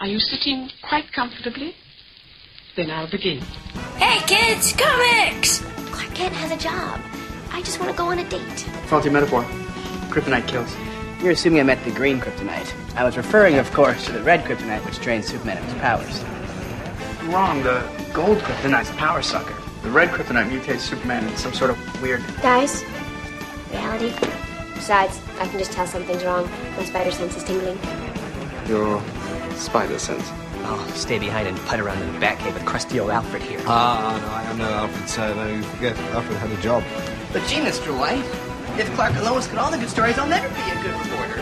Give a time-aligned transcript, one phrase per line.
[0.00, 1.76] Are you sitting quite comfortably?
[2.74, 3.38] Then I'll begin.
[3.96, 5.60] Hey kids, comics!
[5.92, 7.00] Clark Kent has a job.
[7.52, 8.60] I just want to go on a date.
[8.88, 9.44] Faulty metaphor.
[10.10, 10.74] Kryptonite kills.
[11.22, 12.74] You're assuming I meant the green kryptonite.
[12.96, 16.24] I was referring, of course, to the red kryptonite, which drains Superman of his powers.
[17.32, 17.62] Wrong.
[17.62, 19.54] The gold kryptonite's a power sucker.
[19.82, 22.20] The red kryptonite mutates Superman into some sort of weird.
[22.42, 22.82] Guys,
[23.70, 24.12] reality.
[24.74, 26.50] Besides, I can just tell something's wrong.
[26.76, 27.78] My spider sense is tingling.
[28.66, 29.00] Your
[29.56, 30.24] spider sense.
[30.66, 33.60] Oh, stay behind and putt around in the Batcave with crusty old Alfred here.
[33.66, 36.82] Ah, no, I know Alfred, so no, you forget Alfred had a job.
[37.32, 37.96] But gee, Mr.
[37.98, 38.24] White,
[38.78, 41.40] if Clark and Lois got all the good stories, I'll never be a good reporter.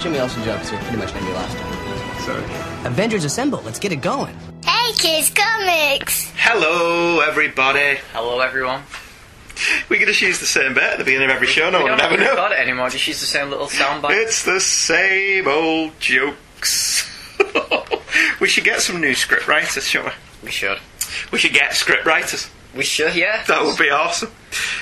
[0.00, 2.20] Jimmy Olsen jokes are pretty much gonna be lost on.
[2.22, 2.44] Sorry.
[2.86, 4.34] Avengers Assemble, let's get it going.
[4.64, 6.30] Hey kids, comics!
[6.36, 7.98] Hello, everybody.
[8.12, 8.82] Hello, everyone.
[9.90, 11.68] We could just use the same bit at the beginning of every show.
[11.70, 12.42] No we one don't would ever have to know.
[12.44, 12.88] record it anymore.
[12.88, 14.10] Just use the same little soundbite.
[14.22, 15.98] It's the same old
[16.60, 17.08] jokes.
[18.40, 20.10] we should get some new script writers, shall we?
[20.44, 20.78] We should.
[21.32, 22.50] We should get script writers.
[22.74, 23.42] We should, yeah.
[23.44, 24.28] That would be awesome.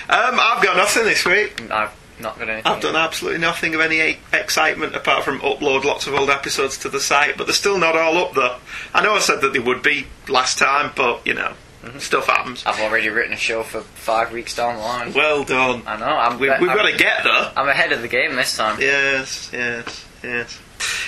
[0.08, 1.62] Um, I've got nothing this week.
[1.70, 2.70] I've not got anything.
[2.70, 6.76] I've done absolutely nothing of any e- excitement apart from upload lots of old episodes
[6.78, 8.56] to the site, but they're still not all up though.
[8.92, 11.54] I know I said that they would be last time, but you know,
[11.98, 12.62] stuff happens.
[12.66, 15.14] I've already written a show for five weeks down the line.
[15.14, 15.82] Well done.
[15.86, 16.06] I know.
[16.06, 17.52] I'm, We, we've got to get there.
[17.56, 18.80] I'm ahead of the game this time.
[18.80, 20.58] Yes, yes, yes.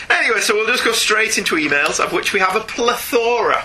[0.09, 3.65] Anyway, so we'll just go straight into emails, of which we have a plethora.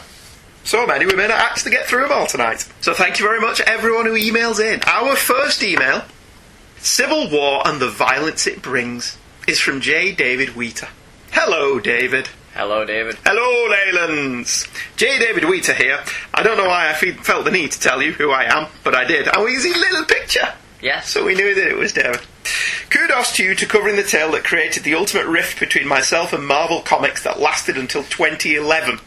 [0.63, 2.67] So many, we may not actually get through them all tonight.
[2.81, 4.81] So thank you very much, everyone who emails in.
[4.87, 6.03] Our first email,
[6.79, 10.11] Civil War and the Violence It Brings, is from J.
[10.11, 10.87] David Wheater.
[11.31, 12.29] Hello, David.
[12.55, 13.17] Hello, David.
[13.25, 14.67] Hello, Leylands.
[14.95, 15.19] J.
[15.19, 15.99] David Wheater here.
[16.33, 18.67] I don't know why I fe- felt the need to tell you who I am,
[18.83, 19.27] but I did.
[19.27, 20.53] And we see little picture.
[20.81, 21.09] Yes.
[21.09, 22.21] So we knew that it was David.
[22.89, 26.45] Kudos to you to covering the tale that created the ultimate rift between myself and
[26.45, 28.99] Marvel Comics that lasted until 2011.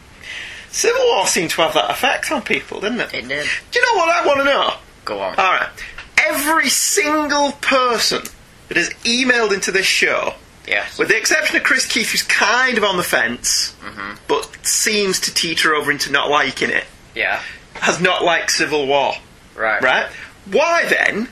[0.71, 3.13] Civil War seemed to have that effect on people, didn't it?
[3.13, 3.47] It did.
[3.71, 4.73] Do you know what I want to know?
[5.05, 5.35] Go on.
[5.35, 5.69] Alright.
[6.17, 8.21] Every single person
[8.67, 10.35] that has emailed into this show,
[10.67, 10.99] yes.
[10.99, 14.17] with the exception of Chris Keith, who's kind of on the fence, mm-hmm.
[14.27, 16.83] but seems to teeter over into not liking it,
[17.15, 17.41] Yeah.
[17.75, 19.13] has not liked Civil War.
[19.55, 19.81] Right.
[19.81, 20.07] Right?
[20.45, 21.29] Why then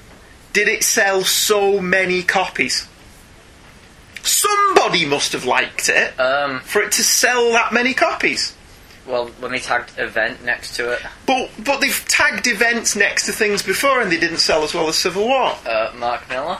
[0.57, 2.87] did it sell so many copies?
[4.23, 6.61] Somebody must have liked it Um.
[6.61, 8.53] for it to sell that many copies.
[9.05, 13.31] Well, when they tagged event next to it, But but they've tagged events next to
[13.31, 15.55] things before and they didn't sell as well as Civil War.
[15.65, 16.57] uh, Mark Millar.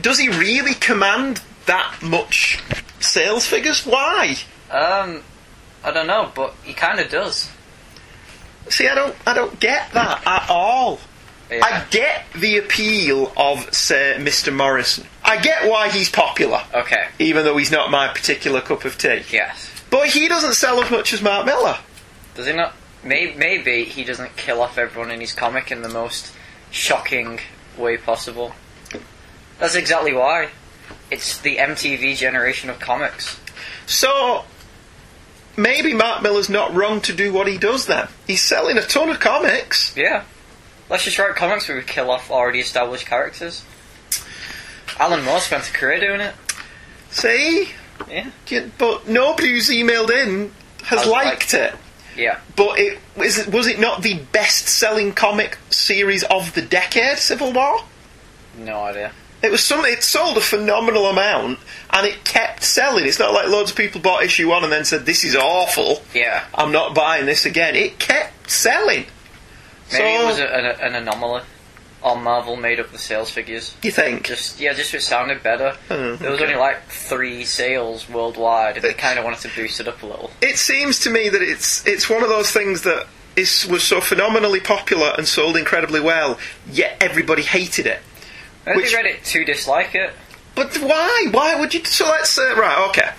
[0.00, 2.60] Does he really command that much
[3.00, 3.84] sales figures?
[3.84, 4.36] Why?
[4.70, 5.22] Um,
[5.82, 7.50] I don't know, but he kind of does.
[8.68, 11.00] See, I don't I don't get that at all.
[11.50, 11.60] Yeah.
[11.64, 14.54] I get the appeal of say Mr.
[14.54, 15.06] Morrison.
[15.24, 16.62] I get why he's popular.
[16.74, 17.06] Okay.
[17.18, 19.22] even though he's not my particular cup of tea.
[19.30, 19.70] Yes.
[19.90, 21.78] But he doesn't sell as much as Mark Millar.
[22.34, 22.74] Does he not?
[23.04, 26.32] Maybe, maybe he doesn't kill off everyone in his comic in the most
[26.70, 27.38] shocking
[27.78, 28.52] way possible.
[29.58, 30.48] That's exactly why.
[31.10, 33.40] It's the MTV generation of comics.
[33.86, 34.44] So
[35.56, 38.08] maybe Mark Millar's not wrong to do what he does then.
[38.26, 39.96] He's selling a ton of comics.
[39.96, 40.24] Yeah.
[40.88, 43.64] Let's just write comics where we kill off already established characters.
[44.98, 46.34] Alan Moore spent a career doing it.
[47.10, 47.70] See?
[48.08, 48.30] Yeah.
[48.48, 50.52] Yeah, But nobody who's emailed in
[50.84, 51.74] has Has liked liked- it.
[52.16, 52.38] Yeah.
[52.54, 57.18] But it was, it was it not the best selling comic series of the decade,
[57.18, 57.80] Civil War?
[58.56, 59.12] No idea.
[59.42, 59.92] It was something.
[59.92, 61.58] It sold a phenomenal amount,
[61.90, 63.04] and it kept selling.
[63.04, 66.02] It's not like loads of people bought issue one and then said, "This is awful.
[66.14, 66.42] Yeah.
[66.54, 69.04] I'm not buying this again." It kept selling.
[69.92, 71.42] Maybe so, it was a, an, an anomaly.
[72.02, 73.74] Or Marvel made up the sales figures.
[73.82, 74.26] you think?
[74.26, 75.76] Just yeah, just it sounded better.
[75.90, 76.44] Oh, there was okay.
[76.52, 80.06] only like three sales worldwide, and they kind of wanted to boost it up a
[80.06, 80.30] little.
[80.40, 84.00] It seems to me that it's it's one of those things that is was so
[84.00, 86.38] phenomenally popular and sold incredibly well,
[86.70, 88.00] yet everybody hated it.
[88.66, 90.12] Maybe Which- read it to dislike it.
[90.54, 91.28] But why?
[91.30, 91.84] Why would you?
[91.84, 92.88] So let's uh, right.
[92.90, 93.10] Okay,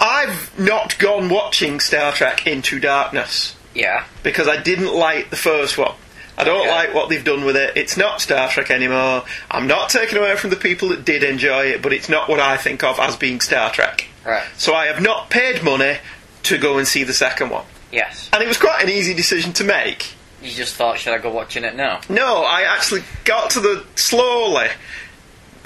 [0.00, 4.04] I've not gone watching Star Trek Into Darkness Yeah.
[4.22, 5.92] because I didn't like the first one.
[6.36, 6.70] I don't Okay.
[6.70, 7.76] like what they've done with it.
[7.76, 9.24] It's not Star Trek anymore.
[9.50, 12.38] I'm not taking away from the people that did enjoy it, but it's not what
[12.40, 14.06] I think of as being Star Trek.
[14.24, 14.44] Right.
[14.56, 15.96] So I have not paid money
[16.44, 17.64] to go and see the second one.
[17.90, 18.28] Yes.
[18.32, 20.14] And it was quite an easy decision to make.
[20.40, 22.00] You just thought, should I go watching it now?
[22.08, 24.68] No, I actually got to the slowly.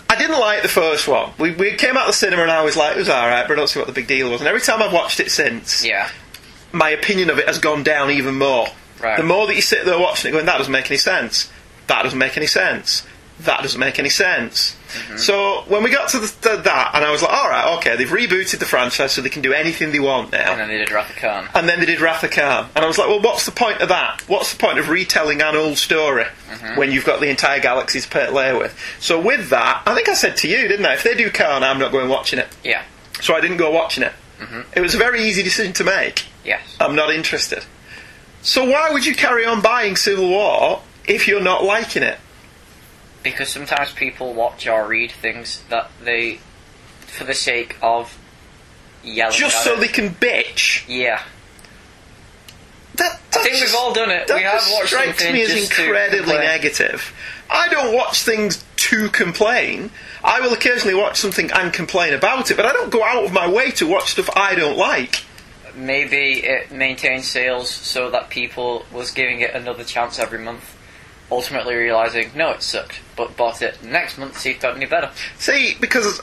[0.09, 1.33] I didn't like the first one.
[1.39, 3.53] We, we came out of the cinema and I was like, it was alright, but
[3.53, 4.41] I don't see what the big deal was.
[4.41, 6.09] And every time I've watched it since, Yeah.
[6.73, 8.67] My opinion of it has gone down even more.
[9.01, 9.17] Right.
[9.17, 11.51] The more that you sit there watching it going, that doesn't make any sense.
[11.89, 13.07] That doesn't make any sense.
[13.41, 14.77] that doesn't make any sense.
[14.93, 15.17] Mm-hmm.
[15.17, 18.09] So when we got to the, that, and I was like, all right, okay, they've
[18.09, 20.53] rebooted the franchise so they can do anything they want now.
[20.53, 21.49] And then they did Wrath of Khan.
[21.55, 22.69] And then they did Wrath of Khan.
[22.75, 24.23] And I was like, well, what's the point of that?
[24.29, 26.79] What's the point of retelling an old story mm-hmm.
[26.79, 28.79] when you've got the entire galaxy to play with?
[29.01, 30.95] So with that, I think I said to you, didn't I?
[30.95, 32.49] If they do Khan, I'm not going watching it.
[32.63, 32.83] Yeah.
[33.21, 34.13] So I didn't go watching it.
[34.41, 34.61] Mm-hmm.
[34.77, 36.27] It was a very easy decision to make.
[36.45, 36.77] Yes.
[36.81, 37.65] I'm not interested.
[38.43, 42.19] So why would you carry on buying Civil War if you're not liking it?
[43.23, 46.41] Because sometimes people watch or read things that they,
[47.07, 48.19] for the sake of
[49.05, 49.81] yelling Just so it.
[49.81, 50.85] they can bitch.
[50.89, 51.23] Yeah.
[52.97, 54.27] That, I think we've all done it.
[54.27, 57.15] That We have watched strikes me as incredibly negative.
[57.49, 59.91] I don't watch things to complain.
[60.25, 63.33] I will occasionally watch something and complain about it, but I don't go out of
[63.33, 65.25] my way to watch stuff I don't like.
[65.75, 70.77] Maybe it maintained sales so that people was giving it another chance every month.
[71.31, 74.77] Ultimately realizing, no, it sucked, but bought it next month to see if it got
[74.77, 75.11] any better.
[75.39, 76.21] See, because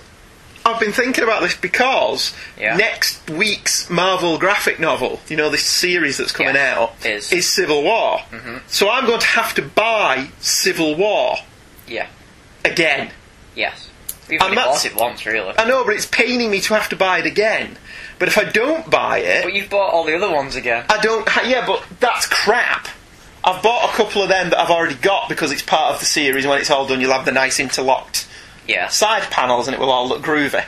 [0.64, 2.76] I've been thinking about this because Yeah.
[2.76, 7.26] next week's Marvel graphic novel, you know, this series that's coming Yeah, out, is.
[7.32, 7.40] Mm-hmm.
[7.42, 8.22] Civil War.
[8.68, 11.38] So I'm going to have to buy Civil War
[11.88, 12.06] Yeah.
[12.64, 13.10] again.
[13.56, 13.90] Yes.
[14.30, 15.58] We've only bought it once, really.
[15.58, 17.78] I know, but it's paining me to have to buy it again.
[18.20, 20.86] But if I don't buy it, But you've bought all the other ones again.
[20.90, 21.28] I don't.
[21.28, 22.88] Ha- yeah, but that's crap.
[23.44, 26.06] I've bought a couple of them that I've already got because it's part of the
[26.06, 26.46] series.
[26.46, 28.28] When it's all done, you'll have the nice interlocked
[28.68, 28.90] Yeah.
[28.90, 30.64] side panels, and it will all look groovy.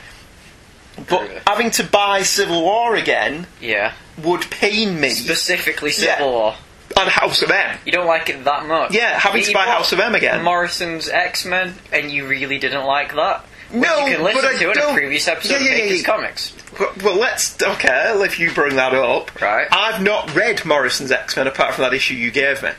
[0.96, 1.40] But Groovy.
[1.46, 3.92] having to buy Civil War again Yeah.
[4.18, 5.10] would pain me.
[5.10, 6.16] Specifically Yeah.
[6.16, 6.54] Civil War.
[6.96, 7.78] and House of M.
[7.86, 8.92] You don't like it that much.
[8.92, 10.42] Yeah, having to buy House of M again.
[10.42, 13.44] Morrison's X Men, and you really didn't like that.
[13.72, 15.78] No, you can but listen I to in a don't- previous episode Yeah, yeah, of
[15.78, 16.06] yeah, Baker's yeah.
[16.06, 16.52] Comics.
[16.78, 17.62] Well, well, let's.
[17.62, 19.40] Okay, if you bring that up.
[19.40, 19.68] Right.
[19.70, 22.70] I've not read Morrison's X Men apart from that issue you gave me.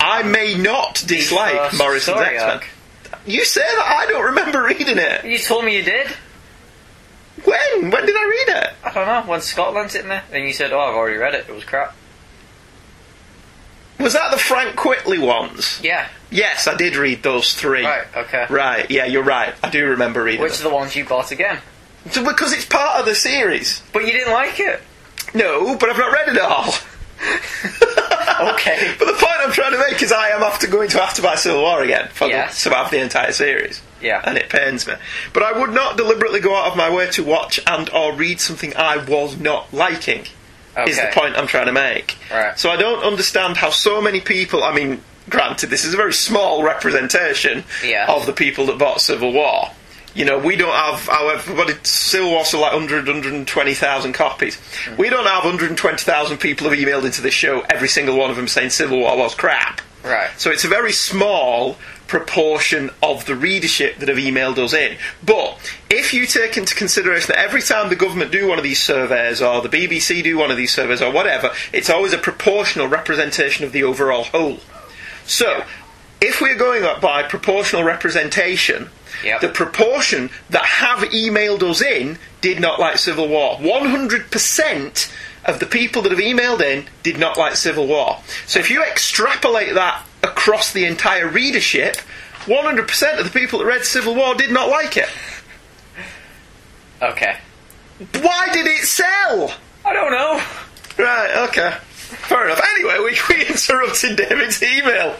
[0.00, 2.60] I may not dislike first Morrison's X Men.
[3.26, 5.24] You say that I don't remember reading it.
[5.24, 6.08] You told me you did.
[7.44, 7.90] When?
[7.90, 8.70] When did I read it?
[8.84, 9.22] I don't know.
[9.30, 11.46] When Scott lent it me, and you said, "Oh, I've already read it.
[11.48, 11.94] It was crap."
[13.98, 15.80] Was that the Frank Quitely ones?
[15.82, 16.08] Yeah.
[16.30, 17.84] Yes, I did read those three.
[17.84, 18.06] Right.
[18.16, 18.46] Okay.
[18.48, 19.54] Right, yeah, you're right.
[19.62, 21.58] I do remember reading Which are the ones you bought again?
[22.10, 23.82] So- because it's part of the series.
[23.92, 24.80] But you didn't like it.
[25.34, 26.72] No, but I've not read it all.
[28.40, 28.94] Okay.
[29.00, 31.22] But the point I'm trying to make is I am after going to have to
[31.22, 32.62] buy Civil War again for Yes.
[32.62, 33.82] the, to have the entire series.
[34.00, 34.20] Yeah.
[34.24, 34.94] And it pains me.
[35.32, 38.40] But I would not deliberately go out of my way to watch and or read
[38.40, 40.26] something I was not liking.
[40.86, 42.16] Is the point I'm trying to make.
[42.30, 42.58] Right.
[42.58, 46.12] So I don't understand how so many people I mean, granted this is a very
[46.12, 48.06] small representation Yeah.
[48.12, 49.70] of the people that bought Civil War.
[50.14, 54.56] You know, we don't have, however, but Civil War sold like 100, 120,000 copies.
[54.86, 54.96] Hmm.
[54.96, 58.48] We don't have 120,000 people who've emailed into this show, every single one of them
[58.48, 59.80] saying Civil War was crap.
[60.02, 60.30] Right.
[60.38, 61.76] So it's a very small
[62.08, 64.96] proportion of the readership that have emailed us in.
[65.24, 65.58] But
[65.88, 69.40] if you take into consideration that every time the government do one of these surveys
[69.40, 73.64] or the BBC do one of these surveys or whatever, it's always a proportional representation
[73.64, 74.58] of the overall whole.
[75.24, 75.64] So,
[76.20, 78.90] if we're going up by proportional representation,
[79.24, 79.40] Yep.
[79.40, 83.56] the proportion that have emailed us in did not like Civil War.
[83.58, 85.12] 100%
[85.44, 88.18] of the people that have emailed in did not like Civil War.
[88.46, 91.96] So if you extrapolate that across the entire readership,
[92.44, 95.08] 100% of the people that read Civil War did not like it.
[97.02, 97.36] Okay.
[98.20, 99.54] Why did it sell?
[99.84, 100.42] I don't know.
[100.98, 101.76] Right, okay.
[101.80, 102.60] Fair enough.
[102.74, 105.16] Anyway, we, we interrupted David's email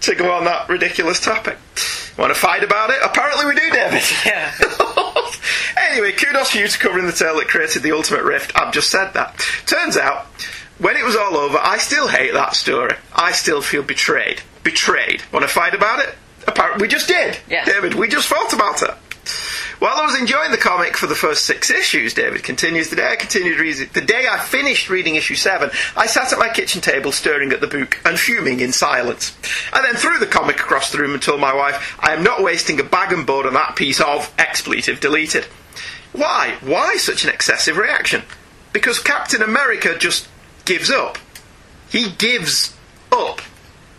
[0.00, 1.56] to go on that ridiculous topic.
[2.18, 2.98] Want to fight about it?
[3.02, 4.02] Apparently we do, David.
[4.26, 4.52] Yeah.
[5.90, 8.52] anyway, kudos for you to covering the tale that created the ultimate rift.
[8.56, 9.38] I've just said that.
[9.66, 10.26] Turns out,
[10.78, 12.94] when it was all over, I still hate that story.
[13.14, 14.42] I still feel betrayed.
[14.62, 15.22] Betrayed.
[15.32, 16.14] Want to fight about it?
[16.46, 17.38] Apparently, we just did.
[17.48, 17.66] Yes.
[17.66, 18.90] David, we just fought about it.
[19.78, 23.12] While I was enjoying the comic for the first six issues, David continues, the day
[23.12, 26.80] I continued reading, the day I finished reading issue seven, I sat at my kitchen
[26.80, 29.36] table staring at the book and fuming in silence.
[29.72, 32.42] I then threw the comic across the room and told my wife, I am not
[32.42, 35.44] wasting a bag and board on that piece of expletive deleted.
[36.12, 36.56] Why?
[36.60, 38.22] Why such an excessive reaction?
[38.72, 40.28] Because Captain America just
[40.68, 41.18] gives up.
[41.88, 42.76] He gives
[43.10, 43.40] up.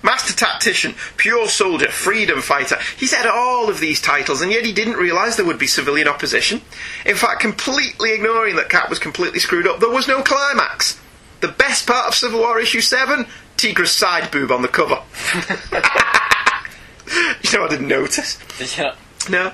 [0.01, 2.77] Master tactician, pure soldier, freedom fighter.
[2.97, 6.07] He's had all of these titles, and yet he didn't realise there would be civilian
[6.07, 6.61] opposition.
[7.05, 10.97] In fact, completely ignoring that Cap was completely screwed up, there was no climax.
[11.41, 13.25] The best part of Civil War issue 7?
[13.57, 15.01] Tigra's side boob on the cover.
[17.41, 18.37] you know, I didn't notice.
[18.57, 18.69] Did
[19.25, 19.53] you not?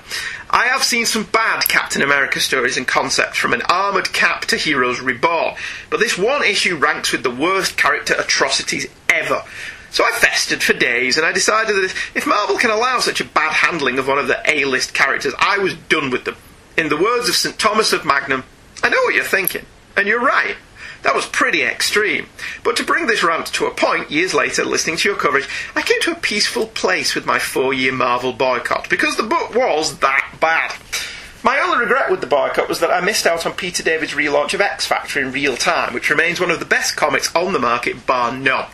[0.50, 4.56] I have seen some bad Captain America stories and concepts from an armoured cap to
[4.56, 5.56] Heroes Reborn,
[5.90, 9.42] but this one issue ranks with the worst character atrocities ever.
[9.90, 13.24] So I festered for days, and I decided that if Marvel can allow such a
[13.24, 16.36] bad handling of one of the A-list characters, I was done with them.
[16.76, 17.58] In the words of St.
[17.58, 18.44] Thomas of Magnum,
[18.82, 19.64] I know what you're thinking,
[19.96, 20.56] and you're right.
[21.02, 22.26] That was pretty extreme.
[22.64, 25.82] But to bring this rant to a point, years later, listening to your coverage, I
[25.82, 29.98] came to a peaceful place with my four year Marvel boycott, because the book was
[29.98, 30.74] that bad.
[31.42, 34.52] My only regret with the boycott was that I missed out on Peter David's relaunch
[34.52, 37.60] of X Factor in real time, which remains one of the best comics on the
[37.60, 38.66] market, bar none.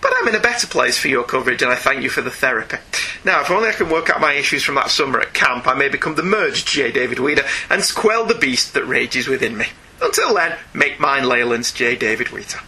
[0.00, 2.30] But I'm in a better place for your coverage, and I thank you for the
[2.30, 2.78] therapy.
[3.24, 5.74] Now, if only I can work out my issues from that summer at camp, I
[5.74, 6.90] may become the merged J.
[6.90, 9.66] David Weeder and squell the beast that rages within me.
[10.00, 11.96] Until then, make mine Leyland's J.
[11.96, 12.60] David Weeder.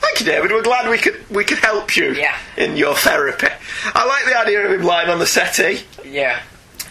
[0.00, 0.50] Thank you, David.
[0.52, 2.36] We're glad we could we could help you Yeah.
[2.56, 3.48] in your therapy.
[3.94, 6.40] I like the idea of him lying on the settee, Yeah.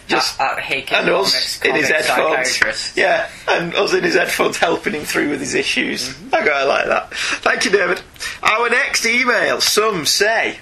[0.06, 2.92] Just- at, at and us in his headphones.
[2.96, 6.08] Yeah, and us in his headphones helping him through with his issues.
[6.08, 6.34] Mm-hmm.
[6.34, 7.14] I quite like that.
[7.14, 8.00] Thank you, David.
[8.42, 9.60] Our next email.
[9.60, 10.60] Some say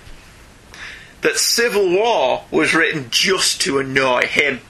[1.21, 4.61] that Civil War was written just to annoy him,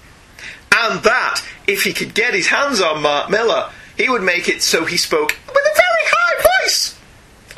[0.76, 4.62] and that if he could get his hands on Mark Millar, he would make it
[4.62, 6.98] so he spoke with a very high voice.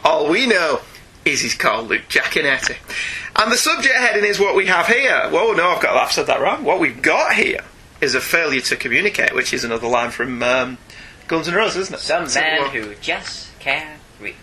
[0.05, 0.81] All we know
[1.25, 2.77] is he's called Luke Giaconetti.
[3.37, 5.29] And the subject heading is what we have here.
[5.31, 6.65] Whoa, no, I've got I've said that wrong.
[6.65, 7.61] What we've got here
[8.01, 10.79] is a failure to communicate, which is another line from um,
[11.27, 12.01] Guns N' Roses, isn't it?
[12.01, 12.69] Some Civil man War.
[12.71, 14.35] who just can't reach.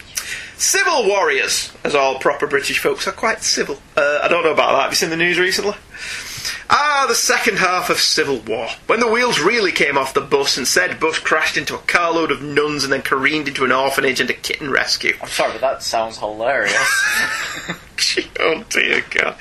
[0.57, 3.81] Civil warriors, as all proper British folks are quite civil.
[3.97, 4.81] Uh, I don't know about that.
[4.83, 5.75] Have you seen the news recently?
[6.69, 8.69] Ah, the second half of Civil War.
[8.87, 12.31] When the wheels really came off the bus and said bus crashed into a carload
[12.31, 15.15] of nuns and then careened into an orphanage and a kitten rescue.
[15.21, 17.03] I'm sorry, but that sounds hilarious.
[18.39, 19.35] oh dear God!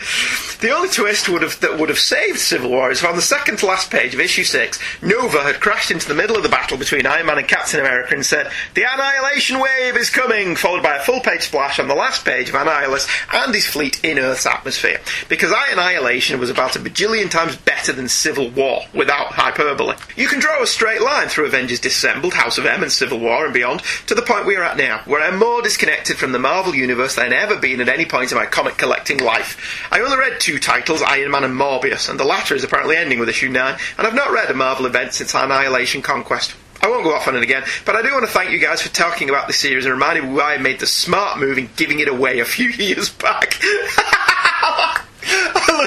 [0.60, 3.58] The only twist would have that would have saved Civil War is on the second
[3.58, 6.78] to last page of issue six, Nova had crashed into the middle of the battle
[6.78, 10.96] between Iron Man and Captain America and said, "The Annihilation Wave is coming," followed by
[10.96, 15.00] a full-page splash on the last page of Annihilus and his fleet in Earth's atmosphere.
[15.28, 19.96] Because Annihilation was about a bajillion times better than Civil War, without hyperbole.
[20.16, 23.44] You can draw a straight line through Avengers Disassembled, House of M, and Civil War
[23.44, 26.38] and beyond to the point we are at now, where I'm more disconnected from the
[26.38, 29.88] Marvel Universe than I've ever been at any point in my comic collecting life.
[29.90, 33.18] I only read two titles, Iron Man and Morbius, and the latter is apparently ending
[33.18, 36.54] with issue 9, and I've not read a Marvel event since Annihilation Conquest.
[36.82, 38.82] I won't go off on it again, but I do want to thank you guys
[38.82, 41.70] for talking about this series and reminding me why I made the smart move in
[41.76, 43.60] giving it away a few years back.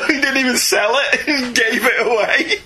[0.07, 2.61] He didn't even sell it, and gave it away.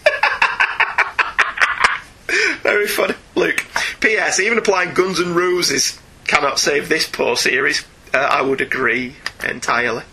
[2.61, 3.15] Very funny.
[3.35, 3.65] Luke.
[3.99, 4.39] P.S.
[4.39, 7.85] Even applying Guns and Roses cannot save this poor series.
[8.13, 9.15] Uh, I would agree
[9.49, 10.03] entirely.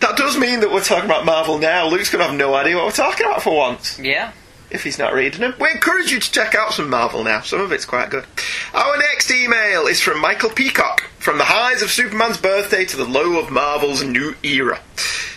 [0.00, 1.88] That does mean that we're talking about Marvel now.
[1.88, 4.32] Luke's going to have no idea what we're talking about for once yeah.
[4.70, 5.54] if he's not reading them.
[5.58, 7.40] We encourage you to check out some Marvel now.
[7.40, 8.26] Some of it's quite good.
[8.74, 11.04] Our next email is from Michael Peacock.
[11.18, 14.80] From the highs of Superman's birthday to the low of Marvel's new era.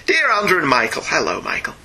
[0.05, 1.75] Dear Andrew and Michael, hello Michael.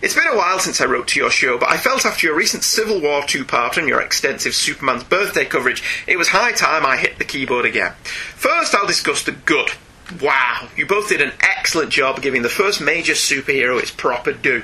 [0.00, 2.36] It's been a while since I wrote to your show, but I felt after your
[2.36, 6.96] recent Civil War two-part and your extensive Superman's birthday coverage, it was high time I
[6.96, 7.92] hit the keyboard again.
[8.34, 9.72] First, I'll discuss the good.
[10.20, 14.62] Wow, you both did an excellent job giving the first major superhero its proper due.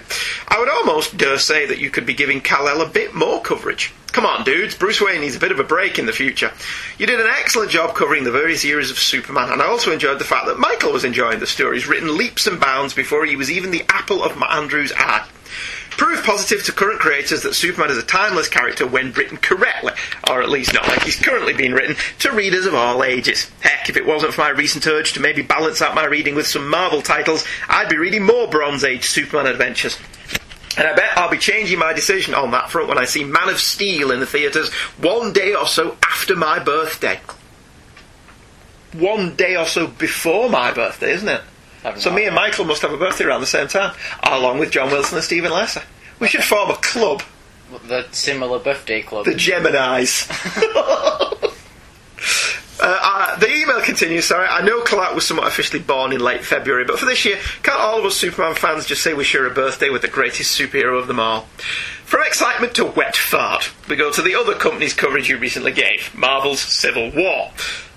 [0.48, 3.92] I would almost dare say that you could be giving Kal-El a bit more coverage.
[4.10, 6.50] Come on, dudes, Bruce Wayne needs a bit of a break in the future.
[6.98, 10.18] You did an excellent job covering the various eras of Superman, and I also enjoyed
[10.18, 13.50] the fact that Michael was enjoying the stories written leaps and bounds before he was
[13.50, 15.28] even the apple of Andrew's eye.
[15.96, 19.92] Proof positive to current creators that Superman is a timeless character when written correctly,
[20.28, 23.50] or at least not like he's currently being written, to readers of all ages.
[23.60, 26.46] Heck, if it wasn't for my recent urge to maybe balance out my reading with
[26.46, 29.98] some Marvel titles, I'd be reading more Bronze Age Superman adventures.
[30.76, 33.48] And I bet I'll be changing my decision on that front when I see Man
[33.48, 37.18] of Steel in the theatres one day or so after my birthday.
[38.92, 41.40] One day or so before my birthday, isn't it?
[41.96, 42.34] So me and.
[42.34, 45.50] Michael must have a birthday around the same time, along with John Wilson and Stephen
[45.52, 45.82] Lesser.
[46.20, 47.22] We should form a club,
[47.86, 49.24] The similar birthday club.
[49.24, 50.26] the Geminis.
[52.78, 54.46] Uh, uh, the email continues, sorry.
[54.46, 57.80] I know Clark was somewhat officially born in late February, but for this year, can't
[57.80, 60.98] all of us Superman fans just say we share a birthday with the greatest superhero
[60.98, 61.46] of them all?
[62.04, 66.14] From excitement to wet fart, we go to the other company's coverage you recently gave
[66.14, 67.50] Marvel's Civil War.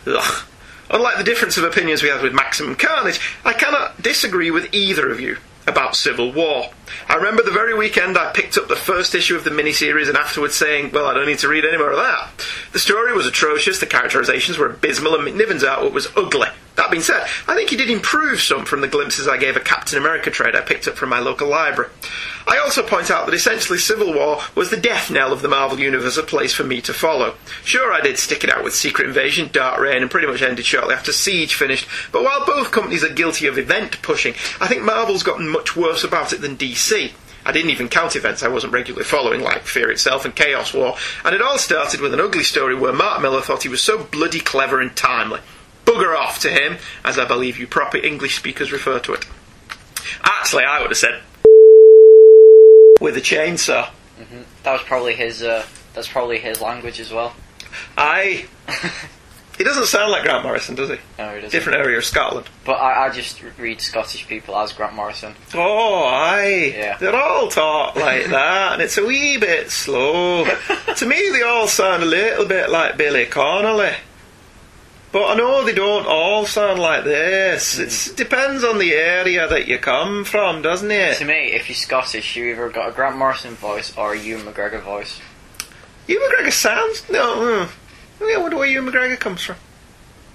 [0.08, 0.46] Ugh.
[0.90, 5.12] Unlike the difference of opinions we had with Maximum Carnage, I cannot disagree with either
[5.12, 6.72] of you about Civil War.
[7.08, 10.18] I remember the very weekend I picked up the first issue of the miniseries and
[10.18, 12.46] afterwards saying, well, I don't need to read any more of that.
[12.74, 16.48] The story was atrocious, the characterizations were abysmal, and McNiven's artwork was ugly.
[16.80, 19.60] That being said, I think he did improve some from the glimpses I gave a
[19.60, 21.92] Captain America trade I picked up from my local library.
[22.48, 25.78] I also point out that essentially Civil War was the death knell of the Marvel
[25.78, 27.36] Universe, a place for me to follow.
[27.66, 30.66] Sure, I did stick it out with Secret Invasion, Dark Reign, and pretty much ended
[30.66, 34.82] shortly after Siege finished, but while both companies are guilty of event pushing, I think
[34.82, 36.79] Marvel's gotten much worse about it than DC.
[37.46, 40.96] I didn't even count events I wasn't regularly following, like Fear itself and Chaos War,
[41.24, 44.04] and it all started with an ugly story where Mark Millar thought he was so
[44.04, 45.40] bloody clever and timely.
[45.86, 49.26] Bugger off to him, as I believe you proper English speakers refer to it.
[50.24, 51.22] Actually, I would have said
[53.02, 53.90] with a chainsaw.
[54.64, 55.42] That was probably his.
[55.42, 57.34] Uh, that's probably his language as well.
[57.98, 58.46] I.
[59.60, 60.96] he doesn't sound like Grant Morrison, does he?
[61.18, 61.52] No, it isn't.
[61.52, 62.48] Different area of Scotland.
[62.64, 65.36] But I, I just read Scottish people as Grant Morrison.
[65.54, 66.74] Oh, aye.
[66.74, 66.98] Yeah.
[66.98, 70.46] They're all taught like that, and it's a wee bit slow.
[70.96, 73.92] to me, they all sound a little bit like Billy Connolly.
[75.12, 77.78] But I know they don't all sound like this.
[77.80, 81.18] It's, it depends on the area that you come from, doesn't it?
[81.18, 84.46] To me, if you're Scottish, you either got a Grant Morrison voice or a Ewan
[84.46, 85.20] McGregor voice.
[86.08, 87.10] Ewan McGregor sounds.
[87.10, 87.66] No.
[87.66, 87.72] Hmm.
[88.22, 89.56] I wonder where Ewan McGregor comes from.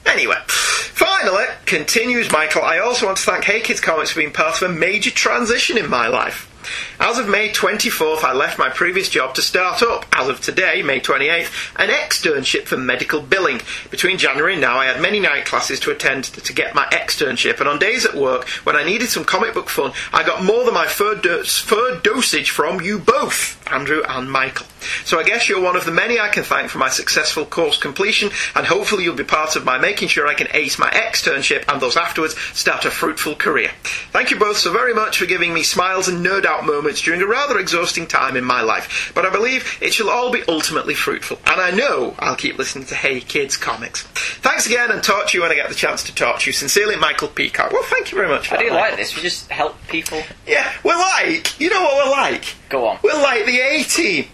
[0.06, 4.60] Anyway, finally, continues Michael, I also want to thank Hey Kids Comics for being part
[4.60, 6.50] of a major transition in my life.
[6.98, 10.82] As of May 24th, I left my previous job to start up, as of today,
[10.82, 13.60] May 28th, an externship for medical billing.
[13.90, 17.60] Between January and now, I had many night classes to attend to get my externship,
[17.60, 20.64] and on days at work, when I needed some comic book fun, I got more
[20.64, 24.66] than my third, do- third dosage from you both, Andrew and Michael.
[25.04, 27.78] So I guess you're one of the many I can thank for my successful course
[27.78, 31.64] completion, and hopefully you'll be part of my making sure I can ace my externship
[31.72, 33.70] and those afterwards start a fruitful career.
[34.12, 37.22] Thank you both so very much for giving me smiles and nerd out moments during
[37.22, 40.94] a rather exhausting time in my life, but I believe it shall all be ultimately
[40.94, 44.02] fruitful, and I know I'll keep listening to Hey Kids comics.
[44.42, 46.52] Thanks again, and talk to you when I get the chance to talk to you.
[46.52, 47.72] Sincerely, Michael Peacock.
[47.72, 48.96] Well, thank you very much for I that, do like Michael.
[48.98, 49.16] this.
[49.16, 50.22] We just help people.
[50.46, 52.54] Yeah, we're like, you know what we're like?
[52.74, 52.98] Go on.
[53.04, 54.26] We're like the A team.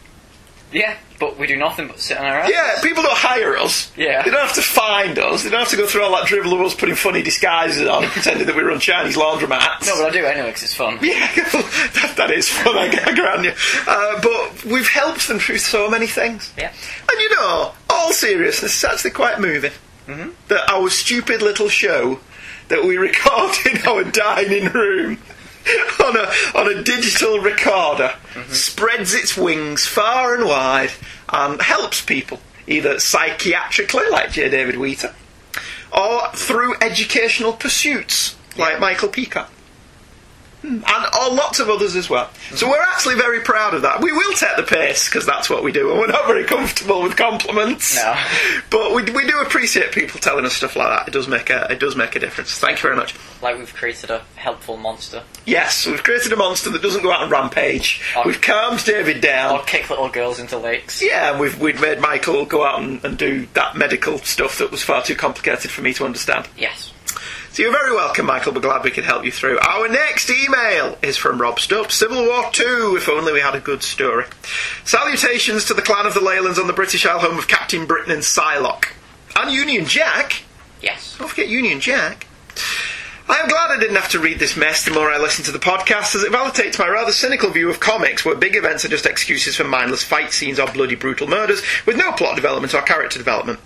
[0.73, 2.51] Yeah, but we do nothing but sit on our ass.
[2.51, 3.93] Yeah, people don't hire us.
[3.99, 4.23] Yeah.
[4.23, 5.43] They don't have to find us.
[5.43, 8.05] They don't have to go through all that drivel of us putting funny disguises on
[8.05, 9.85] and pretending that we run Chinese laundromats.
[9.85, 10.99] No, but I do anyway because it's fun.
[11.03, 13.53] Yeah, that, that is fun, I, I grant you.
[13.87, 16.51] Uh, but we've helped them through so many things.
[16.57, 16.73] Yeah.
[17.13, 19.73] And you know, all seriousness, it's actually quite moving.
[20.07, 20.31] Mm-hmm.
[20.49, 22.21] That our stupid little show
[22.69, 25.19] that we record in our dining room
[26.05, 28.53] on a on a digital recorder Mm-hmm.
[28.53, 30.93] spreads its wings far and wide
[31.31, 34.49] and helps people either psychiatrically, like J.
[34.49, 35.13] David Wheater,
[35.93, 39.51] or through educational pursuits, like Michael Peacock
[40.63, 42.29] Hmm, and oh, lots of others as well.
[42.55, 44.03] So we're actually very proud of that.
[44.03, 47.03] We will take the piss because that's what we do, and we're not very comfortable
[47.03, 47.97] with compliments.
[47.97, 48.15] No.
[48.71, 51.09] but we, we do appreciate people telling us stuff like that.
[51.09, 52.59] It does make a it does make a difference.
[52.59, 53.15] Thank you very much.
[53.43, 55.23] Like we've created a helpful monster.
[55.47, 58.03] Yes, we've created a monster that doesn't go out and rampage.
[58.15, 58.23] Oh.
[58.27, 59.59] We've calmed David down.
[59.59, 61.03] Or kick little girls into lakes.
[61.03, 64.71] Yeah, and we've we've made Michael go out and, and do that medical stuff that
[64.71, 66.49] was far too complicated for me to understand.
[66.57, 66.93] Yes.
[67.53, 68.53] So you're very welcome, Michael.
[68.53, 69.59] We're glad we could help you through.
[69.59, 71.91] Our next email is from Rob Stubb.
[71.91, 74.27] Civil War II, if only we had a good story.
[74.85, 78.13] Salutations to the clan of the Leylands on the British Isle home of Captain Britain
[78.13, 78.91] and Psylocke.
[79.35, 80.45] And Union Jack.
[80.81, 81.17] Yes.
[81.19, 82.29] Don't forget Union Jack.
[83.29, 85.53] I am glad I didn't have to read this mess the more I listen to
[85.53, 88.89] the podcast, as it validates my rather cynical view of comics, where big events are
[88.89, 92.83] just excuses for mindless fight scenes or bloody brutal murders, with no plot development or
[92.83, 93.59] character development.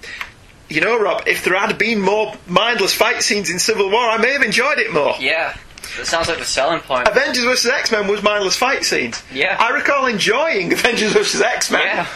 [0.75, 4.19] You know, Rob, if there had been more mindless fight scenes in Civil War, I
[4.19, 5.15] may have enjoyed it more.
[5.21, 5.57] Yeah.
[5.97, 7.07] That sounds like the selling point.
[7.07, 7.71] Avengers vs.
[7.71, 9.23] X Men was mindless fight scenes.
[9.33, 9.57] Yeah.
[9.61, 11.41] I recall enjoying Avengers vs.
[11.41, 11.83] X Men.
[11.85, 12.07] Yeah.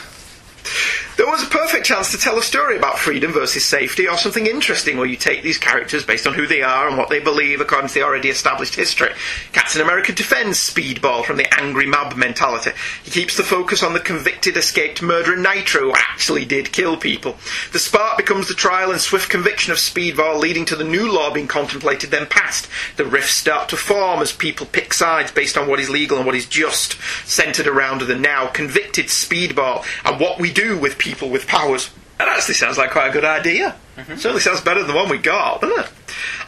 [1.18, 4.46] There was a perfect chance to tell a story about freedom versus safety or something
[4.46, 7.60] interesting where you take these characters based on who they are and what they believe
[7.60, 9.10] according to the already established history.
[9.52, 12.70] Captain America defends Speedball from the angry mob mentality.
[13.02, 17.36] He keeps the focus on the convicted escaped murderer Nitro who actually did kill people.
[17.72, 21.32] The spark becomes the trial and swift conviction of Speedball leading to the new law
[21.32, 22.68] being contemplated then passed.
[22.96, 26.26] The rifts start to form as people pick sides based on what is legal and
[26.26, 31.07] what is just, centred around the now convicted Speedball and what we do with people
[31.30, 31.90] with powers.
[32.18, 33.76] That actually sounds like quite a good idea.
[33.96, 34.16] Mm-hmm.
[34.16, 35.90] Certainly sounds better than the one we got, doesn't it?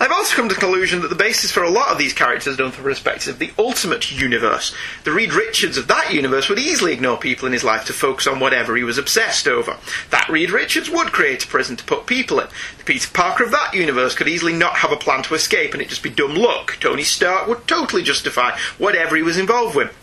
[0.00, 2.56] I've also come to the conclusion that the basis for a lot of these characters
[2.56, 4.74] done from the perspective of the ultimate universe.
[5.04, 8.26] The Reed Richards of that universe would easily ignore people in his life to focus
[8.26, 9.76] on whatever he was obsessed over.
[10.10, 12.48] That Reed Richards would create a prison to put people in.
[12.78, 15.80] The Peter Parker of that universe could easily not have a plan to escape and
[15.80, 16.78] it'd just be dumb luck.
[16.80, 19.94] Tony Stark would totally justify whatever he was involved with.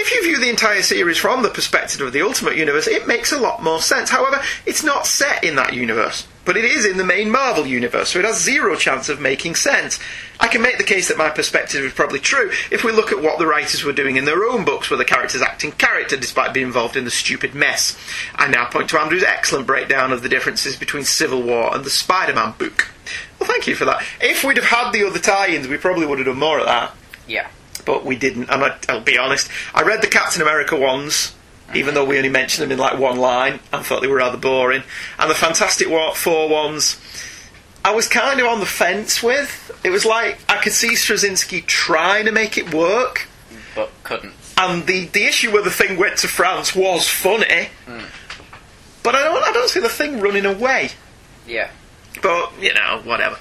[0.00, 3.32] If you view the entire series from the perspective of the Ultimate Universe, it makes
[3.32, 4.10] a lot more sense.
[4.10, 8.10] However, it's not set in that universe, but it is in the main Marvel universe,
[8.10, 9.98] so it has zero chance of making sense.
[10.38, 13.20] I can make the case that my perspective is probably true if we look at
[13.20, 16.54] what the writers were doing in their own books, where the characters acting character despite
[16.54, 17.98] being involved in the stupid mess.
[18.36, 21.90] I now point to Andrew's excellent breakdown of the differences between Civil War and the
[21.90, 22.86] Spider Man book.
[23.40, 24.04] Well, thank you for that.
[24.20, 26.66] If we'd have had the other tie ins, we probably would have done more of
[26.66, 26.94] that
[27.26, 27.48] Yeah.
[27.88, 28.50] But we didn't.
[28.50, 31.34] And I, I'll be honest, I read the Captain America ones,
[31.74, 34.36] even though we only mentioned them in like one line, and thought they were rather
[34.36, 34.82] boring.
[35.18, 37.00] And the Fantastic Four ones,
[37.82, 39.70] I was kind of on the fence with.
[39.82, 43.26] It was like I could see Straczynski trying to make it work,
[43.74, 44.34] But couldn't.
[44.58, 48.04] and the, the issue where the thing went to France was funny, hmm.
[49.02, 50.90] but I don't I don't see the thing running away.
[51.46, 51.70] Yeah.
[52.20, 53.38] But, you know, whatever.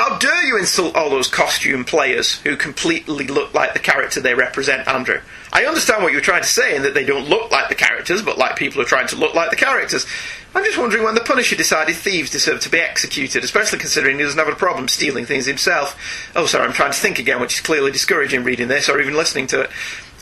[0.00, 4.32] How dare you insult all those costume players who completely look like the character they
[4.32, 5.20] represent, Andrew?
[5.52, 8.22] I understand what you're trying to say in that they don't look like the characters,
[8.22, 10.06] but like people who are trying to look like the characters.
[10.54, 14.24] I'm just wondering when the Punisher decided thieves deserve to be executed, especially considering he
[14.24, 16.30] doesn't have a problem stealing things himself.
[16.34, 19.12] Oh, sorry, I'm trying to think again, which is clearly discouraging reading this or even
[19.12, 19.70] listening to it.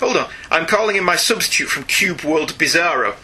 [0.00, 3.14] Hold on, I'm calling in my substitute from Cube World Bizarro.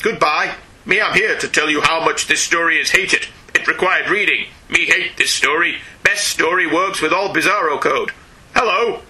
[0.00, 0.54] Goodbye.
[0.84, 3.26] Me, I'm here to tell you how much this story is hated.
[3.52, 4.46] It required reading.
[4.68, 5.76] Me hate this story.
[6.02, 8.12] Best story works with all Bizarro code.
[8.54, 9.02] Hello.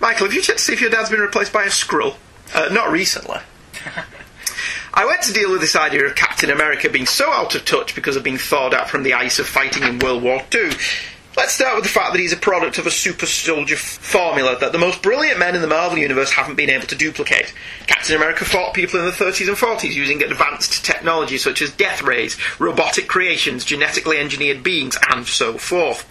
[0.00, 2.16] Michael, have you checked to see if your dad's been replaced by a Skrull?
[2.54, 3.38] Uh, not recently.
[4.94, 7.94] I went to deal with this idea of Captain America being so out of touch
[7.94, 10.70] because of being thawed out from the ice of fighting in World War II.
[11.36, 14.72] Let's start with the fact that he's a product of a super soldier formula that
[14.72, 17.52] the most brilliant men in the Marvel Universe haven't been able to duplicate.
[17.86, 22.00] Captain America fought people in the 30s and 40s using advanced technology such as death
[22.00, 26.04] rays, robotic creations, genetically engineered beings, and so forth.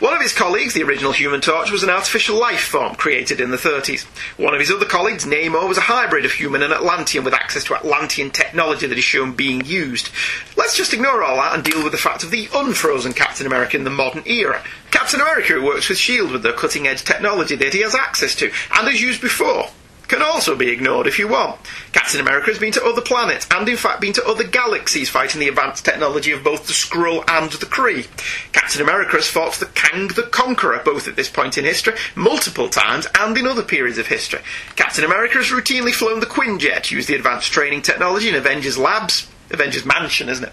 [0.00, 3.50] One of his colleagues, the original Human Torch, was an artificial life form created in
[3.50, 4.04] the 30s.
[4.38, 7.62] One of his other colleagues, Namor, was a hybrid of human and Atlantean with access
[7.64, 10.08] to Atlantean technology that is shown being used.
[10.56, 13.76] Let's just ignore all that and deal with the fact of the unfrozen Captain America
[13.76, 14.61] in the modern era.
[14.90, 16.32] Captain America, who works with S.H.I.E.L.D.
[16.32, 19.68] With the cutting edge technology that he has access to and has used before,
[20.12, 21.58] can also be ignored if you want.
[21.92, 25.40] Captain America has been to other planets and, in fact, been to other galaxies fighting
[25.40, 28.06] the advanced technology of both the Skrull and the Kree.
[28.52, 32.68] Captain America has fought the Kang the Conqueror, both at this point in history, multiple
[32.68, 34.40] times, and in other periods of history.
[34.76, 39.31] Captain America has routinely flown the Quinjet, used the advanced training technology in Avengers Labs,
[39.52, 40.52] Avengers Mansion, isn't it?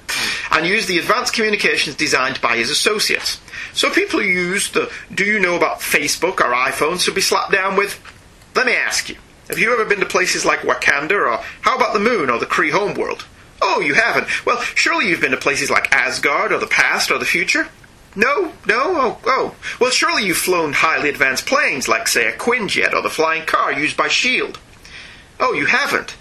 [0.51, 3.39] And use the advanced communications designed by his associates.
[3.73, 7.51] So people who use the do you know about Facebook or iPhones should be slapped
[7.51, 7.99] down with,
[8.55, 9.15] let me ask you,
[9.47, 12.45] have you ever been to places like Wakanda or how about the moon or the
[12.45, 13.25] Kree homeworld?
[13.61, 14.27] Oh, you haven't?
[14.45, 17.67] Well, surely you've been to places like Asgard or the past or the future?
[18.15, 18.53] No?
[18.65, 18.81] No?
[18.95, 19.55] Oh, oh.
[19.79, 23.71] Well, surely you've flown highly advanced planes like, say, a Quinjet or the flying car
[23.71, 24.59] used by S.H.I.E.L.D.
[25.39, 26.15] Oh, you haven't?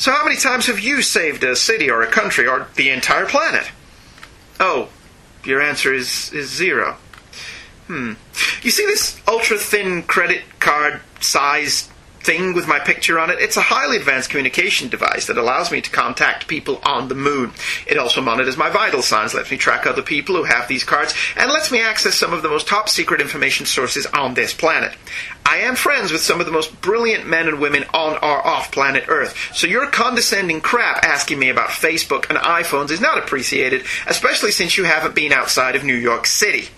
[0.00, 3.26] So how many times have you saved a city or a country or the entire
[3.26, 3.70] planet?
[4.58, 4.88] Oh,
[5.44, 6.96] your answer is, is zero.
[7.86, 8.14] Hmm.
[8.62, 13.38] You see this ultra thin credit card size thing with my picture on it?
[13.40, 17.52] It's a highly advanced communication device that allows me to contact people on the moon.
[17.86, 21.14] It also monitors my vital signs, lets me track other people who have these cards,
[21.36, 24.94] and lets me access some of the most top secret information sources on this planet.
[25.44, 28.70] I am friends with some of the most brilliant men and women on or off
[28.70, 33.84] planet Earth, so your condescending crap asking me about Facebook and iPhones is not appreciated,
[34.06, 36.68] especially since you haven't been outside of New York City.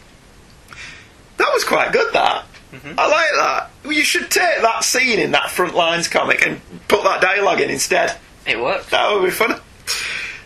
[1.36, 2.46] That was quite good, that.
[2.72, 2.98] Mm-hmm.
[2.98, 3.70] I like that.
[3.84, 7.60] Well, you should take that scene in that front lines comic and put that dialogue
[7.60, 8.16] in instead.
[8.46, 8.90] It worked.
[8.90, 9.60] That would be fun.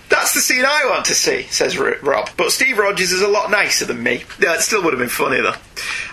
[0.09, 2.31] That's the scene I want to see, says R- Rob.
[2.37, 4.25] But Steve Rogers is a lot nicer than me.
[4.41, 5.55] Yeah, it still would have been funny though.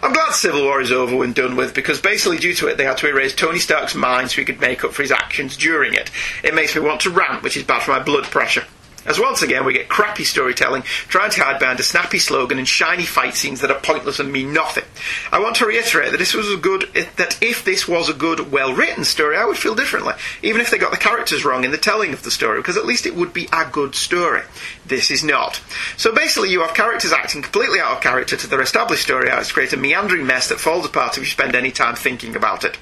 [0.02, 2.86] I'm glad Civil War is over and done with because basically due to it they
[2.86, 5.94] had to erase Tony Stark's mind so he could make up for his actions during
[5.94, 6.10] it.
[6.44, 8.66] It makes me want to rant, which is bad for my blood pressure.
[9.06, 13.04] As once again we get crappy storytelling, trying to behind a snappy slogan and shiny
[13.04, 14.86] fight scenes that are pointless and mean nothing.
[15.32, 18.52] I want to reiterate that this was a good that if this was a good,
[18.52, 21.78] well-written story, I would feel differently, even if they got the characters wrong in the
[21.78, 24.42] telling of the story, because at least it would be a good story.
[24.86, 25.62] This is not.
[25.98, 29.52] So basically, you have characters acting completely out of character to their established story arcs,
[29.52, 32.78] create a meandering mess that falls apart if you spend any time thinking about it.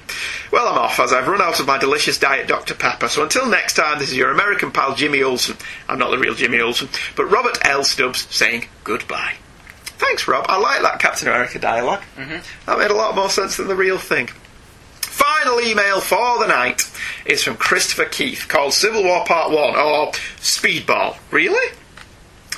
[0.50, 3.08] Well, I'm off as I've run out of my delicious diet Dr Pepper.
[3.08, 5.56] So until next time, this is your American pal Jimmy Olsen.
[5.88, 7.82] I'm not the real Jimmy Olsen, but Robert L.
[7.82, 9.34] Stubbs saying goodbye.
[9.84, 10.44] Thanks, Rob.
[10.48, 12.38] I like that Captain America dialog mm-hmm.
[12.66, 14.28] That made a lot more sense than the real thing.
[15.00, 16.90] Final email for the night
[17.24, 21.16] is from Christopher Keith called Civil War Part 1 or Speedball.
[21.30, 21.76] Really?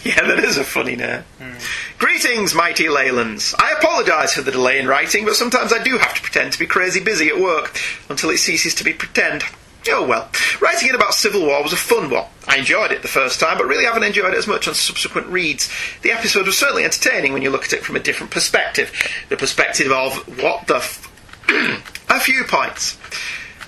[0.05, 1.23] Yeah, that is a funny name.
[1.39, 1.55] Hmm.
[1.97, 3.55] Greetings, mighty Leylands.
[3.59, 6.59] I apologise for the delay in writing, but sometimes I do have to pretend to
[6.59, 9.45] be crazy busy at work until it ceases to be pretend.
[9.89, 10.29] Oh well.
[10.61, 12.25] Writing in about Civil War was a fun one.
[12.49, 15.27] I enjoyed it the first time, but really haven't enjoyed it as much on subsequent
[15.29, 15.71] reads.
[16.03, 18.93] The episode was certainly entertaining when you look at it from a different perspective.
[19.29, 21.11] The perspective of what the f-
[22.09, 22.99] a few points.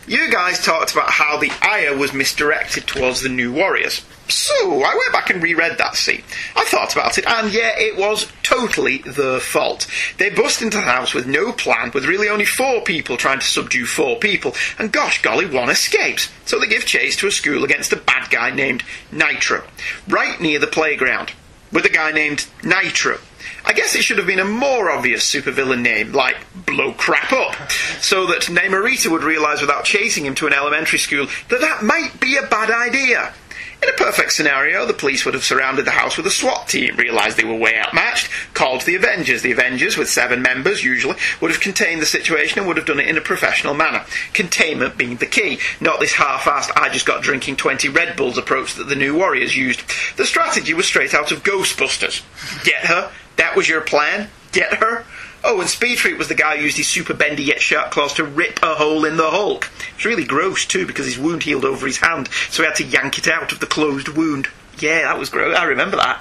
[0.06, 4.04] You guys talked about how the ire was misdirected towards the new warriors.
[4.28, 6.22] So, I went back and reread that scene.
[6.56, 9.86] I thought about it, and yeah, it was totally their fault.
[10.18, 13.46] They bust into the house with no plan, with really only four people trying to
[13.46, 16.28] subdue four people, and gosh golly, one escapes.
[16.44, 19.62] So they give chase to a school against a bad guy named Nitro,
[20.08, 21.32] right near the playground,
[21.70, 23.18] with a guy named Nitro.
[23.64, 26.36] I guess it should have been a more obvious supervillain name, like
[26.66, 31.26] Blow Crap Up, so that Namorita would realise without chasing him to an elementary school
[31.48, 33.34] that that might be a bad idea.
[33.82, 36.96] In a perfect scenario, the police would have surrounded the house with a SWAT team,
[36.96, 39.42] realised they were way outmatched, called the Avengers.
[39.42, 43.00] The Avengers, with seven members usually, would have contained the situation and would have done
[43.00, 44.04] it in a professional manner.
[44.32, 48.74] Containment being the key, not this half-assed I just got drinking 20 Red Bulls approach
[48.74, 49.82] that the new Warriors used.
[50.16, 52.22] The strategy was straight out of Ghostbusters.
[52.64, 53.12] Get her?
[53.36, 54.30] That was your plan?
[54.52, 55.04] Get her?
[55.48, 58.12] Oh, and Speed Freek was the guy who used his super bendy yet sharp claws
[58.14, 59.70] to rip a hole in the Hulk.
[59.94, 62.84] It's really gross too because his wound healed over his hand, so he had to
[62.84, 64.48] yank it out of the closed wound.
[64.80, 65.56] Yeah, that was gross.
[65.56, 66.20] I remember that.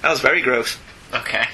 [0.00, 0.78] That was very gross.
[1.12, 1.44] Okay.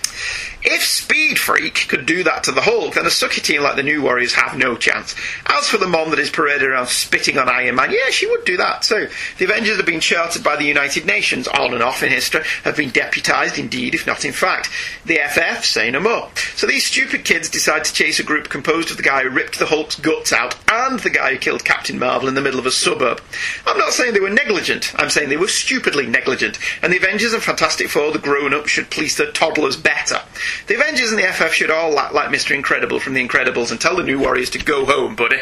[0.63, 3.83] If Speed Freek could do that to the Hulk, then a sucky team like the
[3.83, 5.15] New Warriors have no chance.
[5.47, 8.45] As for the mom that is paraded around spitting on Iron Man, yeah, she would
[8.45, 9.09] do that too.
[9.39, 12.77] The Avengers have been chartered by the United Nations, on and off in history, have
[12.77, 14.69] been deputised, indeed, if not in fact.
[15.05, 16.29] The FF say no more.
[16.57, 19.61] So these stupid kids decide to chase a group composed of the guy who ripped
[19.61, 22.67] the Hulk's guts out and the guy who killed Captain Marvel in the middle of
[22.67, 23.21] a suburb.
[23.65, 27.33] I'm not saying they were negligent, I'm saying they were stupidly negligent, and the Avengers
[27.33, 30.21] and Fantastic Four, the grown-ups, should police their toddlers better.
[30.67, 32.55] The Avengers and the FF should all act like Mr.
[32.55, 35.41] Incredible from The Incredibles and tell the New Warriors to go home, buddy.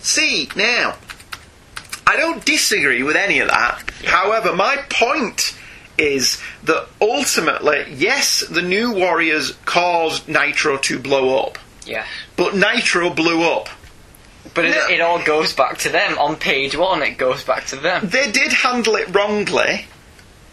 [0.00, 0.96] See, now,
[2.06, 3.90] I don't disagree with any of that.
[4.04, 5.56] However, my point
[5.96, 12.04] is that ultimately, yes, the New Warriors caused Nitro to blow up, Yeah.
[12.36, 13.68] but Nitro blew up.
[14.52, 16.18] But it, it all goes back to them.
[16.18, 18.08] On page one, it goes back to them.
[18.08, 19.86] They did handle it wrongly,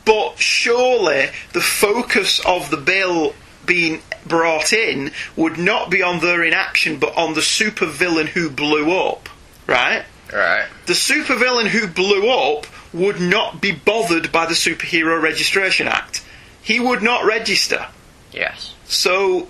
[0.05, 3.33] but surely the focus of the bill
[3.71, 8.91] being brought in would not be on their inaction, but on the supervillain who blew
[8.91, 9.29] up,
[9.65, 10.03] right?
[10.33, 10.65] Right.
[10.87, 16.21] The supervillain who blew up would not be bothered by the Superhero Registration Act.
[16.61, 17.85] He would not register.
[18.33, 18.73] Yes.
[18.83, 19.47] So,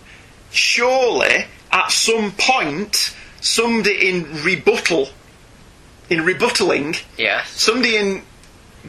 [0.51, 5.09] surely, at some point, somebody in rebuttal,
[6.11, 7.49] in rebuttaling, Yes.
[7.59, 8.21] somebody in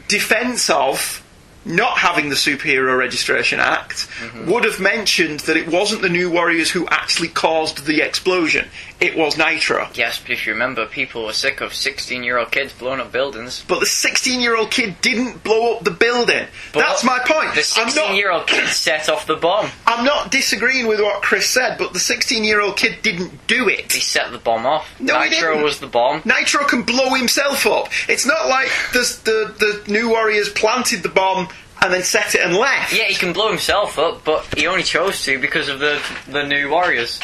[0.07, 1.22] defence of
[1.65, 4.51] not having the Superhero Registration Act mm-hmm.
[4.51, 8.67] would have mentioned that it wasn't the New Warriors who actually caused the explosion.
[9.03, 9.89] It was Nitro.
[9.95, 13.11] Yes, but if you remember, people were sick of 16 year old kids blowing up
[13.11, 13.63] buildings.
[13.67, 16.47] But the 16 year old kid didn't blow up the building.
[16.71, 17.53] But That's my point.
[17.53, 19.69] The 16 year old kid set off the bomb.
[19.85, 23.67] I'm not disagreeing with what Chris said, but the 16 year old kid didn't do
[23.67, 23.91] it.
[23.91, 24.87] He set the bomb off.
[25.01, 26.21] No, Nitro was the bomb.
[26.23, 27.89] Nitro can blow himself up.
[28.07, 31.49] It's not like the, the, the New Warriors planted the bomb
[31.81, 32.93] and then set it and left.
[32.93, 36.43] Yeah, he can blow himself up, but he only chose to because of the the
[36.43, 37.19] new warriors.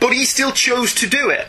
[0.00, 1.46] But he still chose to do it.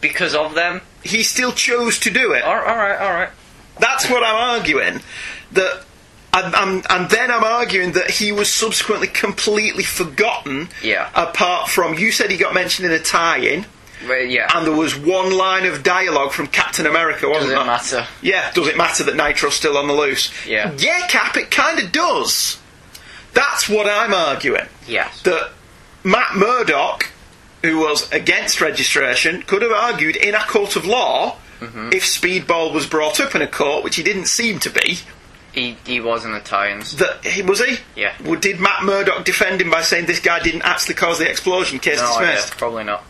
[0.00, 0.80] Because of them.
[1.02, 2.42] He still chose to do it.
[2.44, 3.30] All right, all right.
[3.78, 5.00] That's what I'm arguing.
[5.52, 5.84] That.
[6.32, 10.68] And, then I'm arguing that he was subsequently completely forgotten.
[10.80, 11.10] Yeah.
[11.16, 13.66] Apart from you said he got mentioned in a tie-in,
[14.06, 14.48] Well, yeah.
[14.54, 17.64] and there was one line of dialogue from Captain America, Does wasn't it there?
[17.64, 18.06] matter?
[18.22, 20.30] Yeah, does it matter that Nitro's still on the loose?
[20.46, 20.72] Yeah.
[20.78, 22.60] Yeah, Cap, it kind of does.
[23.34, 24.66] That's what I'm arguing.
[24.86, 25.22] Yes.
[25.22, 25.50] That
[26.04, 27.10] Matt Murdock,
[27.62, 31.90] who was against registration, could have argued in a court of law Mm-hmm.
[31.92, 35.00] if Speedball was brought up in a court, which he didn't seem to be.
[35.52, 36.96] He he was in the tie-ins.
[36.96, 37.76] That he was he?
[37.94, 38.14] Yeah.
[38.24, 41.78] Well, did Matt Murdock defend him by saying this guy didn't actually cause the explosion?
[41.78, 42.56] Case No, yeah, dismissed.
[42.56, 43.04] probably not.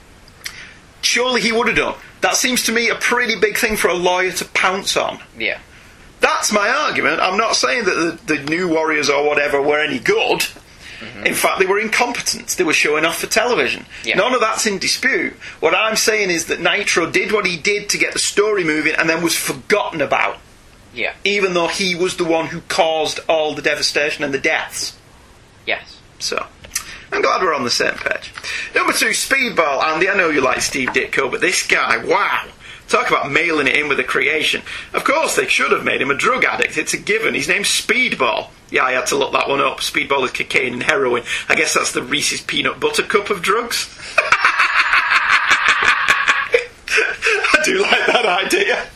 [1.03, 1.95] Surely he would have done.
[2.23, 5.21] That seems to me a pretty big thing for a lawyer to pounce on.
[5.39, 5.59] Yeah.
[6.21, 7.21] That's my argument.
[7.21, 10.45] I'm not saying that the, the new Warriors or whatever were any good.
[11.01, 11.27] Mm-hmm.
[11.27, 12.49] In fact, they were incompetent.
[12.57, 13.87] They were showing off for television.
[14.05, 14.17] Yeah.
[14.17, 15.33] None of that's in dispute.
[15.61, 18.95] What I'm saying is that Nitro did what he did to get the story moving
[18.95, 20.39] and then was forgotten about,
[20.95, 21.15] Yeah.
[21.25, 24.97] even though he was the one who caused all the devastation and the deaths.
[25.67, 25.99] Yes.
[26.19, 26.47] So,
[27.13, 28.33] I'm glad we're on the same page.
[28.75, 29.83] Number two, Speedball.
[29.83, 32.47] Andy, I know you like Steve Ditko, but this guy, wow.
[32.91, 34.63] Talk about mailing it in with a creation.
[34.93, 36.77] Of course, they should have made him a drug addict.
[36.77, 37.35] It's a given.
[37.35, 38.49] His name's Speedball.
[38.69, 39.79] Yeah, I had to look that one up.
[39.79, 41.23] Speedball is cocaine and heroin.
[41.49, 43.97] I guess that's the Reese's peanut butter cup of drugs.
[46.93, 48.75] I do like that idea.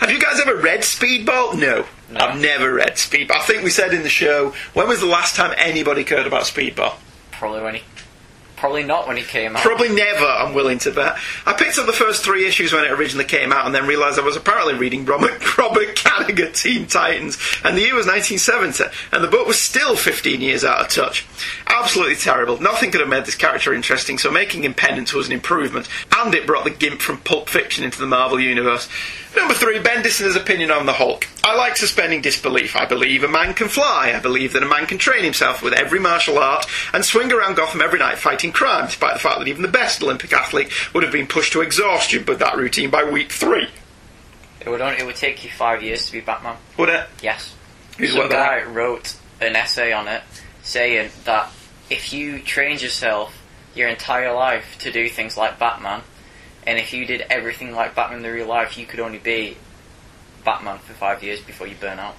[0.00, 1.58] Have you guys ever read Speedball?
[1.58, 1.84] No.
[2.10, 2.20] No.
[2.20, 3.36] I've never read Speedball.
[3.36, 6.44] I think we said in the show, when was the last time anybody cared about
[6.44, 6.94] Speedball?
[7.30, 7.82] Probably when he,
[8.60, 9.62] probably not when he came out.
[9.62, 11.16] Probably never, I'm willing to bet.
[11.46, 14.18] I picked up the first three issues when it originally came out and then realised
[14.18, 19.24] I was apparently reading Robert, Robert Kanigher Teen Titans, and the year was 1970, and
[19.24, 21.26] the book was still 15 years out of touch.
[21.66, 22.60] Absolutely terrible.
[22.60, 26.34] Nothing could have made this character interesting, so making him Penance was an improvement, and
[26.34, 28.90] it brought the Gimp from Pulp Fiction into the Marvel Universe.
[29.36, 31.26] Number three, Bendison's opinion on the Hulk.
[31.44, 32.74] I like suspending disbelief.
[32.74, 34.12] I believe a man can fly.
[34.14, 37.54] I believe that a man can train himself with every martial art and swing around
[37.54, 41.04] Gotham every night fighting crime, despite the fact that even the best Olympic athlete would
[41.04, 43.68] have been pushed to exhaustion with that routine by week three.
[44.60, 46.56] It would only, it would take you five years to be Batman.
[46.76, 47.06] Would it?
[47.22, 47.54] Yes.
[47.98, 50.22] Who's Some guy wrote an essay on it
[50.62, 51.50] saying that
[51.88, 53.36] if you trained yourself
[53.74, 56.02] your entire life to do things like Batman,
[56.70, 59.56] and if you did everything like Batman in the real life, you could only be
[60.44, 62.14] Batman for five years before you burn out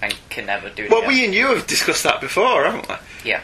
[0.00, 0.90] and can never do it.
[0.90, 1.08] Well, again.
[1.10, 2.94] we and you have discussed that before, haven't we?
[3.30, 3.42] Yeah.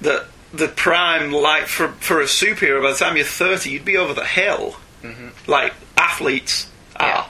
[0.00, 3.96] That the prime, like for for a superhero, by the time you're 30, you'd be
[3.98, 5.32] over the hill, Mhm.
[5.46, 7.06] like athletes are.
[7.08, 7.24] Yeah.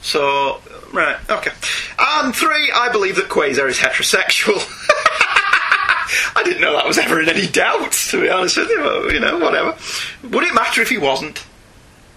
[0.00, 0.60] So,
[0.92, 1.50] right, okay.
[1.98, 4.56] And three, I believe that Quasar is heterosexual.
[6.36, 8.78] I didn't know that was ever in any doubt, to be honest with you.
[8.78, 9.76] But, you know, whatever.
[10.22, 11.44] Would it matter if he wasn't?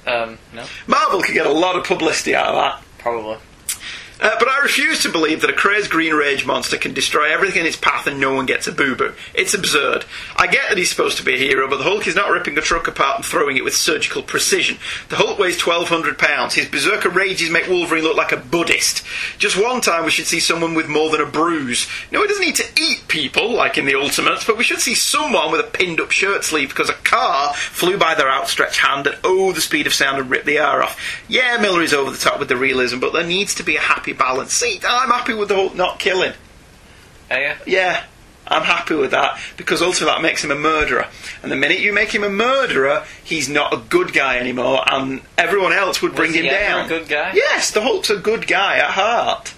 [0.07, 2.83] Um, no, Marvel could get a lot of publicity out of that.
[2.97, 3.37] probably.
[4.21, 7.61] Uh, but I refuse to believe that a crazed green rage monster can destroy everything
[7.61, 9.13] in its path and no one gets a boo boo.
[9.33, 10.03] It's absurd.
[10.35, 12.57] I get that he's supposed to be a hero, but the Hulk is not ripping
[12.57, 14.77] a truck apart and throwing it with surgical precision.
[15.07, 16.55] The Hulk weighs 1,200 pounds.
[16.55, 19.05] His berserker rages make Wolverine look like a Buddhist.
[19.37, 21.87] Just one time we should see someone with more than a bruise.
[22.11, 24.95] No, he doesn't need to eat people, like in the Ultimates, but we should see
[24.95, 29.07] someone with a pinned up shirt sleeve because a car flew by their outstretched hand
[29.07, 30.99] at oh the speed of sound and ripped the air off.
[31.29, 33.81] Yeah, Millar is over the top with the realism, but there needs to be a
[33.81, 34.53] happy balance.
[34.53, 36.33] See, I'm happy with the Hulk not killing.
[37.31, 37.57] Yeah.
[37.65, 38.03] Yeah,
[38.47, 41.07] I'm happy with that because ultimately that makes him a murderer.
[41.43, 45.21] And the minute you make him a murderer, he's not a good guy anymore, and
[45.37, 46.85] everyone else would bring Was him he ever down.
[46.85, 47.31] a good guy?
[47.35, 49.53] Yes, the Hulk's a good guy at heart.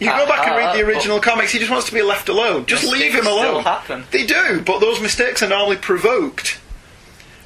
[0.00, 2.02] You At go back and read the uh, original comics, he just wants to be
[2.02, 2.66] left alone.
[2.66, 3.62] Just leave him Mistakes still alone.
[3.64, 4.04] happen.
[4.10, 6.58] They do, but those mistakes are normally provoked.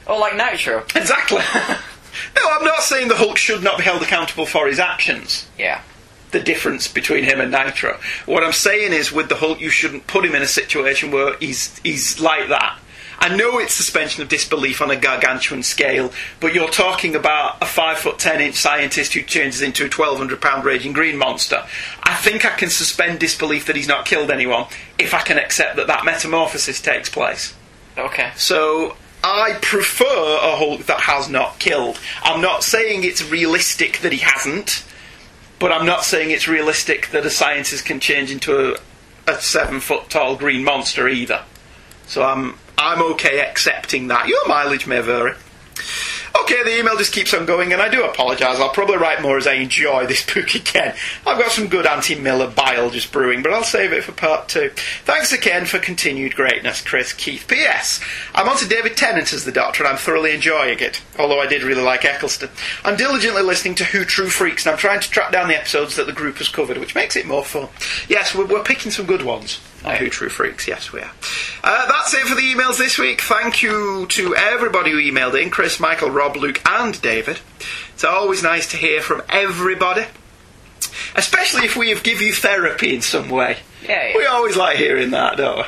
[0.07, 0.81] Oh, like Nitro.
[0.95, 1.39] Exactly.
[2.37, 5.47] no, I'm not saying the Hulk should not be held accountable for his actions.
[5.59, 5.83] Yeah.
[6.31, 7.99] The difference between him and Nitro.
[8.27, 11.37] What I'm saying is, with the Hulk, you shouldn't put him in a situation where
[11.39, 12.79] he's he's like that.
[13.21, 17.67] I know it's suspension of disbelief on a gargantuan scale, but you're talking about a
[17.67, 21.65] five foot ten inch scientist who changes into a twelve hundred pound raging green monster.
[22.03, 24.67] I think I can suspend disbelief that he's not killed anyone
[24.99, 27.55] if I can accept that that metamorphosis takes place.
[27.97, 28.31] Okay.
[28.37, 31.99] So I prefer a Hulk that has not killed.
[32.23, 34.85] I'm not saying it's realistic that he hasn't,
[35.59, 38.79] but I'm not saying it's realistic that a scientist can change into a,
[39.27, 41.43] a seven foot tall green monster either.
[42.07, 44.29] So I'm I'm okay accepting that.
[44.29, 45.35] Your mileage may vary.
[46.43, 48.59] Okay, the email just keeps on going, and I do apologise.
[48.59, 50.95] I'll probably write more as I enjoy this book again.
[51.27, 54.49] I've got some good anti Millar bile just brewing, but I'll save it for part
[54.49, 54.71] two.
[55.05, 57.47] Thanks again for continued greatness, Chris Keith.
[57.49, 58.01] P.S.
[58.35, 61.47] I'm on to David Tennant as the Doctor, and I'm thoroughly enjoying it, although I
[61.47, 62.51] did really like Eccleston.
[62.85, 65.97] I'm diligently listening to Who True Freaks, and I'm trying to track down the episodes
[65.97, 67.69] that the group has covered, which makes it more fun.
[68.09, 69.61] Yes, we're, we're picking some good ones.
[69.85, 71.11] On Who True Freaks, yes, we are.
[71.63, 73.21] Uh, that's it for the emails this week.
[73.21, 77.39] Thank you to everybody who emailed in Chris, Michael, Rob, Luke, and David.
[77.95, 80.05] It's always nice to hear from everybody,
[81.17, 83.59] especially if we have give you therapy in some way.
[83.83, 84.17] Yeah, yeah.
[84.17, 85.65] We always like hearing that, don't we?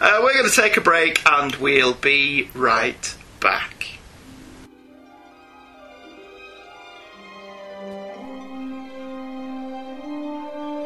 [0.00, 3.86] Uh, we're going to take a break and we'll be right back.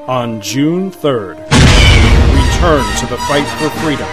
[0.09, 1.66] On June 3rd,
[2.67, 4.09] return to the fight for freedom.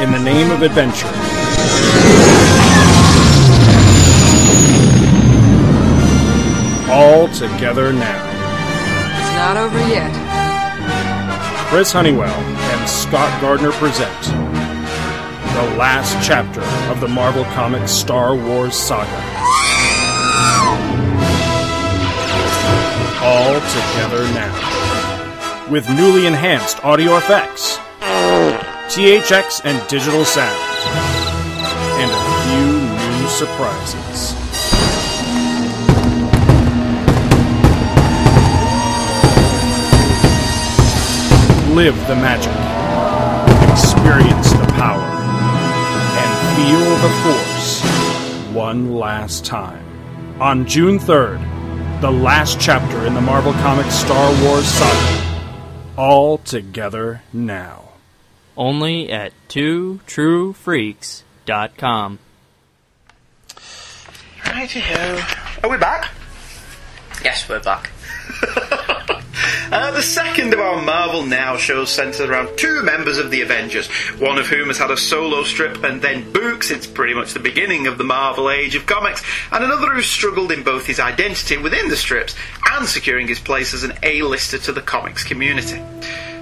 [0.00, 1.08] In the name of adventure.
[6.90, 8.30] All together now.
[9.18, 10.12] It's not over yet.
[11.68, 18.76] Chris Honeywell and Scott Gardner present the last chapter of the Marvel Comics Star Wars
[18.76, 19.10] saga.
[23.20, 24.73] All together now.
[25.70, 27.78] With newly enhanced audio effects,
[28.92, 30.60] THX and digital sound,
[32.00, 34.34] and a few new surprises.
[41.74, 42.52] Live the magic,
[43.72, 45.00] experience the power,
[46.20, 49.82] and feel the force one last time.
[50.40, 51.40] On June 3rd,
[52.02, 55.23] the last chapter in the Marvel Comics Star Wars saga.
[55.96, 57.90] All together now.
[58.56, 62.18] Only at twotruefreaks.com.
[64.46, 65.20] Righty-ho.
[65.62, 66.10] Are we back?
[67.22, 67.90] Yes, we're back.
[69.70, 73.88] Uh, the second of our Marvel Now shows centres around two members of the Avengers,
[74.18, 77.40] one of whom has had a solo strip and then book since pretty much the
[77.40, 79.22] beginning of the Marvel age of comics,
[79.52, 82.34] and another who struggled in both his identity within the strips
[82.72, 85.80] and securing his place as an A-lister to the comics community.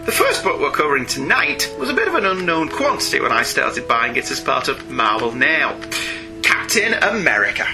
[0.05, 3.45] The first book we're covering tonight was a bit of an unknown quantity when I
[3.45, 5.79] started buying it as part of Marvel Now.
[6.43, 7.67] Captain America.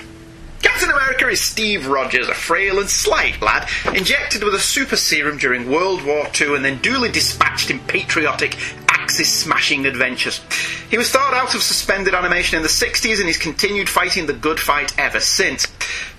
[0.79, 5.37] Captain America is Steve Rogers, a frail and slight lad, injected with a super serum
[5.37, 8.57] during World War II and then duly dispatched in patriotic,
[8.89, 10.41] axis smashing adventures.
[10.89, 14.33] He was thawed out of suspended animation in the 60s and he's continued fighting the
[14.33, 15.67] good fight ever since.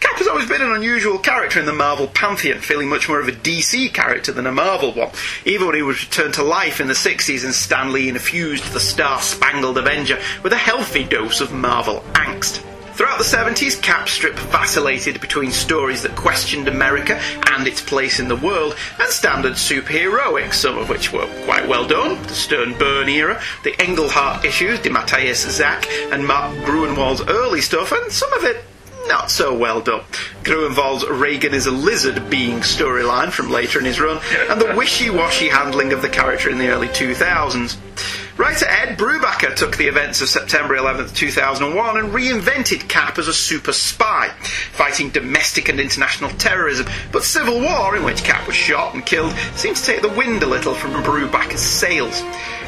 [0.02, 3.30] Cap has always been an unusual character in the Marvel pantheon, feeling much more of
[3.30, 5.12] a DC character than a Marvel one,
[5.46, 8.82] even when he was returned to life in the 60s and Stan Lee infused the
[8.82, 12.62] Star Spangled Avenger with a healthy dose of Marvel angst.
[13.00, 17.18] Throughout the 70s, Capstrip vacillated between stories that questioned America
[17.50, 21.88] and its place in the world and standard superheroics, some of which were quite well
[21.88, 22.22] done.
[22.24, 28.12] The Stern Byrne era, the Englehart issues, DeMatteis Zach, and Mark Gruenwald's early stuff, and
[28.12, 28.66] some of it
[29.08, 30.04] not so well done.
[30.44, 34.20] Gruenwald's Reagan is a lizard being storyline from later in his run,
[34.50, 37.78] and the wishy-washy handling of the character in the early 2000s.
[38.40, 43.34] Writer Ed Brubaker took the events of September 11th, 2001 and reinvented Cap as a
[43.34, 44.30] super spy,
[44.72, 46.88] fighting domestic and international terrorism.
[47.12, 50.42] But Civil War, in which Cap was shot and killed, seemed to take the wind
[50.42, 52.22] a little from Brubaker's sails.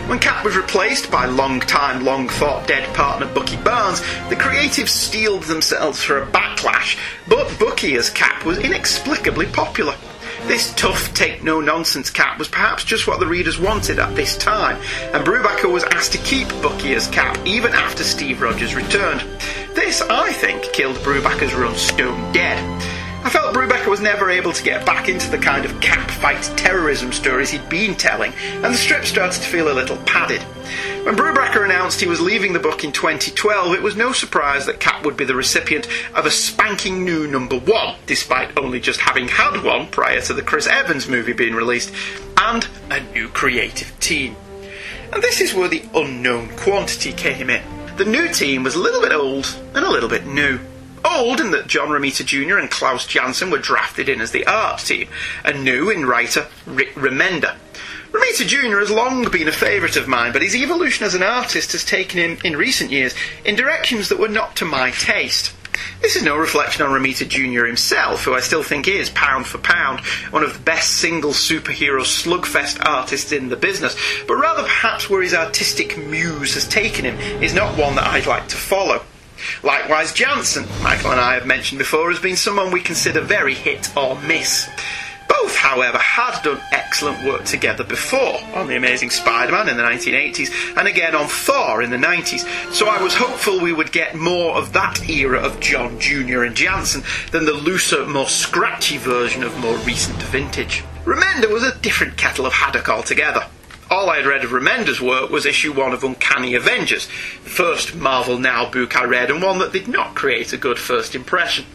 [0.08, 6.04] When Cap was replaced by long-time, long-thought dead partner Bucky Barnes, the creatives steeled themselves
[6.04, 6.98] for a backlash,
[7.30, 9.96] but Bucky as Cap was inexplicably popular.
[10.48, 14.36] This tough, take no nonsense Cap was perhaps just what the readers wanted at this
[14.38, 14.82] time,
[15.14, 19.22] and Brubaker was asked to keep Bucky as Cap even after Steve Rogers returned.
[19.74, 23.01] This, I think, killed Brubaker's run stone dead.
[23.24, 26.42] I felt Brubaker was never able to get back into the kind of cap fight
[26.58, 30.42] terrorism stories he'd been telling, and the strip started to feel a little padded.
[31.06, 34.80] When Brubaker announced he was leaving the book in 2012, it was no surprise that
[34.80, 39.28] Cap would be the recipient of a spanking new number one, despite only just having
[39.28, 41.94] had one prior to the Chris Evans movie being released,
[42.38, 44.36] and a new creative team.
[45.14, 47.62] And this is where the unknown quantity came in.
[47.98, 49.46] The new team was a little bit old
[49.76, 50.60] and a little bit new.
[51.04, 52.58] Old in that John Romita Jr.
[52.58, 55.08] and Klaus Janson were drafted in as the art team,
[55.44, 57.56] and new in writer Rick Remender.
[58.12, 58.80] Romita Jr.
[58.80, 62.20] has long been a favourite of mine, but his evolution as an artist has taken
[62.20, 65.54] him, in recent years, in directions that were not to my taste.
[66.02, 67.66] This is no reflection on Romita Jr.
[67.66, 72.02] himself, who I still think is, pound for pound, one of the best single superhero
[72.02, 73.96] slugfest artists in the business,
[74.28, 78.26] but rather perhaps where his artistic muse has taken him is not one that I'd
[78.26, 79.04] like to follow.
[79.64, 83.96] Likewise, Janson, Michael and I have mentioned before, has been someone we consider very hit
[83.96, 84.70] or miss.
[85.28, 89.84] Both, however, had done excellent work together before on The Amazing Spider Man in the
[89.84, 94.14] 1980s and again on Thor in the 90s, so I was hopeful we would get
[94.14, 96.44] more of that era of John Jr.
[96.44, 100.84] and Janson than the looser, more scratchy version of more recent vintage.
[101.06, 103.46] Remender was a different kettle of haddock altogether.
[103.92, 107.08] All I had read of Remender's work was issue one of Uncanny Avengers,
[107.44, 110.80] the first Marvel Now book I read, and one that did not create a good
[110.80, 111.66] first impression.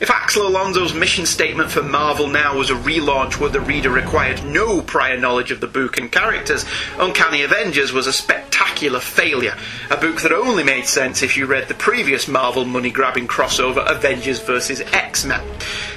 [0.00, 4.46] If Axel Alonso's mission statement for Marvel Now was a relaunch where the reader required
[4.46, 6.64] no prior knowledge of the book and characters,
[6.98, 9.54] Uncanny Avengers was a spectacular failure.
[9.90, 13.86] A book that only made sense if you read the previous Marvel money grabbing crossover
[13.94, 14.80] Avengers vs.
[14.94, 15.46] X Men.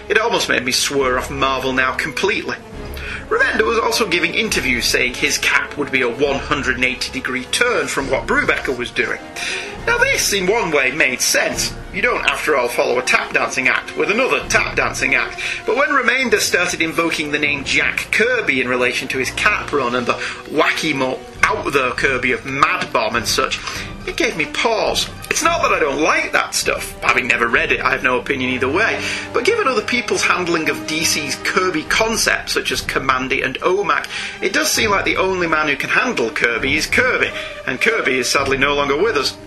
[0.09, 2.57] It almost made me swear off Marvel Now completely.
[3.31, 8.11] Remender was also giving interviews saying his cap would be a 180 degree turn from
[8.11, 9.21] what Brubaker was doing.
[9.87, 11.73] Now, this, in one way, made sense.
[11.93, 15.41] You don't, after all, follow a tap dancing act with another tap dancing act.
[15.65, 19.95] But when Remender started invoking the name Jack Kirby in relation to his cap run
[19.95, 20.15] and the
[20.51, 23.59] wacky, more out there Kirby of Mad Bomb and such,
[24.07, 25.09] it gave me pause.
[25.29, 26.99] It's not that I don't like that stuff.
[27.01, 29.01] Having never read it, I have no opinion either way.
[29.33, 34.07] But given other people's handling of DC's Kirby concepts, such as Kamandi and OMAC,
[34.41, 37.29] it does seem like the only man who can handle Kirby is Kirby,
[37.67, 39.37] and Kirby is sadly no longer with us.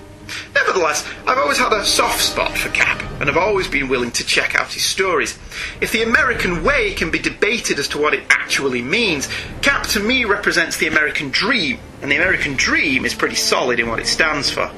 [0.54, 4.24] Nevertheless, I've always had a soft spot for Cap, and have always been willing to
[4.24, 5.38] check out his stories.
[5.80, 9.28] If the American way can be debated as to what it actually means,
[9.60, 13.88] Cap to me represents the American dream, and the American dream is pretty solid in
[13.88, 14.70] what it stands for.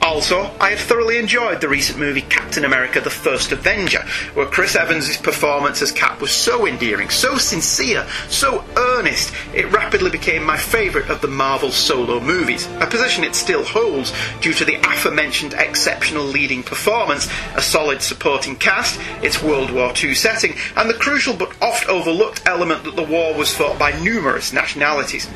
[0.00, 4.02] Also, I have thoroughly enjoyed the recent movie Captain America The First Avenger,
[4.32, 10.10] where Chris Evans' performance as Cap was so endearing, so sincere, so earnest, it rapidly
[10.10, 14.64] became my favourite of the Marvel solo movies, a position it still holds due to
[14.64, 20.88] the aforementioned exceptional leading performance, a solid supporting cast, its World War II setting, and
[20.88, 25.28] the crucial but oft overlooked element that the war was fought by numerous nationalities.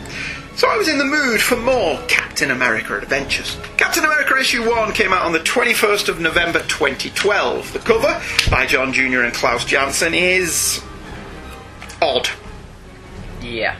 [0.59, 3.57] So I was in the mood for more Captain America adventures.
[3.77, 7.73] Captain America issue 1 came out on the 21st of November 2012.
[7.73, 9.21] The cover, by John Jr.
[9.21, 10.83] and Klaus Janson, is
[12.03, 12.29] odd.
[13.41, 13.77] Yeah.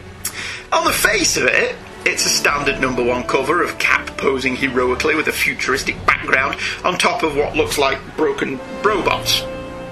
[0.71, 1.75] On the face of it,
[2.07, 6.97] it's a standard number one cover of Cap posing heroically with a futuristic background on
[6.97, 9.43] top of what looks like broken robots.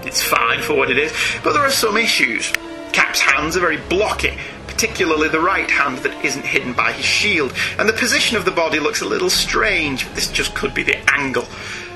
[0.05, 1.13] It's fine for what it is,
[1.43, 2.53] but there are some issues.
[2.93, 4.39] Cap's hands are very blocky,
[4.77, 8.51] particularly the right hand that isn't hidden by his shield, and the position of the
[8.51, 10.05] body looks a little strange.
[10.05, 11.49] but This just could be the angle.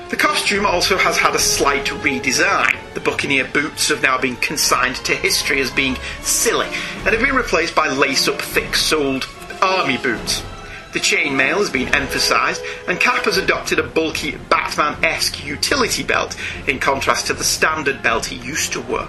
[0.09, 2.75] The costume also has had a slight redesign.
[2.95, 7.35] The buccaneer boots have now been consigned to history as being silly and have been
[7.35, 9.29] replaced by lace up, thick soled
[9.61, 10.41] army boots.
[10.93, 16.35] The chainmail has been emphasised, and Cap has adopted a bulky Batman esque utility belt
[16.67, 19.07] in contrast to the standard belt he used to wear.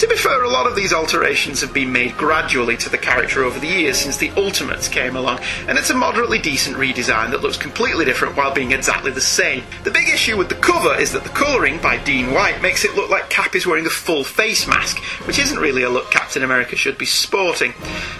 [0.00, 3.44] To be fair, a lot of these alterations have been made gradually to the character
[3.44, 7.42] over the years since the Ultimates came along, and it's a moderately decent redesign that
[7.42, 9.62] looks completely different while being exactly the same.
[9.84, 12.94] The big issue with the cover is that the colouring by Dean White makes it
[12.94, 14.96] look like Cap is wearing a full face mask,
[15.26, 17.74] which isn't really a look Captain America should be sporting.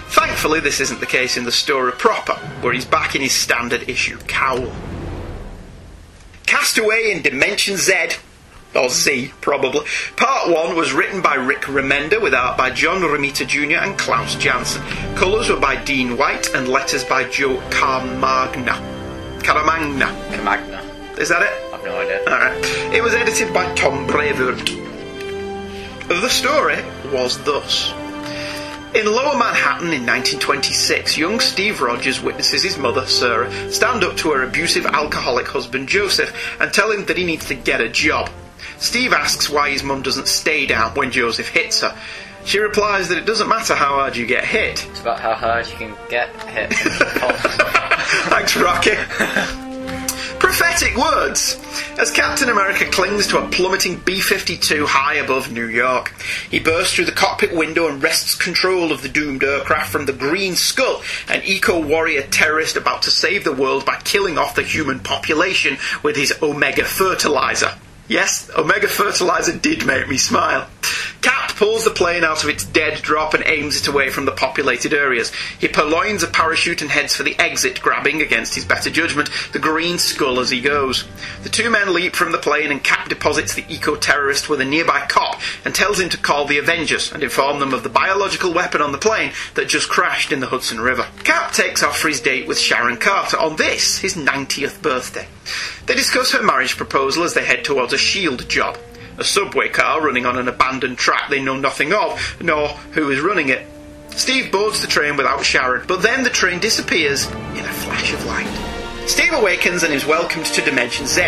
[0.09, 3.89] Thankfully, this isn't the case in the story proper, where he's back in his standard
[3.89, 4.71] issue cowl.
[6.45, 8.17] Castaway in Dimension Z
[8.75, 9.85] or Z, probably.
[10.15, 13.77] Part 1 was written by Rick Remender with art by John Romita Jr.
[13.77, 14.81] and Klaus Janson.
[15.15, 18.73] Colours were by Dean White and letters by Joe Carmagna.
[19.39, 20.07] Caramagna.
[20.29, 21.17] Caramagna.
[21.17, 21.73] Is that it?
[21.73, 22.21] I've no idea.
[22.21, 22.93] Alright.
[22.93, 24.65] It was edited by Tom Brevoort.
[26.07, 27.93] The story was thus.
[28.93, 34.31] In Lower Manhattan in 1926, young Steve Rogers witnesses his mother, Sarah, stand up to
[34.31, 38.29] her abusive alcoholic husband, Joseph, and tell him that he needs to get a job.
[38.77, 41.97] Steve asks why his mum doesn't stay down when Joseph hits her.
[42.45, 44.85] She replies that it doesn't matter how hard you get hit.
[44.89, 46.73] It's about how hard you can get hit.
[48.29, 48.91] Thanks, Rocky.
[50.39, 51.61] Prophetic words!
[51.99, 56.13] As Captain America clings to a plummeting B 52 high above New York,
[56.49, 60.13] he bursts through the cockpit window and wrests control of the doomed aircraft from the
[60.13, 64.63] Green Skull, an eco warrior terrorist about to save the world by killing off the
[64.63, 67.75] human population with his Omega fertilizer.
[68.11, 70.67] Yes, Omega Fertilizer did make me smile.
[71.21, 74.31] Cap pulls the plane out of its dead drop and aims it away from the
[74.31, 75.31] populated areas.
[75.59, 79.59] He purloins a parachute and heads for the exit, grabbing, against his better judgment, the
[79.59, 81.07] green skull as he goes.
[81.43, 85.05] The two men leap from the plane and Cap deposits the eco-terrorist with a nearby
[85.07, 88.81] cop and tells him to call the Avengers and inform them of the biological weapon
[88.81, 91.07] on the plane that just crashed in the Hudson River.
[91.23, 95.27] Cap takes off for his date with Sharon Carter on this, his 90th birthday.
[95.85, 98.45] They discuss her marriage proposal as they head towards a S.H.I.E.L.D.
[98.45, 98.77] job.
[99.17, 103.19] A subway car running on an abandoned track they know nothing of, nor who is
[103.19, 103.67] running it.
[104.15, 108.25] Steve boards the train without Sharon, but then the train disappears in a flash of
[108.25, 109.07] light.
[109.07, 111.21] Steve awakens and is welcomed to Dimension Z.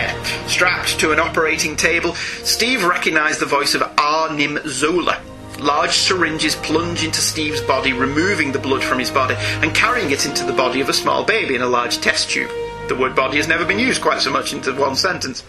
[0.47, 2.13] Strapped to an operating table,
[2.43, 5.21] Steve recognizes the voice of Arnim Zola.
[5.59, 10.25] Large syringes plunge into Steve's body, removing the blood from his body and carrying it
[10.25, 12.51] into the body of a small baby in a large test tube.
[12.87, 15.43] The word body has never been used quite so much into one sentence.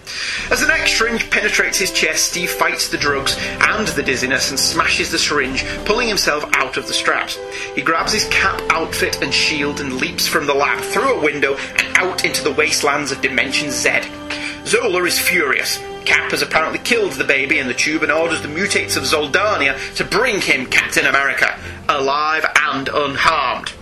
[0.50, 4.58] As the next syringe penetrates his chest, Steve fights the drugs and the dizziness and
[4.58, 7.36] smashes the syringe, pulling himself out of the straps.
[7.74, 11.56] He grabs his cap, outfit, and shield and leaps from the lab through a window
[11.76, 14.00] and out into the wastelands of Dimension Z.
[14.64, 15.78] Zola is furious.
[16.04, 19.76] Cap has apparently killed the baby in the tube and orders the mutates of Zolandia
[19.96, 21.58] to bring him Captain America,
[21.88, 23.72] alive and unharmed.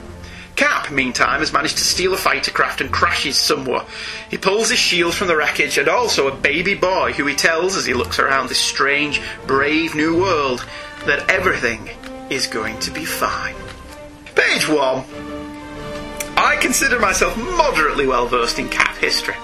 [0.57, 3.85] Cap, meantime, has managed to steal a fighter craft and crashes somewhere.
[4.31, 7.77] He pulls his shield from the wreckage and also a baby boy who he tells
[7.77, 10.65] as he looks around this strange, brave new world
[11.07, 11.89] that everything
[12.31, 13.55] is going to be fine.
[14.35, 15.05] Page 1.
[16.37, 19.35] I consider myself moderately well versed in Cap history,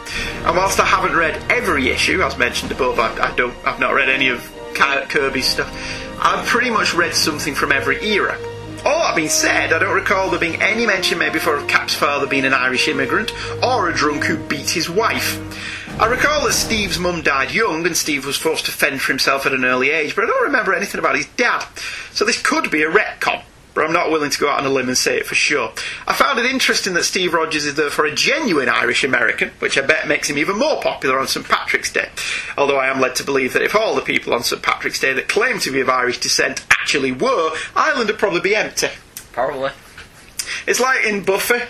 [0.45, 3.95] and whilst I haven't read every issue, as mentioned above, I, I don't, I've not
[3.95, 4.41] read any of
[4.75, 5.71] Ki- Kirby's stuff.
[6.21, 8.37] I've pretty much read something from every era.
[8.89, 11.93] All that being said, I don't recall there being any mention made before of Cap's
[11.93, 13.33] father being an Irish immigrant
[13.63, 15.39] or a drunk who beat his wife.
[16.01, 19.45] I recall that Steve's mum died young and Steve was forced to fend for himself
[19.45, 21.67] at an early age, but I don't remember anything about his dad.
[22.13, 23.43] So this could be a retcon,
[23.79, 25.71] but I'm not willing to go out on a limb and say it for sure.
[26.09, 29.83] I found it interesting that Steve Rogers is therefore a genuine Irish American, which I
[29.83, 32.09] bet makes him even more popular on St Patrick's Day.
[32.57, 35.13] Although I am led to believe that if all the people on St Patrick's Day
[35.13, 38.89] that claim to be of Irish descent actually were, Ireland would probably be empty.
[39.31, 39.71] Probably.
[40.67, 41.61] It's like in Buffy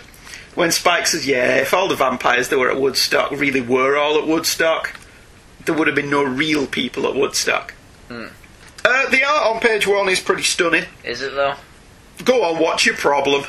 [0.54, 4.16] when Spike says, "Yeah, if all the vampires that were at Woodstock really were all
[4.16, 4.98] at Woodstock,
[5.66, 7.74] there would have been no real people at Woodstock."
[8.08, 8.28] Hmm.
[8.82, 10.86] Uh, the art on page one is pretty stunning.
[11.04, 11.54] Is it though?
[12.24, 13.44] Go on, what's your problem?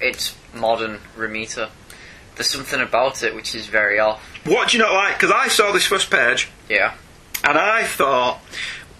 [0.00, 1.70] It's modern Romita.
[2.36, 4.20] There's something about it which is very off.
[4.44, 5.14] What do you not like?
[5.14, 6.94] Because I saw this first page Yeah.
[7.42, 8.40] and I thought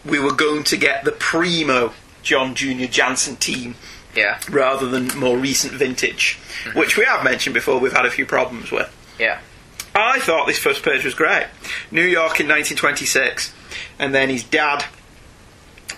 [0.05, 1.93] we were going to get the primo
[2.23, 3.75] John Junior Janson team
[4.15, 4.41] Yeah.
[4.49, 6.79] rather than more recent vintage, mm-hmm.
[6.79, 7.79] which we have mentioned before.
[7.79, 8.91] We've had a few problems with.
[9.19, 9.41] Yeah.
[9.95, 11.47] I thought this first page was great.
[11.91, 13.53] New York in 1926,
[13.99, 14.85] and then his dad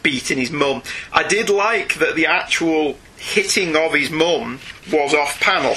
[0.07, 0.84] beating his mum.
[1.12, 4.61] I did like that the actual hitting of his mum
[4.92, 5.74] was off panel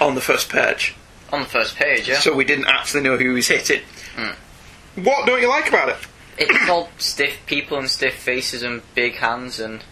[0.00, 0.94] on the first page,
[1.32, 2.20] On the first page, yeah.
[2.20, 3.80] so we didn't actually know who he was hitting.
[4.14, 5.02] Hmm.
[5.02, 5.96] What don't you like about it?
[6.38, 9.82] It's all stiff people and stiff faces and big hands and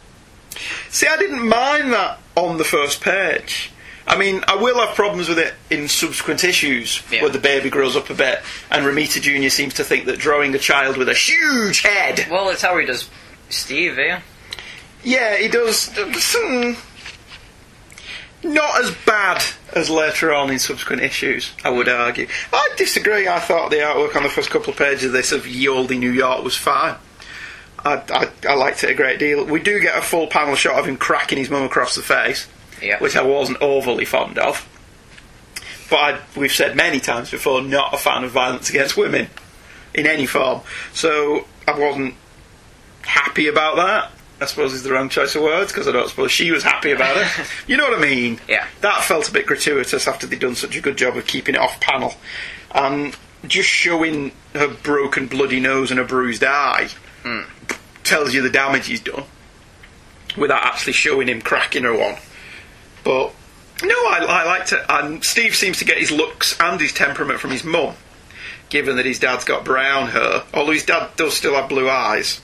[0.91, 3.73] See, I didn't mind that on the first page.
[4.07, 7.23] I mean, I will have problems with it in subsequent issues Yeah.
[7.23, 8.41] where the baby grows up a bit,
[8.71, 9.49] and Romita Jr.
[9.49, 12.87] seems to think that drawing a child with a huge head well, it's how he
[12.87, 13.09] does
[13.51, 14.21] Steve, eh?
[15.03, 15.91] Yeah, he does.
[15.97, 16.73] hmm,
[18.43, 19.43] Not as bad
[19.75, 22.27] as later on in subsequent issues, I would argue.
[22.53, 23.29] I disagree.
[23.29, 25.91] I thought the artwork on the first couple of pages of this of Ye Olde
[25.91, 26.97] New York was fine.
[27.85, 29.45] I, I, I liked it a great deal.
[29.45, 32.47] We do get a full panel shot of him cracking his mum across the face,
[32.83, 32.99] Yeah.
[32.99, 34.67] which I wasn't overly fond of.
[35.89, 39.29] But I, we've said many times before, not a fan of violence against women
[39.95, 40.61] in any form.
[40.93, 42.15] So I wasn't
[43.03, 44.11] happy about that.
[44.43, 46.93] I suppose is the wrong choice of words because I don't suppose she was happy
[46.93, 47.29] about it.
[47.67, 48.41] you know what I mean?
[48.49, 48.67] Yeah.
[48.81, 51.61] That felt a bit gratuitous after they'd done such a good job of keeping it
[51.61, 52.15] off panel.
[52.75, 53.15] And
[53.47, 56.89] just showing her broken bloody nose and a bruised eye
[57.23, 57.41] Hmm.
[58.03, 59.25] tells you the damage he's done
[60.39, 62.17] without actually showing him cracking her one.
[63.05, 63.35] But
[63.83, 64.81] no, I, I liked it.
[64.89, 67.95] And Steve seems to get his looks and his temperament from his mum,
[68.71, 72.41] given that his dad's got brown hair, although his dad does still have blue eyes.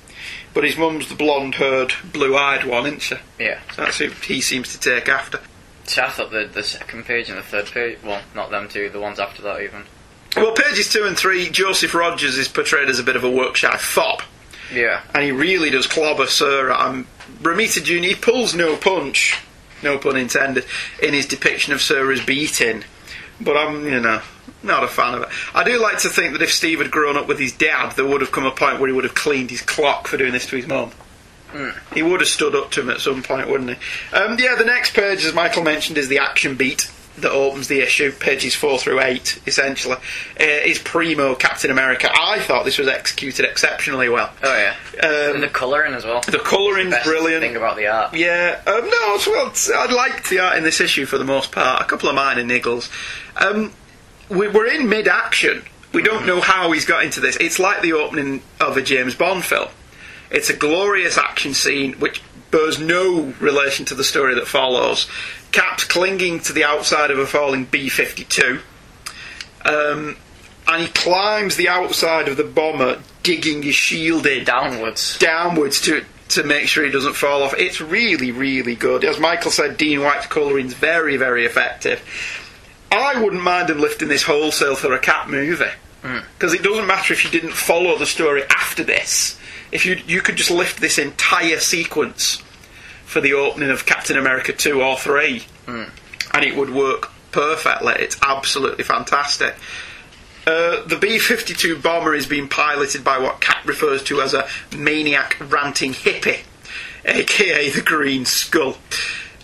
[0.57, 3.17] But his mum's the blonde haired, blue eyed one, isn't she?
[3.39, 3.61] Yeah.
[3.75, 5.39] So that's who he seems to take after.
[5.85, 8.89] See, I thought the, the second page and the third page, well, not them two,
[8.89, 9.83] the ones after that even.
[10.35, 13.77] Well, pages two and three, Joseph Rogers is portrayed as a bit of a work-shy
[13.77, 14.23] fop.
[14.73, 15.03] Yeah.
[15.15, 16.75] and he really does clobber Sarah.
[16.75, 17.07] Um,
[17.43, 18.09] Romita Jr.
[18.09, 19.39] He pulls no punch,
[19.83, 20.65] no pun intended,
[21.03, 22.83] in his depiction of Sarah as beating.
[23.43, 24.23] But I'm, you know,
[24.67, 25.29] not a fan of it.
[25.55, 28.07] I do like to think that if Steve had grown up with his dad, there
[28.07, 30.47] would have come a point where he would have cleaned his clock for doing this
[30.47, 30.91] to his mum.
[31.95, 33.77] He would have stood up to him at some point, wouldn't he?
[34.15, 37.81] Um, yeah, the next page, as Michael mentioned, is the action beat that opens the
[37.81, 39.95] issue, pages four through eight, essentially.
[40.39, 42.11] Uh, is Primo Captain America.
[42.13, 44.31] I thought this was executed exceptionally well.
[44.43, 44.75] Oh yeah.
[45.03, 46.21] Um, and the colouring as well.
[46.21, 47.41] the colouring's Best brilliant.
[47.41, 48.13] thing about the art.
[48.15, 51.81] Yeah, um, no, well, I liked the art in this issue for the most part.
[51.81, 52.91] A couple of minor niggles.
[53.37, 53.73] Um,
[54.29, 55.65] we, we're in mid-action.
[55.93, 57.37] We don't know how he's got into this.
[57.37, 59.69] It's like the opening of a James Bond film.
[60.31, 65.09] It's a glorious action scene which bears no relation to the story that follows.
[65.53, 68.61] Cap's clinging to the outside of a falling B-52.
[69.65, 70.17] Um,
[70.69, 75.19] and he climbs the outside of the bomber, digging his shield in Downwards.
[75.19, 77.55] downwards to to make sure he doesn't fall off.
[77.57, 79.05] It's really, really good.
[79.05, 82.03] As Michael said, Dean White's colouring's very, very effective.
[82.97, 85.65] I wouldn't mind him lifting this wholesale for a cat movie
[86.35, 89.39] because it doesn't matter if you didn't follow the story after this.
[89.73, 92.43] If you you could just lift this entire sequence
[93.05, 95.45] for the opening of Captain America two or three,
[96.33, 97.95] and it would work perfectly.
[97.99, 99.55] It's absolutely fantastic.
[100.47, 104.47] Uh, the B 52 bomber is being piloted by what Cap refers to as a
[104.77, 106.45] maniac ranting hippie,
[107.05, 108.77] aka the Green Skull.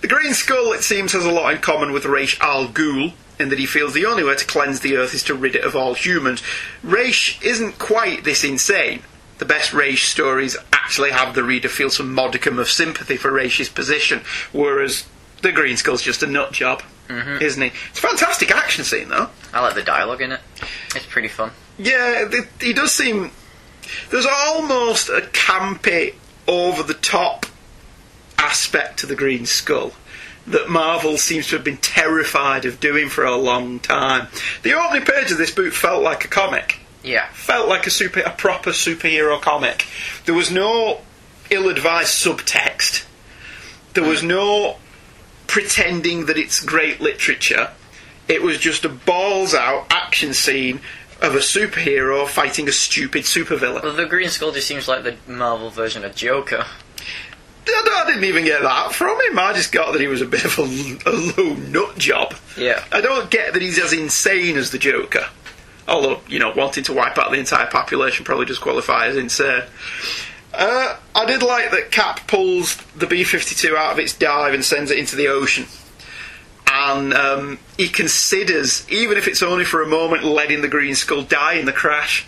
[0.01, 3.49] The Green Skull, it seems, has a lot in common with Ra's Al Ghul in
[3.49, 5.75] that he feels the only way to cleanse the earth is to rid it of
[5.75, 6.43] all humans.
[6.83, 9.03] Ra's isn't quite this insane.
[9.39, 13.69] The best Ra's stories actually have the reader feel some modicum of sympathy for Raish's
[13.69, 14.21] position,
[14.53, 15.05] whereas
[15.41, 16.83] the Green Skull's just a nut job.
[17.09, 17.43] Mhm.
[17.43, 17.73] isn't he?
[17.91, 19.29] It's a fantastic action scene, though.
[19.53, 20.41] I like the dialogue in it.
[20.95, 21.51] It's pretty fun.
[21.77, 22.29] Yeah,
[22.61, 23.33] he does seem.
[24.11, 26.15] There's almost a campy,
[26.47, 27.45] over the top
[28.39, 29.93] aspect to the Green Skull
[30.49, 34.29] that Marvel seems to have been terrified of doing for a long time.
[34.63, 36.81] The opening page of this book felt like a comic.
[37.03, 37.29] Yeah.
[37.33, 39.87] Felt like a super, a proper superhero comic.
[40.25, 41.01] There was no
[41.51, 43.05] ill-advised subtext.
[43.95, 44.79] There was no
[45.47, 47.71] pretending that it's great literature.
[48.29, 50.81] It was just a balls-out action scene
[51.21, 53.83] of a superhero fighting a stupid supervillain.
[53.83, 56.67] Well, the Green Skull just seems like the Marvel version of Joker.
[57.67, 59.39] I I didn't even get that from him.
[59.39, 62.35] I just got that he was a bit of a, a low nut job.
[62.57, 62.83] Yeah.
[62.91, 65.27] I don't get that he's as insane as the Joker.
[65.87, 69.63] Although, you know, wanting to wipe out the entire population probably does qualify as insane.
[70.55, 74.65] Uh, I did like that Cap pulls the B 52 out of its dive and
[74.65, 75.67] sends it into the ocean.
[76.67, 81.23] And um, he considers, even if it's only for a moment, letting the Green Skull
[81.23, 82.27] die in the crash.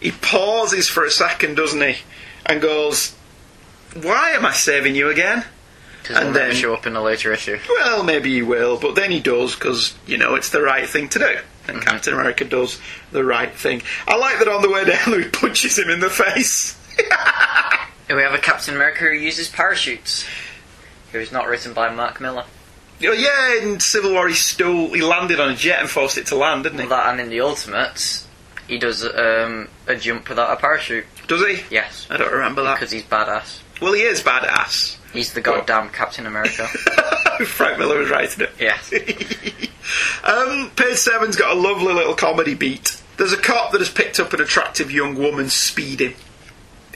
[0.00, 1.96] He pauses for a second, doesn't he?
[2.44, 3.14] And goes,
[3.94, 5.44] Why am I saving you again?
[6.02, 7.58] Because And then- show up in a later issue.
[7.68, 11.08] Well, maybe he will, but then he does because, you know, it's the right thing
[11.10, 11.38] to do.
[11.66, 12.78] And Captain America does
[13.12, 13.82] the right thing.
[14.06, 16.76] I like that on the way down, he punches him in the face.
[18.08, 20.24] And we have a Captain America who uses parachutes.
[21.12, 22.44] Who is not written by Mark Millar.
[23.04, 26.26] Oh, yeah, in Civil War, he stole, he landed on a jet and forced it
[26.26, 26.86] to land, didn't he?
[26.86, 28.26] That and in the Ultimates,
[28.66, 31.06] he does um, a jump without a parachute.
[31.28, 31.62] Does he?
[31.70, 32.06] Yes.
[32.10, 32.74] I don't remember that.
[32.76, 33.60] Because he's badass.
[33.80, 34.96] Well, he is badass.
[35.12, 36.66] He's the goddamn Captain America.
[37.46, 38.50] Frank Miller was writing it.
[38.58, 38.92] yes.
[40.22, 43.00] Um, page seven's got a lovely little comedy beat.
[43.16, 46.14] There's a cop that has picked up an attractive young woman speeding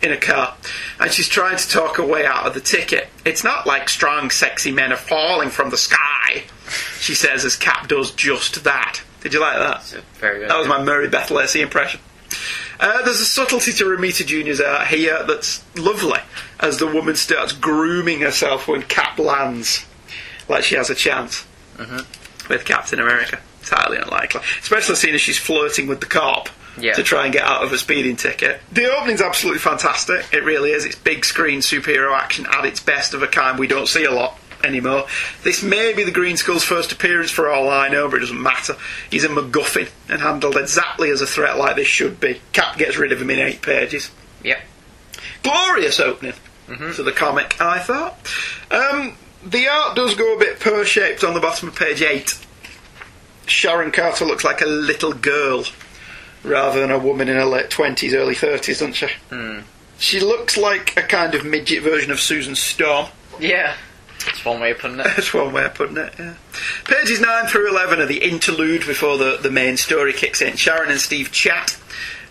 [0.02, 0.54] in a car,
[1.00, 3.08] and she's trying to talk her way out of the ticket.
[3.24, 6.42] It's not like strong, sexy men are falling from the sky,
[6.98, 9.00] she says as Cap does just that.
[9.22, 9.76] Did you like that?
[9.76, 10.50] It's a very good.
[10.50, 12.00] That was my Mary Beth Lacey impression.
[12.80, 16.20] Uh, there's a subtlety to Romita Jr.'s art here that's lovely
[16.60, 19.84] as the woman starts grooming herself when Cap lands,
[20.48, 21.44] like she has a chance
[22.48, 23.38] with Captain America.
[23.60, 26.48] It's highly unlikely, especially seeing as she's flirting with the cop
[26.78, 26.94] Yeah.
[26.94, 28.60] to try and get out of a speeding ticket.
[28.72, 30.24] The opening's absolutely fantastic.
[30.32, 30.84] It really is.
[30.84, 34.10] It's big screen superhero action at its best of a kind we don't see a
[34.10, 35.06] lot anymore.
[35.42, 38.40] This may be the Green Skull's first appearance for all I know, but it doesn't
[38.42, 38.76] matter.
[39.10, 42.40] He's a MacGuffin and handled exactly as a threat like this should be.
[42.52, 44.10] Cap gets rid of him in eight pages.
[44.44, 44.60] Yep.
[45.42, 46.34] Glorious opening
[46.94, 48.16] to the comic, I thought.
[48.70, 52.38] Um, the art does go a bit pear shaped on the bottom of page 8.
[53.46, 55.64] Sharon Carter looks like a little girl
[56.44, 59.08] rather than a woman in her late 20s, early 30s, doesn't she?
[59.98, 63.06] She looks like a kind of midget version of Susan Storm.
[63.38, 63.74] Yeah.
[64.24, 65.04] That's one way of putting it.
[65.04, 66.34] That's one way of putting it, yeah.
[66.84, 70.56] Pages 9 through 11 are the interlude before the, the main story kicks in.
[70.56, 71.78] Sharon and Steve chat,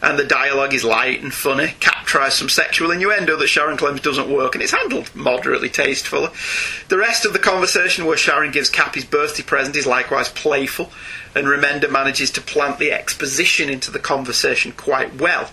[0.02, 1.74] and the dialogue is light and funny.
[1.80, 6.30] Cap tries some sexual innuendo that Sharon claims doesn't work, and it's handled moderately tastefully.
[6.90, 10.92] The rest of the conversation, where Sharon gives Cap his birthday present, is likewise playful,
[11.36, 15.50] and Remender manages to plant the exposition into the conversation quite well.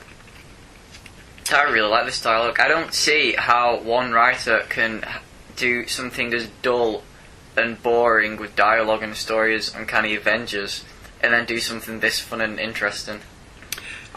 [1.51, 2.61] I really like this dialogue.
[2.61, 5.03] I don't see how one writer can
[5.59, 7.03] do something as dull
[7.57, 10.85] and boring with dialogue and story as Uncanny Avengers,
[11.21, 13.21] and then do something this fun and interesting.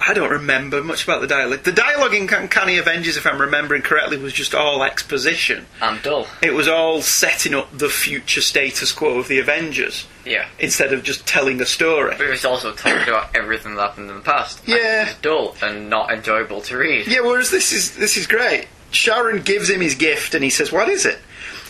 [0.03, 1.61] I don't remember much about the dialogue.
[1.63, 5.67] The dialogue in Uncanny Avengers, if I'm remembering correctly, was just all exposition.
[5.79, 6.25] I'm dull.
[6.41, 10.47] It was all setting up the future status quo of the Avengers Yeah.
[10.57, 12.15] instead of just telling a story.
[12.17, 14.59] But it was also talking about everything that happened in the past.
[14.61, 15.01] And Yeah.
[15.03, 17.05] It was dull and not enjoyable to read.
[17.07, 18.67] Yeah, whereas this is this is great.
[18.89, 21.19] Sharon gives him his gift and he says, What is it?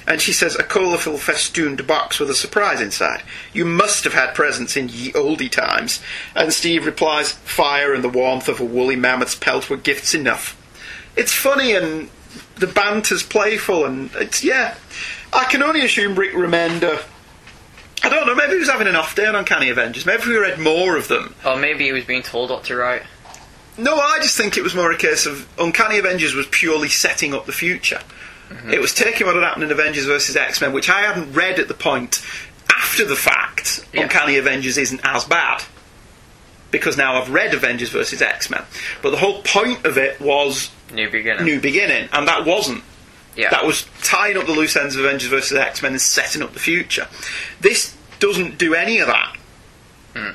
[0.08, 3.22] And she says, A colourful festooned box with a surprise inside.
[3.54, 6.02] You must have had presents in ye oldie times.
[6.36, 10.58] And Steve replies, Fire and the warmth of a woolly mammoth's pelt were gifts enough.
[11.16, 12.10] It's funny and
[12.56, 14.76] the banter's playful and it's, yeah.
[15.34, 17.04] I can only assume Rick Remender.
[18.04, 20.06] I don't know, maybe he was having an off day on Uncanny Avengers.
[20.06, 22.76] Maybe if we read more of them, Or maybe he was being told what to
[22.76, 23.04] write.
[23.78, 27.34] no, I just think it was more a case of Uncanny Avengers was purely setting
[27.34, 28.00] up the future.
[28.72, 31.60] It was taking what had happened in Avengers versus X Men, which I hadn't read
[31.60, 32.22] at the point.
[32.70, 34.04] After the fact, Yeah.
[34.04, 35.64] Uncanny Avengers isn't as bad.
[36.72, 38.64] Because now I've read Avengers versus X Men.
[39.02, 41.46] But the whole point of it was New beginning.
[41.46, 42.84] New Beginning, and that wasn't.
[43.36, 43.50] Yeah.
[43.50, 46.54] That was tying up the loose ends of Avengers versus X Men and setting up
[46.54, 47.08] the future.
[47.60, 49.36] This doesn't do any of that.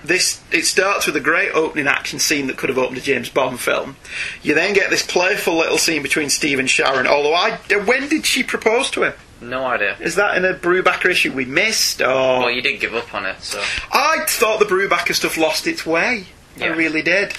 [0.04, 3.28] This it starts with a great opening action scene that could have opened a James
[3.28, 3.96] Bond film.
[4.42, 7.06] You then get this playful little scene between Steve and Sharon.
[7.06, 9.14] Although I, when did she propose to him?
[9.40, 9.96] No idea.
[10.00, 13.26] Is that in a Brubaker issue we missed, or Well, you did give up on
[13.26, 13.62] it, so
[13.92, 16.26] I thought the Brubaker stuff lost its way.
[16.56, 16.66] Yeah.
[16.66, 17.34] I really did.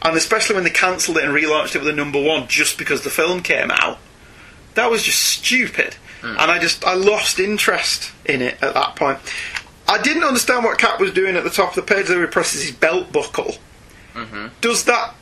[0.00, 3.02] And especially when they cancelled it and relaunched it with a number one just because
[3.02, 3.98] the film came out.
[4.74, 5.94] That was just stupid.
[6.20, 6.36] Hmm.
[6.38, 9.18] And I just I lost interest in it at that point.
[9.86, 12.26] I didn't understand what Cap was doing at the top of the page where he
[12.26, 13.56] presses his belt buckle.
[14.14, 15.14] hmm Does that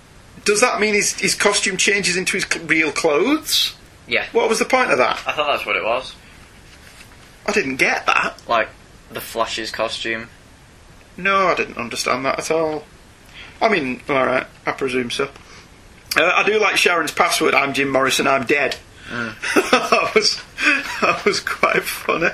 [0.45, 3.75] does that mean his, his costume changes into his real clothes?
[4.09, 4.27] yeah.
[4.33, 5.21] What was the point of that?
[5.27, 6.15] I thought that's what it was.
[7.47, 8.41] I didn't get that.
[8.49, 8.69] Like
[9.11, 10.29] the Flash's costume.
[11.17, 12.85] No, I didn't understand that at all.
[13.61, 15.29] I mean, alright, I presume so.
[16.17, 18.77] Uh, I do like Sharon's password, I'm Jim Morrison, I'm dead.
[19.11, 20.41] that, was,
[21.01, 22.31] that was quite funny.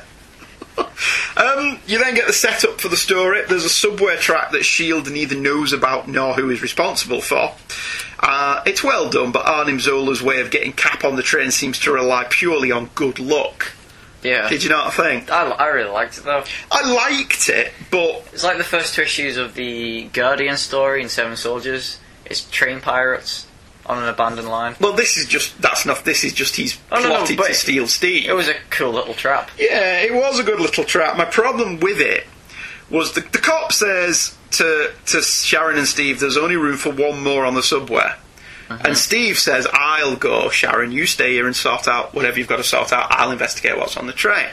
[1.36, 3.42] Um, you then get the setup for the story.
[3.48, 5.10] There's a subway track that S.H.I.E.L.D.
[5.10, 7.54] neither knows about nor who is responsible for.
[8.20, 11.78] Uh, it's well done, but Arnim Zola's way of getting Cap on the train seems
[11.80, 13.72] to rely purely on good luck.
[14.22, 14.48] Yeah.
[14.48, 15.30] Did you not think?
[15.30, 16.42] I, I really liked it though.
[16.72, 21.08] I liked it, but It's like the first two issues of the Guardian story in
[21.08, 22.00] Seven Soldiers.
[22.24, 23.46] It's train pirates
[23.88, 24.76] on an abandoned line.
[24.80, 26.04] Well, this is just that's not.
[26.04, 28.28] This is just he's Oh, no, no, plotted but to steal Steve.
[28.28, 29.50] It was a cool little trap.
[29.58, 31.16] yeah, it was a good little trap.
[31.16, 32.26] My problem with it
[32.90, 37.22] was the, the cop says to to Sharon and Steve, "There's only room for one
[37.22, 38.12] more on the subway."
[38.68, 38.86] Mm-hmm.
[38.86, 40.92] And Steve says, "I'll go, Sharon.
[40.92, 43.06] You stay here and sort out whatever you've got to sort out.
[43.10, 44.48] I'll investigate what's on the train."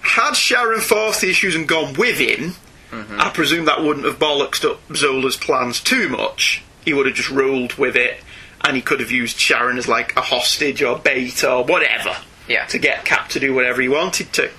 [0.00, 2.54] Had Sharon forced the issues and gone with him,
[2.90, 3.20] mm-hmm.
[3.20, 6.62] I presume that wouldn't have bollocksed up Zola's plans too much.
[6.84, 8.18] He would have just rolled with it,
[8.62, 12.16] and he could have used Sharon as like a hostage or bait or whatever
[12.48, 12.66] Yeah.
[12.66, 14.50] to get Cap to do whatever he wanted to.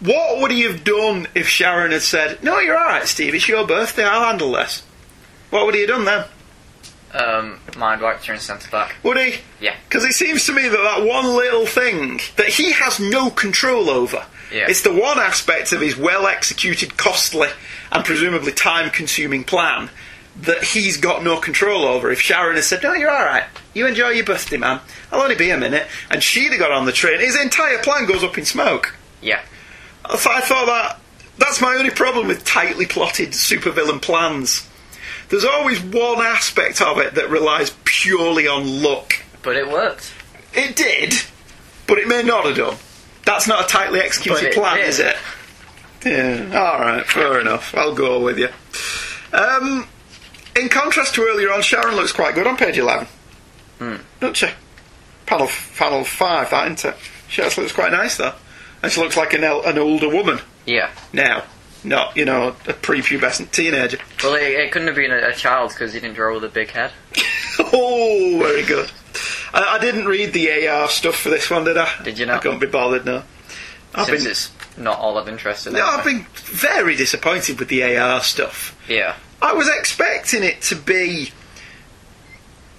[0.00, 3.34] What would he have done if Sharon had said, "No, you're all right, Steve.
[3.34, 4.04] It's your birthday.
[4.04, 4.82] I'll handle this."
[5.50, 6.24] What would he have done then?
[7.14, 8.96] Um, mind wiped her and sent her back.
[9.02, 9.36] Would he?
[9.60, 9.74] Yeah.
[9.88, 13.88] Because it seems to me that that one little thing that he has no control
[13.88, 14.26] over.
[14.52, 14.66] Yeah.
[14.68, 17.48] It's the one aspect of his well executed, costly,
[17.90, 19.88] and presumably time consuming plan
[20.42, 22.10] that he's got no control over.
[22.10, 24.80] If Sharon had said, No, you're alright, you enjoy your birthday, man,
[25.10, 28.06] I'll only be a minute, and she'd have got on the train, his entire plan
[28.06, 28.94] goes up in smoke.
[29.20, 29.40] Yeah.
[30.04, 31.00] I th- I thought that
[31.38, 34.68] that's my only problem with tightly plotted supervillain plans.
[35.28, 39.14] There's always one aspect of it that relies purely on luck.
[39.42, 40.12] But it worked.
[40.54, 41.14] It did,
[41.86, 42.76] but it may not have done.
[43.24, 44.88] That's not a tightly executed plan, did.
[44.88, 45.16] is it?
[46.06, 47.74] Yeah, alright, fair enough.
[47.74, 48.48] I'll go with you.
[49.36, 49.86] Um,
[50.56, 53.06] in contrast to earlier on, Sharon looks quite good on page 11.
[53.78, 53.96] Hmm.
[54.20, 54.48] Doesn't she?
[55.26, 56.96] Panel, panel 5, that, isn't it?
[57.28, 58.34] She actually looks quite nice, though.
[58.82, 60.90] And she looks like an, el- an older woman Yeah.
[61.12, 61.44] now.
[61.84, 63.98] Not, you know, a prepubescent teenager.
[64.24, 66.48] Well, it, it couldn't have been a, a child because he didn't draw with a
[66.48, 66.90] big head.
[67.60, 68.90] oh, very good.
[69.54, 72.02] I, I didn't read the AR stuff for this one, did I?
[72.02, 72.36] Did you not?
[72.36, 73.22] I couldn't be bothered, no.
[73.94, 75.72] I've Since been, it's not all that interesting.
[75.74, 78.76] no, I've been very disappointed with the AR stuff.
[78.88, 79.14] Yeah.
[79.40, 81.32] I was expecting it to be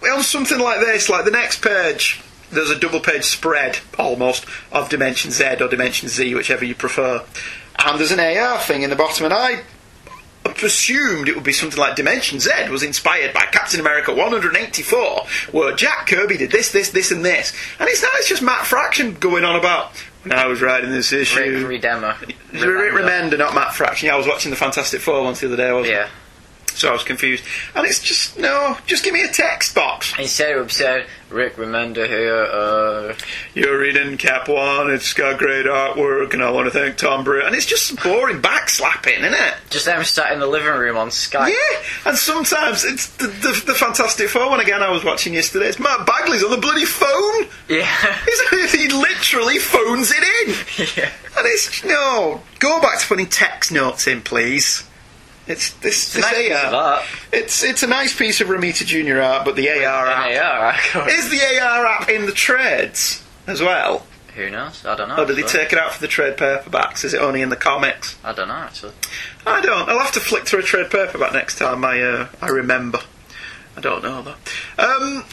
[0.01, 2.21] well something like this, like the next page.
[2.51, 7.23] There's a double page spread almost of Dimension Z or Dimension Z, whichever you prefer,
[7.77, 9.61] and there's an AR thing in the bottom, and I
[10.55, 15.75] presumed it would be something like Dimension Z was inspired by Captain America 184, where
[15.75, 18.11] Jack Kirby did this, this, this, and this, and it's not.
[18.15, 19.91] It's just Matt Fraction going on about
[20.23, 21.39] when I was writing this issue.
[21.39, 21.73] Rick
[22.51, 24.07] Rick Remender, not Matt Fraction.
[24.07, 25.99] Yeah, I was watching the Fantastic Four once the other day, wasn't I?
[25.99, 26.09] Yeah.
[26.79, 27.43] So I was confused.
[27.75, 30.13] And it's just, no, just give me a text box.
[30.17, 33.15] It would say, Rick Remender here, uh.
[33.53, 37.45] You're reading Cap 1, it's got great artwork, and I want to thank Tom Brew.
[37.45, 39.53] And it's just boring backslapping, isn't it?
[39.69, 41.49] Just them sat in the living room on Skype.
[41.49, 45.67] Yeah, and sometimes it's the, the, the Fantastic Four one again I was watching yesterday.
[45.67, 47.47] It's Matt Bagley's on the bloody phone.
[47.67, 47.89] Yeah.
[48.25, 50.87] He's, he literally phones it in.
[51.03, 51.11] yeah.
[51.37, 54.88] And it's, no, go back to putting text notes in, please.
[55.49, 56.93] It's this, It's a nice piece AR.
[56.99, 57.29] of.
[57.33, 61.29] It's it's a nice piece of Romita Junior art, but the AR app AR, is
[61.29, 64.85] the AR app in the trades as well, Who knows?
[64.85, 65.17] I don't know.
[65.17, 65.59] or did he actually.
[65.61, 67.03] take it out for the trade paperbacks?
[67.03, 68.15] Is it only in the comics?
[68.23, 68.93] I don't know, actually.
[69.47, 69.89] I don't.
[69.89, 72.99] I'll have to flick through a trade paperback next time I uh, I remember.
[73.75, 74.35] I don't know though.
[74.77, 75.23] Um,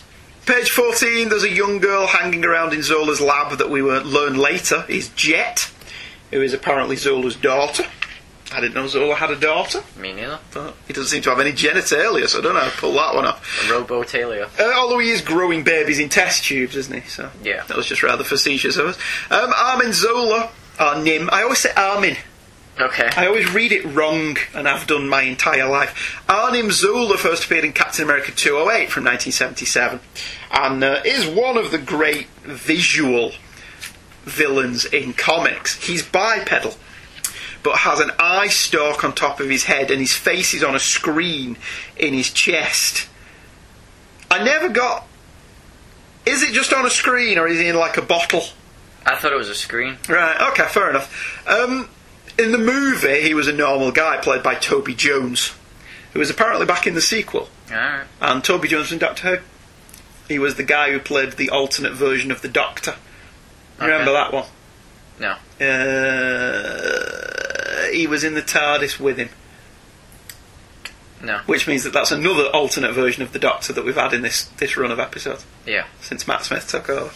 [0.47, 1.29] page fourteen.
[1.29, 5.71] There's a young girl hanging around in Zola's lab that we learn later is Jet,
[6.31, 7.85] who is apparently Zola's daughter.
[8.53, 9.83] I didn't know Zola had a daughter.
[9.99, 10.39] Me neither.
[10.55, 12.93] But he doesn't seem to have any genitalia, so I don't know how to pull
[12.93, 13.69] that one off.
[13.69, 14.49] A Robotalia.
[14.59, 17.09] Uh, although he is growing babies in test tubes, isn't he?
[17.09, 17.65] So Yeah.
[17.67, 18.99] that was just rather facetious of us.
[19.31, 21.29] Um, Armin Zola, or Nim.
[21.33, 22.17] I always say Armin.
[22.79, 23.09] Okay.
[23.17, 26.23] I always read it wrong, and I've done my entire life.
[26.29, 29.99] Arnim Zola first appeared in Captain America 208 from 1977,
[30.53, 33.33] and uh, is one of the great visual
[34.25, 35.83] villains in comics.
[35.87, 36.75] He's bipedal,
[37.67, 40.77] but has an eye stalk on top of his head, and his face is on
[40.77, 41.57] a screen
[41.97, 43.09] in his chest.
[44.31, 45.05] I never got.
[46.25, 48.45] Is it just on a screen, or is he in like a bottle?
[49.05, 49.97] I thought it was a screen.
[50.09, 51.45] Right, okay, fair enough.
[51.49, 51.89] Um,
[52.39, 55.53] in the movie, he was a normal guy played by Toby Jones,
[56.13, 57.49] who was apparently back in the sequel.
[57.69, 58.07] Alright.
[58.21, 59.43] And Toby Jones from Doctor Who.
[60.29, 62.95] He was the guy who played the alternate version of the Doctor.
[63.81, 64.45] You Remember that one?
[65.19, 65.37] No.
[65.61, 67.46] Uh,
[67.93, 69.29] he was in the TARDIS with him,
[71.23, 71.39] No.
[71.47, 74.45] which means that that's another alternate version of the Doctor that we've had in this,
[74.59, 75.45] this run of episodes.
[75.67, 75.87] Yeah.
[76.01, 77.11] since Matt Smith took over.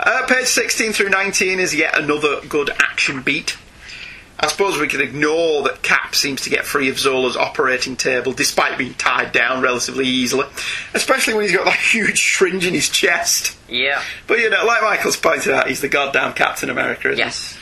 [0.00, 3.56] Uh, page 16 through 19 is yet another good action beat.
[4.38, 8.32] I suppose we can ignore that Cap seems to get free of Zola's operating table
[8.32, 10.46] despite being tied down relatively easily,
[10.92, 13.56] especially when he's got that huge shringe in his chest.
[13.66, 14.02] Yeah.
[14.26, 17.58] But you know, like Michael's pointed out, he's the goddamn Captain America, isn't Yes.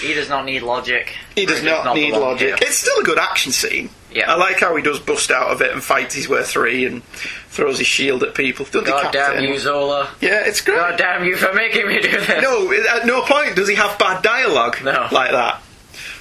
[0.00, 1.14] He does not need logic.
[1.34, 1.46] he?
[1.46, 2.48] Does not, need logic.
[2.48, 2.56] here.
[2.60, 3.90] It's still a good action scene.
[4.12, 4.32] Yeah.
[4.32, 7.04] I like how he does bust out of it and fights his way through and
[7.04, 8.64] throws his shield at people.
[8.64, 9.58] Doesn't God damn you.
[9.58, 10.08] Zola.
[10.20, 10.76] Yeah, it's great.
[10.76, 12.42] God damn you for making me do this.
[12.42, 15.08] No, at no point does he have bad dialogue No.
[15.12, 15.60] like that.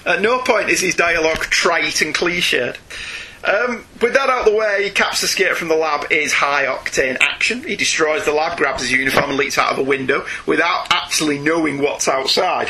[0.06, 2.78] At no point is his dialogue trite and cliched.
[3.44, 7.18] Um, with that out of the way, Cap's escape from the lab is high octane
[7.22, 7.64] action.
[7.64, 11.40] He destroys the lab, grabs his uniform, and leaps out of a window without actually
[11.40, 12.70] knowing what's outside.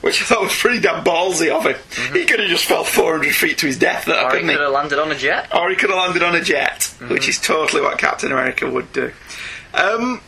[0.00, 1.76] Which I thought was pretty damn ballsy of him.
[2.14, 4.26] He could have just fell 400 feet to his death there, Mm-hmm.
[4.26, 4.54] Or he couldn't he?
[4.56, 5.54] could have landed on a jet.
[5.54, 7.12] Or he could have landed on a jet, Mm-hmm.
[7.12, 9.12] which is totally what Captain America would do.
[9.74, 10.20] Um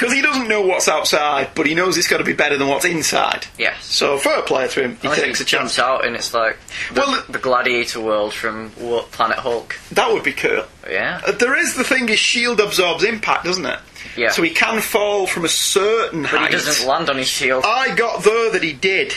[0.00, 2.68] because he doesn't know what's outside, but he knows it's got to be better than
[2.68, 3.46] what's inside.
[3.58, 3.84] Yes.
[3.84, 4.92] So fair play to him.
[5.02, 5.78] He Unless takes he a chance.
[5.78, 6.56] out and it's like
[6.94, 8.70] the, Well, the gladiator world from
[9.12, 9.76] Planet Hulk.
[9.92, 10.64] That would be cool.
[10.88, 11.20] Yeah.
[11.26, 13.78] Uh, There is the thing: his shield absorbs impact, doesn't it?
[14.16, 14.30] Yeah.
[14.30, 16.50] So he can fall from a certain But height.
[16.50, 17.64] he doesn't land on his shield.
[17.66, 19.14] I got there that he did.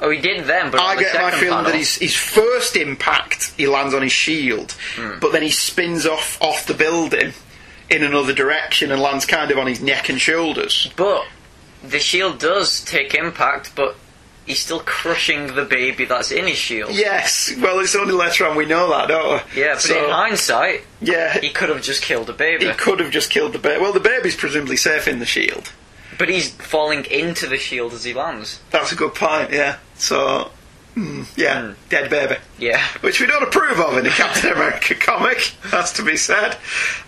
[0.00, 2.76] Oh, he did then, but I the get my feeling panel, that his, his first
[2.76, 5.18] impact he lands on his shield, Hmm.
[5.20, 7.32] but then he spins off off the building
[7.90, 10.90] in another direction and lands kind of on his neck and shoulders.
[10.96, 11.26] But
[11.82, 13.96] the shield does take impact, but
[14.46, 16.90] he's still crushing the baby that's in his shield.
[16.92, 19.60] Yes, well, it's only later on we know that, don't we?
[19.62, 22.66] Yeah, but So, in hindsight, yeah, he could have just killed the baby.
[22.66, 23.80] he could have just killed the baby.
[23.80, 25.72] Well, the baby's presumably safe in the shield.
[26.18, 28.60] But he's falling into the shield as he lands.
[28.70, 29.52] That's a good point.
[29.52, 29.76] Yeah.
[29.94, 30.50] So,
[30.96, 31.72] mm, yeah, Hmm.
[31.88, 32.36] dead baby.
[32.58, 32.82] Yeah.
[33.00, 36.56] which we don't approve of in a Captain America comic, has to be said.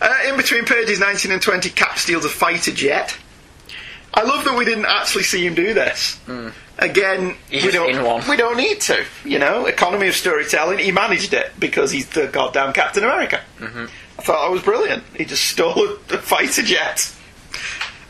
[0.00, 3.16] Uh, in between pages 19 and 20, Cap steals a fighter jet.
[4.12, 6.18] I love that we didn't actually see him do this.
[6.78, 9.04] Again, He's we don't, we don't need to.
[9.24, 13.40] You know, economy of storytelling, he managed it because he's the goddamn Captain America.
[13.60, 13.84] Mm-hmm.
[14.18, 15.04] I thought that was brilliant.
[15.16, 17.14] He just stole a fighter jet.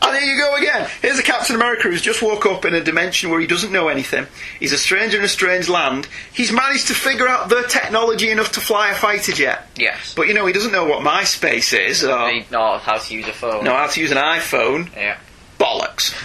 [0.03, 0.89] And there you go again.
[1.01, 3.87] Here's a Captain America who's just woke up in a dimension where he doesn't know
[3.87, 4.25] anything.
[4.59, 6.07] He's a stranger in a strange land.
[6.33, 9.67] He's managed to figure out the technology enough to fly a fighter jet.
[9.75, 10.13] Yes.
[10.15, 13.27] But you know, he doesn't know what MySpace is or They know how to use
[13.27, 13.63] a phone.
[13.63, 14.93] know how to use an iPhone.
[14.95, 15.17] Yeah.
[15.59, 16.15] Bollocks.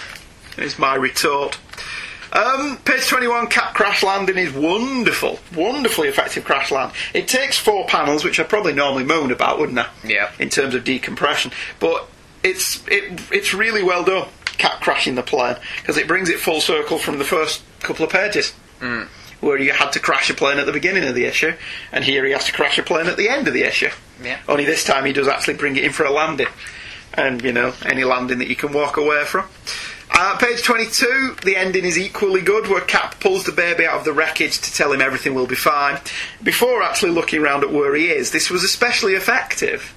[0.59, 1.59] Is my retort.
[2.33, 5.39] Um, page 21, Cap Crash Landing is wonderful.
[5.55, 6.93] Wonderfully effective crash land.
[7.15, 9.87] It takes four panels, which I probably normally moan about, wouldn't I?
[10.05, 10.31] Yeah.
[10.39, 11.53] In terms of decompression.
[11.79, 12.09] But
[12.47, 14.29] it's it, it's really well done,
[14.59, 18.11] Cap crashing the plane, because it brings it full circle from the first couple of
[18.11, 18.55] pages.
[18.81, 19.09] Mm.
[19.41, 21.53] Where you had to crash a plane at the beginning of the issue,
[21.93, 23.91] and here he has to crash a plane at the end of the issue.
[24.23, 24.39] Yeah.
[24.49, 26.49] Only this time he does actually bring it in for a landing.
[27.15, 29.47] And, you know, any landing that you can walk away from.
[30.11, 34.05] Uh, page 22, the ending is equally good, where Cap pulls the baby out of
[34.05, 35.99] the wreckage to tell him everything will be fine.
[36.43, 39.95] Before actually looking round at where he is, this was especially effective,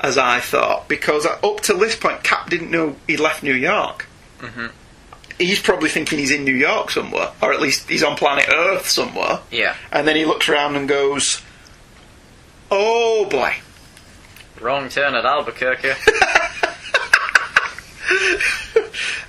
[0.00, 4.06] as I thought, because up to this point, Cap didn't know he'd left New York.
[4.40, 4.70] Mhm.
[5.38, 8.88] He's probably thinking he's in New York somewhere, or at least he's on planet Earth
[8.88, 9.40] somewhere.
[9.50, 9.74] Yeah.
[9.92, 11.40] And then he looks around and goes,
[12.70, 13.56] Oh boy.
[14.60, 15.92] Wrong turn at Albuquerque.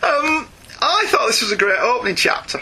[0.01, 0.47] Um,
[0.81, 2.61] I thought this was a great opening chapter,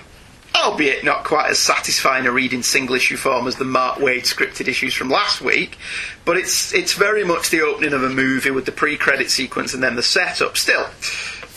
[0.63, 4.21] albeit not quite as satisfying a read in single issue form as the Mark Waid
[4.21, 5.77] scripted issues from last week.
[6.25, 9.81] But it's it's very much the opening of a movie with the pre-credit sequence and
[9.81, 10.57] then the setup.
[10.57, 10.85] Still,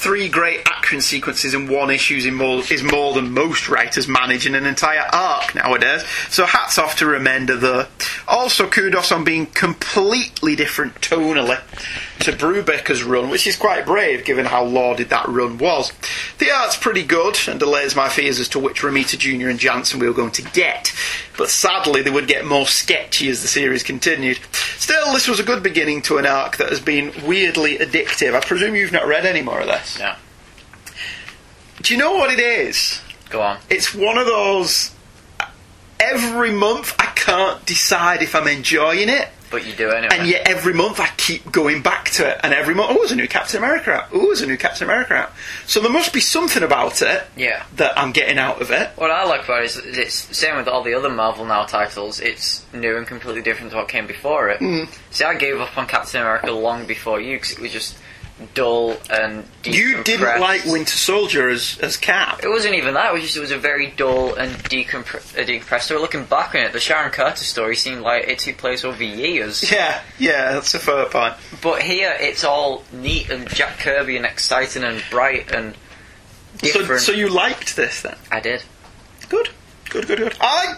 [0.01, 4.46] three great action sequences in one issue is more, is more than most writers manage
[4.46, 6.05] in an entire arc nowadays.
[6.30, 7.88] So hats off to Remender there.
[8.26, 11.61] Also kudos on being completely different tonally
[12.21, 15.93] to Brubaker's run, which is quite brave given how lauded that run was.
[16.39, 19.49] The art's pretty good and delays my fears as to which Romita Jr.
[19.49, 20.93] and Janson we were going to get,
[21.37, 24.39] but sadly they would get more sketchy as the series continued.
[24.77, 28.35] Still, this was a good beginning to an arc that has been weirdly addictive.
[28.35, 29.99] I presume you've not read any more of this.
[29.99, 30.14] No.
[31.83, 33.01] Do you know what it is?
[33.31, 33.59] Go on.
[33.71, 34.95] It's one of those.
[35.99, 39.29] Every month, I can't decide if I'm enjoying it.
[39.51, 40.16] But you do anyway.
[40.16, 43.11] And yet every month I keep going back to it, and every month, oh, there's
[43.12, 44.09] a new Captain America out.
[44.12, 45.32] Oh, there's a new Captain America out.
[45.66, 47.64] So there must be something about it Yeah.
[47.76, 48.90] that I'm getting out of it.
[48.96, 52.20] What I like about it is it's same with all the other Marvel Now titles.
[52.20, 54.61] It's new and completely different to what came before it.
[54.61, 54.88] Mm.
[55.11, 57.98] See, I gave up on Captain America long before you because it was just
[58.55, 62.41] dull and You didn't like Winter Soldier as as Cap.
[62.43, 63.11] It wasn't even that.
[63.11, 65.82] It was just it was a very dull and decompre- uh, decompressed.
[65.82, 69.03] So looking back on it, the Sharon Carter story seemed like it took place over
[69.03, 69.62] years.
[69.72, 71.34] Yeah, yeah, that's a fair point.
[71.62, 75.74] But here, it's all neat and Jack Kirby and exciting and bright and
[76.62, 77.03] So, different.
[77.03, 78.16] so you liked this then?
[78.30, 78.62] I did.
[79.28, 79.49] Good.
[79.91, 80.36] Good, good, good.
[80.41, 80.76] I,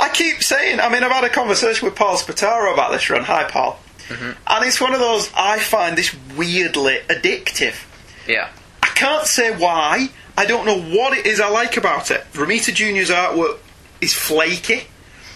[0.00, 3.22] I keep saying, I mean, I've had a conversation with Paul Spataro about this run.
[3.24, 3.78] Hi, Paul.
[4.08, 4.32] Mm-hmm.
[4.46, 7.74] And it's one of those, I find this weirdly addictive.
[8.26, 8.48] Yeah.
[8.82, 10.08] I can't say why.
[10.38, 12.24] I don't know what it is I like about it.
[12.32, 13.58] Romita Jr.'s artwork
[14.00, 14.82] is flaky.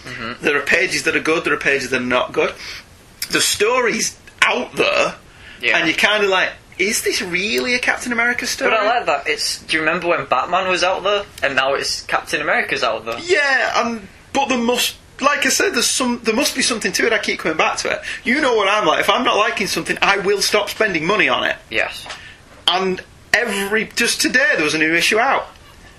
[0.03, 0.43] Mm-hmm.
[0.45, 2.53] There are pages that are good, there are pages that are not good.
[3.31, 5.15] The story's out there,
[5.61, 5.77] Yeah.
[5.77, 8.71] and you're kind of like, is this really a Captain America story?
[8.71, 9.27] But I like that.
[9.27, 9.61] It's.
[9.63, 13.19] Do you remember when Batman was out there, and now it's Captain America's out there?
[13.19, 17.05] Yeah, and but there must, like I said, there's some, there must be something to
[17.05, 17.13] it.
[17.13, 18.01] I keep coming back to it.
[18.23, 18.99] You know what I'm like.
[18.99, 21.55] If I'm not liking something, I will stop spending money on it.
[21.69, 22.07] Yes.
[22.67, 23.01] And
[23.33, 25.47] every just today there was a new issue out.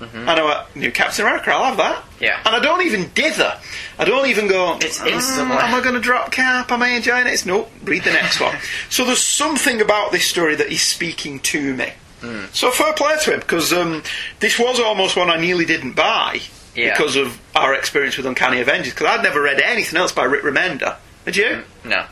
[0.00, 2.04] And I went, new Captain America, I'll have that.
[2.18, 2.40] Yeah.
[2.44, 3.56] And I don't even dither.
[4.00, 4.76] I don't even go.
[4.80, 6.72] It's "Mm, instantly- am I going to drop Cap?
[6.72, 7.32] Am I enjoying it?
[7.32, 7.68] It's no.
[7.84, 8.56] Read the next one.
[8.90, 11.92] So there's something about this story that is speaking to me.
[12.20, 12.46] Hmm.
[12.52, 14.02] So fair play to him because um,
[14.40, 16.40] this was almost one I nearly didn't buy
[16.74, 16.96] Yeah.
[16.96, 18.94] because of our experience with Uncanny Avengers.
[18.94, 20.96] Because I'd never read anything else by Rick Remender.
[21.24, 21.64] Had you?
[21.84, 22.06] No.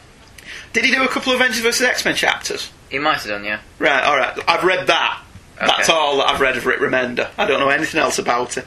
[0.73, 2.71] Did he do a couple of Avengers vs X Men chapters?
[2.91, 3.61] He might have done, yeah.
[3.79, 4.39] Right, alright.
[4.49, 5.23] I've read that.
[5.59, 7.29] That's all that I've read of Rick Remender.
[7.37, 8.67] I don't know anything else about it.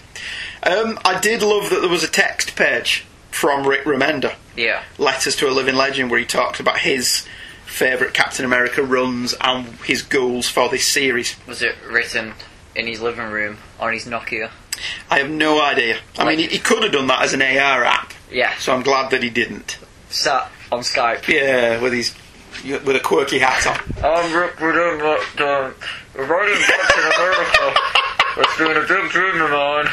[0.61, 4.83] Um, I did love that there was a text page from Rick Remender, Yeah.
[4.99, 7.25] Letters to a Living Legend, where he talked about his
[7.65, 11.35] favourite Captain America runs and his goals for this series.
[11.47, 12.33] Was it written
[12.75, 14.51] in his living room on his Nokia?
[15.09, 15.97] I have no idea.
[16.17, 18.53] I mean, he, he could have done that as an AR app, Yeah.
[18.57, 19.77] so I'm glad that he didn't.
[20.09, 21.27] Sat on Skype.
[21.27, 22.13] Yeah, with his
[22.63, 23.79] with a quirky hat on.
[24.03, 25.19] I'm Rick Remender.
[26.13, 27.73] The writing Captain America.
[28.35, 29.87] It's been a big dream of mine.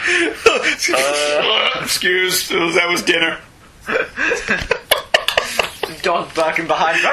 [0.95, 1.81] Uh.
[1.83, 3.39] Excuse, that was dinner.
[6.03, 7.01] Dog barking behind.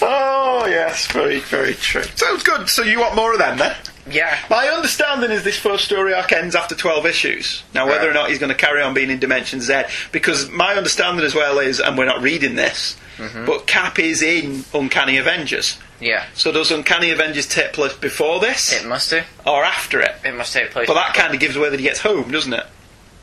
[0.00, 2.02] Oh yes, very very true.
[2.14, 2.68] Sounds good.
[2.68, 3.74] So you want more of them then?
[4.10, 4.38] Yeah.
[4.50, 7.62] My understanding is this first story arc ends after 12 issues.
[7.74, 9.82] Now, whether or not he's going to carry on being in Dimension Z,
[10.12, 13.44] because my understanding as well is, and we're not reading this, mm-hmm.
[13.46, 15.78] but Cap is in Uncanny Avengers.
[16.00, 16.24] Yeah.
[16.34, 19.22] So does Uncanny Avengers take place before this It must do.
[19.44, 20.14] or after it?
[20.24, 20.86] It must take place.
[20.86, 22.64] But that kind of gives away that he gets home, doesn't it?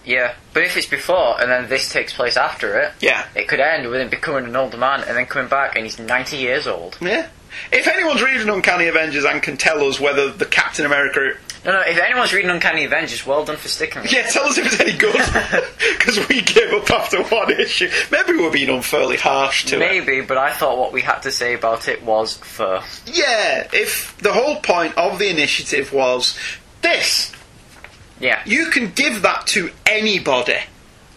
[0.04, 0.34] Yeah.
[0.54, 3.26] But if it's before and then this takes place after it, Yeah.
[3.34, 5.98] it could end with him becoming an older man and then coming back and he's
[5.98, 6.98] 90 years old.
[7.02, 7.28] Yeah.
[7.72, 11.34] If anyone's reading Uncanny Avengers and can tell us whether the Captain America
[11.66, 14.16] No, no, if anyone's reading Uncanny Avengers, well done for sticking with it.
[14.18, 15.16] Yeah, tell us if it's any good.
[16.06, 17.90] Because we gave up after one issue.
[18.12, 19.80] Maybe we're being unfairly harsh to it.
[19.80, 22.84] Maybe, but I thought what we had to say about it was fur.
[23.08, 26.38] Yeah, if the whole point of the initiative was
[26.84, 27.32] this,
[28.20, 28.40] Yeah.
[28.46, 30.60] you can give that to anybody,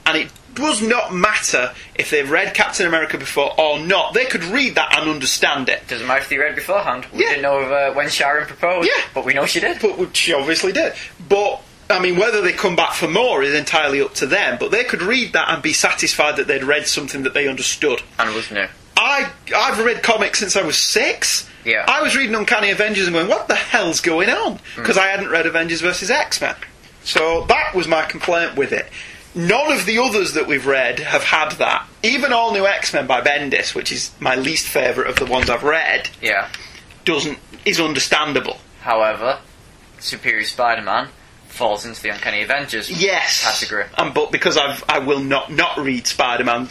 [0.07, 4.15] and it does not matter if they've read Captain America before or not.
[4.15, 5.87] They could read that and understand it.
[5.89, 7.07] Doesn't matter if they read beforehand.
[7.13, 7.29] We Yeah.
[7.31, 9.03] didn't know of, uh, when Sharon proposed, Yeah.
[9.15, 9.81] but we know she did.
[9.81, 10.93] But she obviously did.
[11.29, 14.59] But I mean, whether they come back for more is entirely up to them.
[14.61, 18.03] But they could read that and be satisfied that they'd read something that they understood.
[18.19, 18.67] And was new.
[18.97, 21.47] I I've read comics since I was six.
[21.65, 21.85] Yeah.
[21.89, 25.31] I was reading Uncanny Avengers and going, "What the hell's going on?" Because I hadn't
[25.31, 26.57] read Avengers versus X Men.
[27.05, 28.87] So that was my complaint with it.
[29.39, 31.87] None of the others that we've read have had that.
[32.03, 35.49] Even All New X Men by Bendis, which is my least favourite of the ones
[35.49, 36.49] I've read, Yeah.
[37.05, 38.59] doesn't is understandable.
[38.81, 39.39] However,
[40.01, 41.09] Superior Spider-Man
[41.47, 43.45] falls into the Uncanny Avengers Yes.
[43.45, 43.85] category.
[43.97, 46.69] And but because I've I will not not read Spider Man.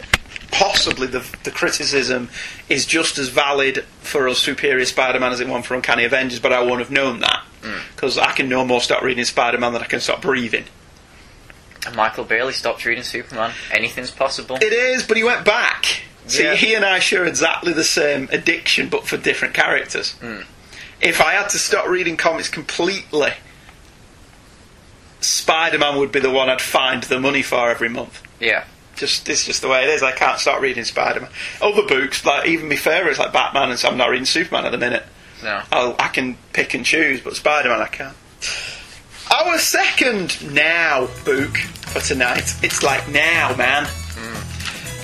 [0.50, 2.28] Possibly the the criticism
[2.68, 6.38] is just as valid for us Superior Spider Man as it was for Uncanny Avengers,
[6.38, 7.80] but I won't have known that mm.
[7.94, 10.64] because I can no more stop reading Spider Man than I can stop breathing.
[11.86, 13.52] And Michael Bailey stopped reading Superman.
[13.72, 14.56] Anything's possible.
[14.56, 16.02] It is, but he went back.
[16.26, 16.54] See, Yeah.
[16.54, 20.12] he and I share exactly the same addiction, but for different characters.
[20.20, 20.40] Hmm.
[21.00, 23.30] If I had to stop reading comics completely,
[25.20, 28.22] Spider Man would be the one I'd find the money for every month.
[28.40, 28.64] Yeah.
[28.96, 30.02] Just it's just the way it is.
[30.02, 31.30] I can't start reading Spider Man.
[31.62, 34.72] Other books, like even my favourites like Batman, and so I'm not reading Superman at
[34.72, 35.04] the minute.
[35.42, 35.62] No.
[35.70, 38.16] I'll, I can pick and choose, but Spider Man I can't.
[39.30, 42.54] Our second now book for tonight.
[42.62, 43.86] It's like now, man.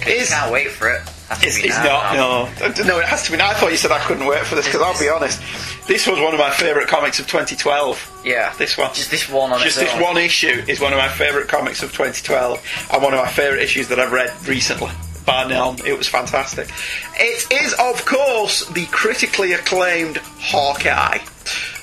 [0.07, 1.01] Is Can't wait for it.
[1.43, 2.15] It's, it's not.
[2.15, 2.45] No,
[2.85, 3.39] no, it has to be.
[3.39, 3.49] now.
[3.49, 5.41] I thought you said I couldn't wait for this because I'll be honest.
[5.89, 8.23] This was one of my favourite comics of 2012.
[8.25, 8.53] Yeah.
[8.59, 8.93] This one.
[8.93, 10.03] Just this one on Just this own.
[10.03, 13.63] one issue is one of my favourite comics of 2012 and one of my favourite
[13.63, 14.91] issues that I've read recently.
[15.25, 16.69] Bar none, it was fantastic.
[17.17, 21.19] It is, of course, the critically acclaimed Hawkeye.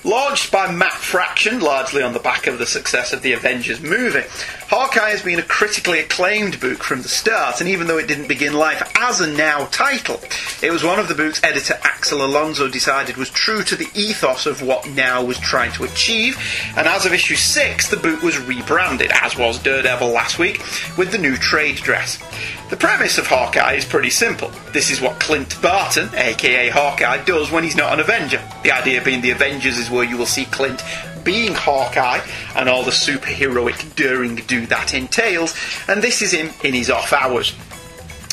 [0.03, 4.23] Launched by Matt Fraction, largely on the back of the success of the Avengers movie,
[4.69, 8.27] Hawkeye has been a critically acclaimed book from the start, and even though it didn't
[8.27, 10.19] begin life as a now title,
[10.63, 14.45] it was one of the book's editor Axel Alonso decided was true to the ethos
[14.45, 16.37] of what Now was trying to achieve,
[16.77, 20.59] and as of issue 6, the book was rebranded, as was Daredevil last week,
[20.97, 22.17] with the new trade dress.
[22.71, 24.49] The premise of Hawkeye is pretty simple.
[24.71, 28.41] This is what Clint Barton, aka Hawkeye, does when he's not an Avenger.
[28.63, 30.81] The idea being the Avengers is where you will see Clint
[31.25, 32.21] being Hawkeye
[32.55, 35.53] and all the superheroic daring do that entails,
[35.89, 37.53] and this is him in his off hours.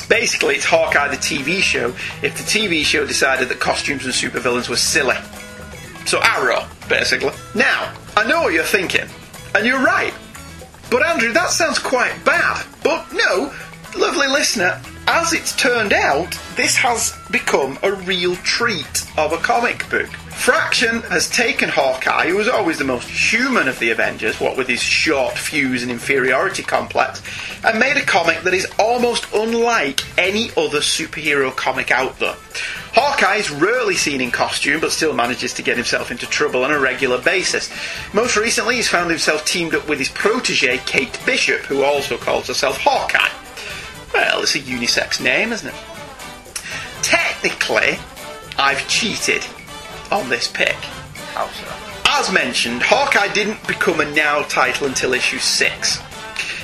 [0.08, 1.88] Basically, it's Hawkeye the TV show
[2.22, 5.16] if the TV show decided that costumes and supervillains were silly.
[6.06, 7.32] So Arrow, basically.
[7.52, 9.08] Now, I know what you're thinking,
[9.56, 10.14] and you're right.
[10.88, 12.64] But Andrew, that sounds quite bad.
[12.84, 13.52] But no,
[13.98, 19.90] lovely listener, as it's turned out, this has become a real treat of a comic
[19.90, 20.08] book.
[20.38, 24.68] Fraction has taken Hawkeye, who was always the most human of the Avengers, what with
[24.68, 27.20] his short fuse and inferiority complex,
[27.64, 32.36] and made a comic that is almost unlike any other superhero comic out there.
[32.92, 36.70] Hawkeye is rarely seen in costume, but still manages to get himself into trouble on
[36.70, 37.70] a regular basis.
[38.14, 42.46] Most recently, he's found himself teamed up with his protege, Kate Bishop, who also calls
[42.46, 43.28] herself Hawkeye.
[44.14, 45.74] Well, it's a unisex name, isn't it?
[47.02, 47.98] Technically,
[48.56, 49.44] I've cheated
[50.10, 50.76] on this pick.
[51.34, 51.66] How so?
[52.10, 55.96] As mentioned, Hawkeye didn't become a now title until issue 6.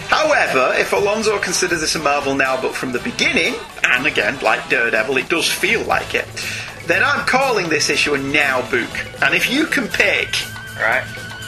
[0.09, 3.55] However, if Alonso considers this a Marvel Now book from the beginning,
[3.85, 6.27] and again, like Daredevil, it does feel like it,
[6.87, 8.91] then I'm calling this issue a Now book.
[9.23, 10.35] And if you can pick
[10.77, 11.05] Right.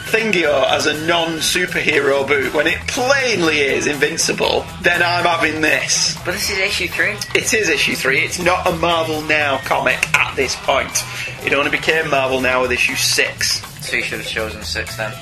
[0.07, 6.17] Thingio as a non superhero boot when it plainly is Invincible, then I'm having this.
[6.23, 7.15] But this is issue three.
[7.35, 11.03] It is issue 3, it's not a Marvel Now comic at this point.
[11.45, 13.85] It only became Marvel Now with issue 6.
[13.85, 15.13] So you should have chosen six then.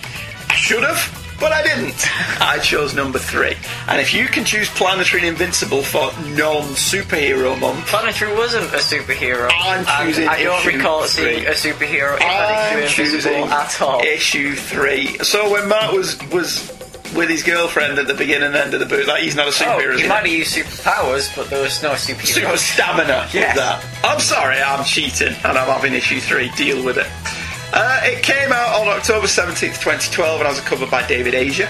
[0.50, 1.96] I should have, but I didn't.
[2.42, 3.56] I chose number three.
[3.88, 8.78] And if you can choose Planetary and Invincible for non superhero month, Planetary wasn't a
[8.78, 9.50] superhero.
[9.54, 11.36] I'm choosing I don't recall three.
[11.36, 14.00] seeing a superhero in I'm choosing at all.
[14.02, 15.18] issue three.
[15.20, 16.72] So when Matt was was
[17.16, 19.50] with his girlfriend at the beginning and end of the book, like he's not a
[19.50, 19.94] Oh, superhero.
[19.94, 20.10] is he he?
[20.10, 22.26] might have used superpowers, but there was no superhero.
[22.28, 23.30] Super stamina.
[23.32, 23.56] Yes.
[23.56, 23.86] That.
[24.04, 26.50] I'm sorry, I'm cheating, and I'm having issue three.
[26.58, 27.08] Deal with it.
[27.78, 31.68] Uh, it came out on October 17th, 2012, and has a cover by David Aja.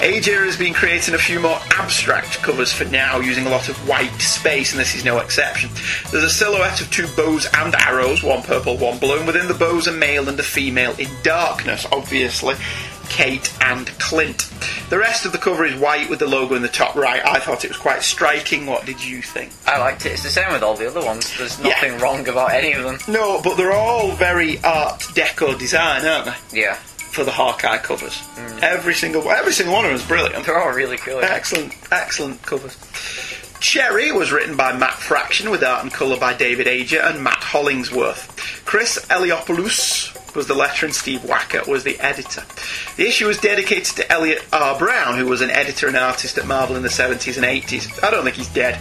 [0.00, 3.76] Aja has been creating a few more abstract covers for now, using a lot of
[3.86, 5.68] white space, and this is no exception.
[6.10, 9.52] There's a silhouette of two bows and arrows, one purple, one blue, and within the
[9.52, 12.54] bows a male and a female in darkness, obviously.
[13.12, 14.50] Kate and Clint.
[14.88, 17.20] The rest of the cover is white with the logo in the top right.
[17.24, 18.64] I thought it was quite striking.
[18.64, 19.52] What did you think?
[19.66, 20.12] I liked it.
[20.12, 21.36] It's the same with all the other ones.
[21.36, 21.68] There's Yeah.
[21.68, 22.98] nothing wrong about any of them.
[23.06, 26.60] No, but they're all very Art Deco design, aren't they?
[26.62, 26.76] Yeah.
[27.12, 28.62] For the Hawkeye covers, mm.
[28.62, 30.46] every single every single one of them is brilliant.
[30.46, 31.20] They're all really cool.
[31.22, 32.78] Excellent, excellent covers.
[33.60, 37.42] Cherry was written by Matt Fraction with art and colour by David Aja and Matt
[37.42, 38.64] Hollingsworth.
[38.64, 42.42] Chris Eliopoulos was the letter and Steve Wacker was the editor.
[42.96, 44.78] The issue was dedicated to Eliot R.
[44.78, 48.02] Brown, who was an editor and artist at Marvel in the 70s and 80s.
[48.02, 48.78] I don't think he's dead.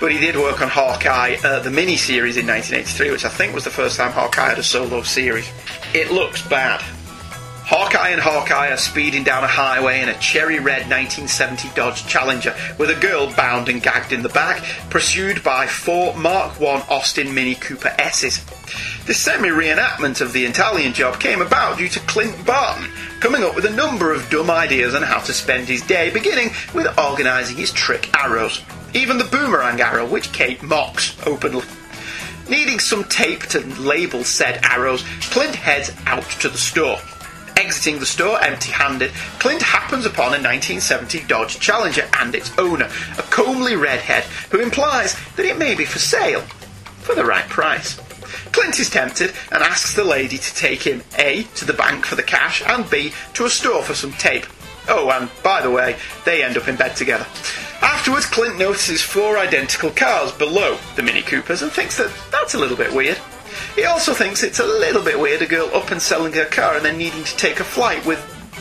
[0.00, 3.64] But he did work on Hawkeye, uh, the mini-series in 1983, which I think was
[3.64, 5.46] the first time Hawkeye had a solo series.
[5.92, 6.80] It looks bad.
[7.70, 12.52] Hawkeye and Hawkeye are speeding down a highway in a cherry red 1970 Dodge Challenger
[12.78, 17.32] with a girl bound and gagged in the back, pursued by four Mark I Austin
[17.32, 18.44] Mini Cooper S's.
[19.06, 22.90] This semi reenactment of the Italian job came about due to Clint Barton
[23.20, 26.50] coming up with a number of dumb ideas on how to spend his day, beginning
[26.74, 28.62] with organising his trick arrows.
[28.94, 31.64] Even the boomerang arrow, which Kate mocks openly.
[32.48, 36.98] Needing some tape to label said arrows, Clint heads out to the store.
[37.56, 42.88] Exiting the store empty handed, Clint happens upon a 1970 Dodge Challenger and its owner,
[43.18, 46.40] a comely redhead who implies that it may be for sale
[47.02, 48.00] for the right price.
[48.52, 52.16] Clint is tempted and asks the lady to take him A to the bank for
[52.16, 54.46] the cash and B to a store for some tape.
[54.88, 57.26] Oh, and by the way, they end up in bed together.
[57.82, 62.58] Afterwards, Clint notices four identical cars below the Mini Coopers and thinks that that's a
[62.58, 63.18] little bit weird.
[63.74, 66.76] He also thinks it's a little bit weird a girl up and selling her car
[66.76, 68.18] and then needing to take a flight with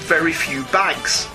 [0.07, 1.27] very few bags.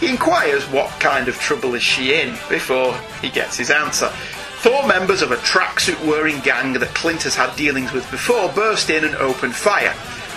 [0.00, 4.10] He inquires what kind of trouble is she in before he gets his answer.
[4.64, 8.88] Four members of a tracksuit wearing gang that Clint has had dealings with before burst
[8.88, 9.92] in and open fire.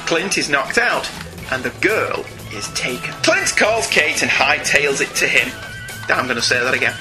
[0.05, 1.09] Clint is knocked out,
[1.49, 3.13] and the girl is taken.
[3.23, 5.49] Clint calls Kate and hightails it to him.
[6.09, 6.93] I'm going to say that again.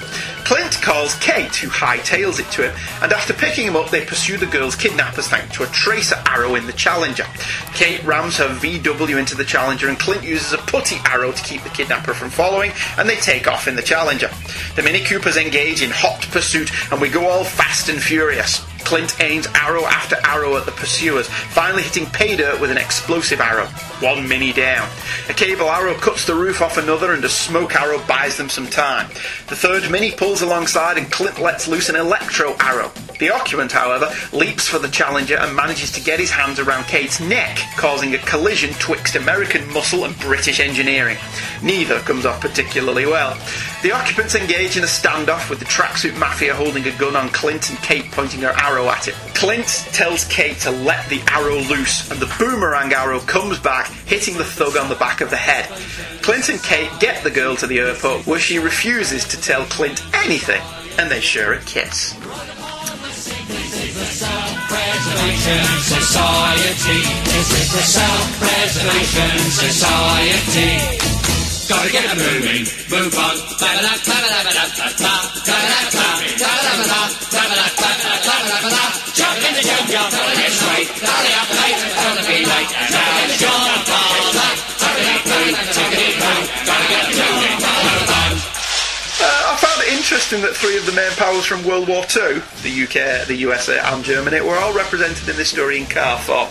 [0.43, 4.37] Clint calls Kate, who hightails it to him, and after picking him up, they pursue
[4.37, 7.25] the girl's kidnappers thanks to a tracer arrow in the Challenger.
[7.73, 11.63] Kate rams her VW into the Challenger, and Clint uses a putty arrow to keep
[11.63, 14.29] the kidnapper from following, and they take off in the Challenger.
[14.75, 18.65] The Mini Coopers engage in hot pursuit, and we go all fast and furious.
[18.87, 23.41] Clint aims arrow after arrow at the pursuers, finally hitting pay dirt with an explosive
[23.41, 23.65] arrow.
[23.99, 24.87] One mini down.
[25.27, 28.67] A cable arrow cuts the roof off another, and a smoke arrow buys them some
[28.67, 29.09] time.
[29.49, 32.89] The third mini pulls alongside, and Clint lets loose an electro arrow.
[33.19, 37.19] The occupant, however, leaps for the Challenger and manages to get his hands around Kate's
[37.19, 41.17] neck, causing a collision twixt American muscle and British engineering.
[41.61, 43.37] Neither comes off particularly well.
[43.83, 47.69] The occupants engage in a standoff with the tracksuit mafia holding a gun on Clint
[47.69, 49.13] and Kate pointing her arrow at it.
[49.35, 54.35] Clint tells Kate to let the arrow loose, and the boomerang arrow comes back, hitting
[54.35, 55.69] the thug on the back of the head.
[56.23, 60.03] Clint and Kate get the girl to the airport, where she refuses to tell Clint
[60.15, 60.61] anything,
[60.97, 62.15] and they share a kiss.
[64.67, 67.01] Preservation Society.
[67.29, 71.16] This is the Self-Preservation Society.
[71.67, 73.35] Gotta get it moving, move on.
[73.59, 75.13] Ba-ba-da, ba-ba-da-ba-da, ba-ba,
[75.43, 76.07] da-ba-da-ba,
[76.39, 78.83] da-ba-da-ba-da, da-ba-da, ba-ba-da-ba-da.
[79.11, 80.87] Jump in the jungle, gotta get straight.
[80.95, 82.71] Hurry up, mate, it's gonna be late.
[82.71, 83.51] And now it's your
[83.83, 84.51] father.
[84.79, 88.33] Tickety-boo, tickety-boo, gotta get moving, move on.
[89.19, 92.39] Uh, I found it interesting that three of the main powers from World War II,
[92.63, 96.47] the UK, the USA, and Germany, were all represented in this story in car form.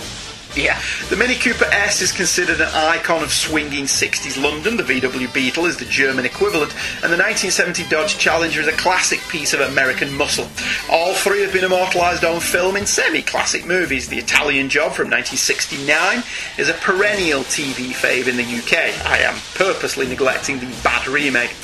[0.56, 0.80] Yeah.
[1.10, 4.78] The Mini Cooper S is considered an icon of swinging 60s London.
[4.78, 6.72] The VW Beetle is the German equivalent,
[7.02, 10.48] and the 1970 Dodge Challenger is a classic piece of American muscle.
[10.90, 14.08] All three have been immortalised on film in semi-classic movies.
[14.08, 16.22] The Italian Job from 1969
[16.56, 19.06] is a perennial TV fave in the UK.
[19.06, 21.54] I am purposely neglecting the bad remake.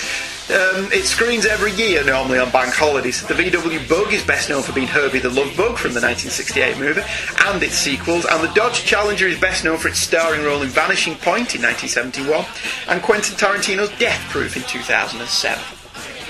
[0.53, 3.27] Um, it screens every year, normally on bank holidays.
[3.27, 6.79] The VW Bug is best known for being Herbie the Love Bug from the 1968
[6.79, 7.01] movie
[7.47, 10.69] and its sequels, and the Dodge Challenger is best known for its starring role in
[10.69, 12.45] Vanishing Point in 1971
[12.89, 15.63] and Quentin Tarantino's Death Proof in 2007.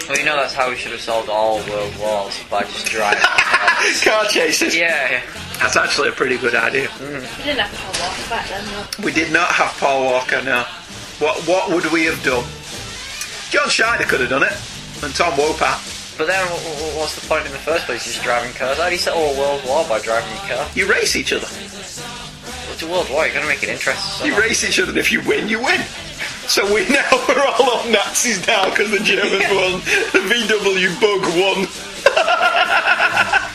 [0.08, 3.22] Well, you know that's how we should have solved all world wars by just driving.
[4.04, 4.76] Car chases.
[4.76, 5.22] yeah, yeah.
[5.58, 6.88] That's actually a pretty good idea.
[7.00, 7.06] We
[7.42, 9.04] didn't have Paul Walker back then, though.
[9.04, 10.62] We did not have Paul Walker, no.
[11.18, 12.44] What, what would we have done?
[13.52, 14.56] John Schneider could have done it,
[15.04, 16.16] and Tom Wopat.
[16.16, 18.04] But then, wh- wh- what's the point in the first place?
[18.04, 18.78] Just driving cars?
[18.78, 20.66] How do you settle a world war by driving your car?
[20.74, 21.44] You race each other.
[22.72, 23.26] It's a world war.
[23.26, 24.26] You're gonna make it interesting.
[24.26, 25.82] You race each other, and if you win, you win.
[26.48, 29.80] So we now we're all on Nazis now because the Germans won.
[30.16, 31.68] The VW bug won.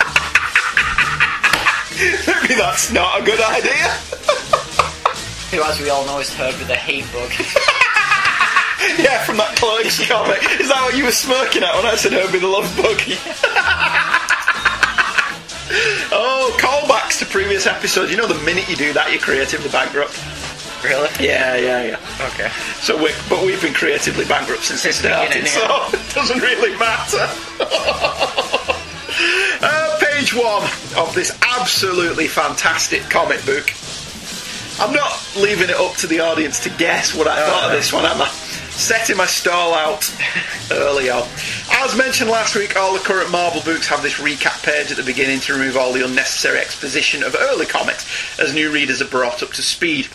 [1.98, 3.90] Maybe that's not a good idea.
[5.49, 7.32] Who, as we all know, is Herbie the hate bug.
[8.98, 10.41] Yeah, from that Clerks comic.
[10.60, 12.98] Is that what you were smirking at when I said Herbie the Love Bug?
[16.14, 18.12] oh, callbacks to previous episodes.
[18.12, 20.18] You know, the minute you do that, you're creatively bankrupt.
[20.84, 21.10] really?
[21.20, 22.28] Yeah, yeah, yeah.
[22.34, 22.49] Okay.
[22.82, 25.62] So we but we've been creatively bankrupt since it started, so
[25.94, 27.28] it doesn't really matter.
[29.62, 30.64] uh, page one
[30.98, 33.72] of this absolutely fantastic comic book.
[34.80, 37.91] I'm not leaving it up to the audience to guess what I thought of this
[37.91, 38.30] one, am I?
[38.78, 40.08] Setting my stall out
[40.72, 41.28] early on.
[41.72, 45.04] As mentioned last week, all the current Marvel books have this recap page at the
[45.04, 49.41] beginning to remove all the unnecessary exposition of early comics as new readers are brought
[49.41, 50.08] up to speed.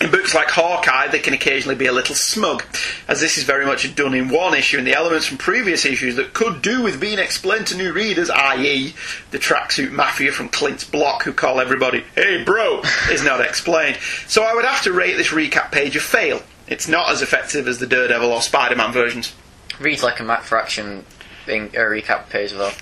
[0.00, 2.64] In books like Hawkeye, they can occasionally be a little smug,
[3.06, 6.16] as this is very much done in one issue, and the elements from previous issues
[6.16, 8.92] that could do with being explained to new readers, i.e.,
[9.30, 13.98] the tracksuit mafia from Clint's block who call everybody, hey bro, is not explained.
[14.26, 16.42] So I would have to rate this recap page a fail.
[16.74, 19.32] It's not as effective as the Daredevil or Spider Man versions.
[19.78, 21.06] Reads like a Matt Fraction
[21.46, 22.72] in a recap page, though.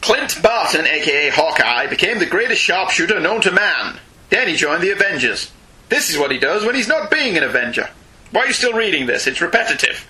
[0.00, 3.98] Clint Barton, aka Hawkeye, became the greatest sharpshooter known to man.
[4.28, 5.50] Then he joined the Avengers.
[5.88, 7.90] This is what he does when he's not being an Avenger.
[8.30, 9.26] Why are you still reading this?
[9.26, 10.06] It's repetitive.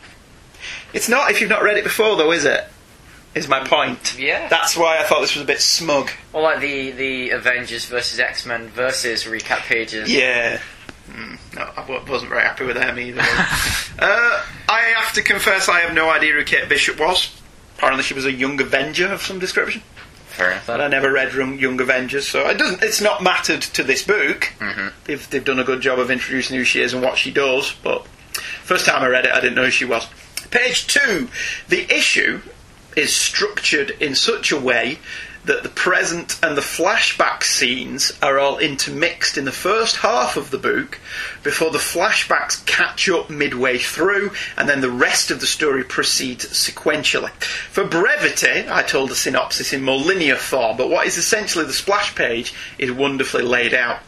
[0.92, 2.66] It's not if you've not read it before, though, is it?
[3.34, 4.18] Is my point.
[4.18, 4.46] Yeah.
[4.48, 6.10] That's why I thought this was a bit smug.
[6.34, 10.12] Well, like the the Avengers versus X Men versus recap pages.
[10.12, 10.60] Yeah.
[11.10, 13.20] Mm, no, I wasn't very happy with them either.
[13.98, 17.34] uh, I have to confess, I have no idea who Kate Bishop was.
[17.76, 19.82] Apparently, she was a young Avenger of some description.
[20.28, 20.68] fair enough.
[20.68, 22.82] And I never read Young Young Avengers, so it doesn't.
[22.82, 24.52] It's not mattered to this book.
[24.58, 24.88] Mm-hmm.
[25.04, 27.74] They've they've done a good job of introducing who she is and what she does.
[27.82, 28.06] But
[28.62, 30.06] first time I read it, I didn't know who she was.
[30.50, 31.28] Page two.
[31.68, 32.42] The issue
[32.96, 34.98] is structured in such a way
[35.44, 40.50] that the present and the flashback scenes are all intermixed in the first half of
[40.50, 40.98] the book
[41.42, 46.44] before the flashbacks catch up midway through and then the rest of the story proceeds
[46.46, 47.30] sequentially.
[47.70, 51.72] For brevity, I told the synopsis in more linear form, but what is essentially the
[51.72, 54.00] splash page is wonderfully laid out.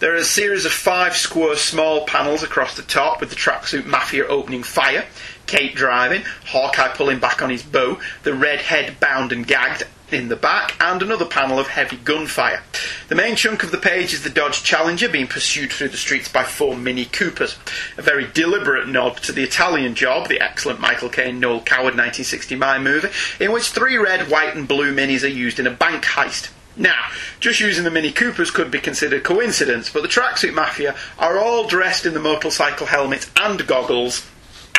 [0.00, 3.84] There are a series of five square small panels across the top with the tracksuit
[3.84, 5.04] mafia opening fire.
[5.46, 10.28] Kate driving, Hawkeye pulling back on his bow, the red head bound and gagged in
[10.28, 12.62] the back, and another panel of heavy gunfire.
[13.08, 16.28] The main chunk of the page is the Dodge Challenger being pursued through the streets
[16.28, 17.56] by four Mini Coopers.
[17.96, 22.82] A very deliberate nod to the Italian Job, the excellent Michael Caine Noel Coward 1969
[22.82, 23.08] movie,
[23.40, 26.50] in which three red, white, and blue Minis are used in a bank heist.
[26.76, 27.10] Now,
[27.40, 31.66] just using the Mini Coopers could be considered coincidence, but the tracksuit mafia are all
[31.66, 34.24] dressed in the motorcycle helmets and goggles,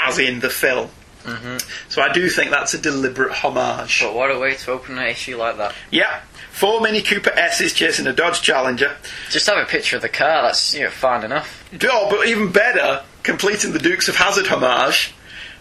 [0.01, 0.89] as in the film.
[1.29, 1.89] Mm-hmm.
[1.89, 4.01] So I do think that's a deliberate homage.
[4.01, 5.73] But what a way to open an issue like that.
[5.91, 8.95] Yeah, four Mini Cooper S's chasing a Dodge Challenger.
[9.29, 10.43] Just have a picture of the car.
[10.43, 11.63] That's you know fine enough.
[11.83, 15.13] Oh, but even better, completing the Dukes of Hazzard homage.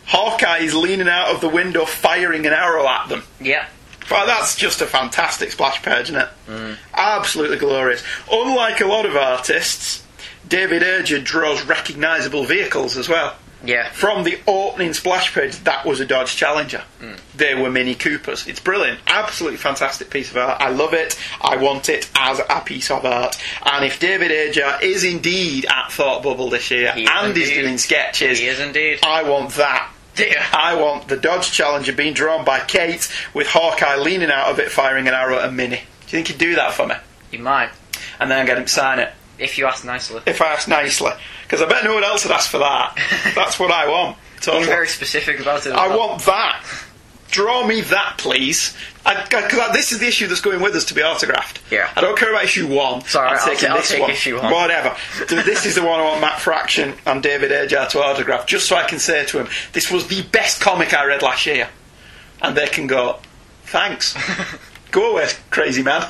[0.06, 3.24] Hawkeye is leaning out of the window, firing an arrow at them.
[3.40, 3.66] Yeah.
[4.10, 6.28] Well, that's just a fantastic splash page, isn't it?
[6.46, 6.76] Mm.
[6.94, 8.02] Absolutely glorious.
[8.32, 10.02] Unlike a lot of artists,
[10.48, 13.36] David Aja draws recognisable vehicles as well.
[13.64, 13.90] Yeah.
[13.90, 16.82] From the opening splash page, that was a Dodge Challenger.
[17.00, 17.18] Mm.
[17.34, 18.46] They were Mini Coopers.
[18.46, 19.00] It's brilliant.
[19.06, 20.60] Absolutely fantastic piece of art.
[20.60, 21.18] I love it.
[21.40, 23.36] I want it as a piece of art.
[23.64, 27.48] And if David Aja is indeed at Thought Bubble this year He is and is
[27.48, 27.62] indeed.
[27.62, 29.00] doing sketches, He is indeed.
[29.04, 29.90] I want that.
[30.52, 34.70] I want the Dodge Challenger being drawn by Kate with Hawkeye leaning out of it
[34.70, 35.76] firing an arrow at Minnie.
[35.76, 36.94] Do you think he'd do that for me?
[37.30, 37.70] You might.
[38.18, 39.12] And then I get him to sign it.
[39.38, 40.22] If you ask nicely.
[40.26, 41.12] If I ask nicely.
[41.44, 42.96] Because I bet no one else would ask for that.
[43.34, 44.16] That's what I want.
[44.40, 44.64] Totally.
[44.64, 45.72] Being very specific about it.
[45.72, 46.08] I well.
[46.10, 46.64] want that.
[47.30, 48.74] Draw me that, please.
[49.04, 51.60] Because this is the issue that's going with us to be autographed.
[51.70, 51.90] Yeah.
[51.94, 53.02] I don't care about issue one.
[53.02, 54.10] Sorry, I'm I'll taking ta- I'll this take one.
[54.10, 54.52] issue one.
[54.52, 54.96] Whatever.
[55.28, 58.76] This is the one I want Matt Fraction and David Aja to autograph, just so
[58.76, 61.68] I can say to him, "This was the best comic I read last year,"
[62.42, 63.18] and they can go,
[63.64, 64.14] "Thanks."
[64.90, 66.06] go away, crazy man.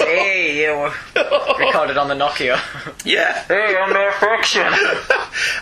[0.00, 0.84] Hey, you
[1.58, 2.58] recorded on the Nokia.
[3.04, 3.44] Yeah.
[3.44, 4.66] Hey, I'm no friction.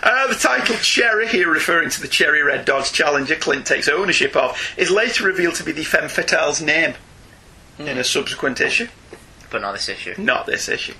[0.03, 4.35] Uh, the title Cherry, here referring to the cherry red Dodge Challenger Clint takes ownership
[4.35, 6.95] of, is later revealed to be the femme fatale's name
[7.79, 8.89] in a subsequent issue.
[9.51, 10.15] but not this issue.
[10.17, 10.95] Not this issue.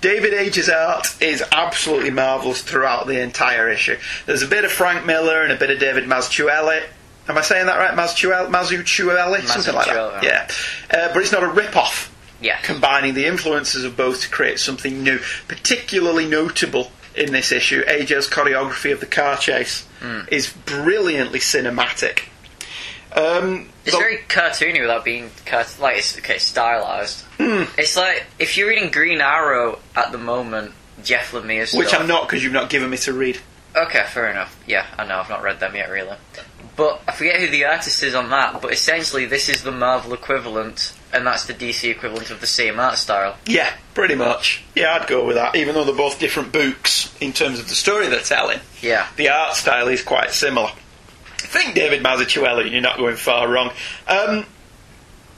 [0.00, 3.98] David Aja's art is absolutely marvellous throughout the entire issue.
[4.26, 6.82] There's a bit of Frank Miller and a bit of David Mazzucchelli.
[7.28, 7.94] Am I saying that right?
[7.96, 8.48] Mazzucchelli?
[8.50, 9.42] Mazzucchelli?
[9.46, 10.22] Something like that.
[10.22, 10.48] Yeah.
[10.90, 12.13] Uh, but it's not a rip-off.
[12.44, 12.58] Yeah.
[12.62, 15.18] Combining the influences of both to create something new.
[15.48, 20.30] Particularly notable in this issue, Aja's choreography of the car chase Mm.
[20.30, 22.24] is brilliantly cinematic.
[23.12, 27.22] Um, It's the- very cartoony without being cart- like it's okay stylized.
[27.38, 27.62] Hmm.
[27.78, 30.72] It's like if you're reading Green Arrow at the moment,
[31.02, 32.00] Jeff Lemire's which stuff.
[32.00, 33.38] I'm not because you've not given me to read.
[33.76, 34.54] Okay, fair enough.
[34.66, 36.16] Yeah, I know I've not read them yet, really.
[36.76, 38.60] But I forget who the artist is on that.
[38.60, 42.78] But essentially, this is the Marvel equivalent, and that's the DC equivalent of the same
[42.80, 43.36] art style.
[43.46, 44.62] Yeah, pretty much.
[44.74, 45.54] Yeah, I'd go with that.
[45.56, 49.06] Even though they're both different books in terms of the story they're telling, Yeah.
[49.16, 50.68] the art style is quite similar.
[50.68, 53.70] I think David Mazzucchelli, you're not going far wrong.
[54.08, 54.46] Um,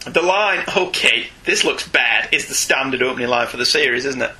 [0.07, 4.23] the line, okay, this looks bad, is the standard opening line for the series, isn't
[4.23, 4.31] it?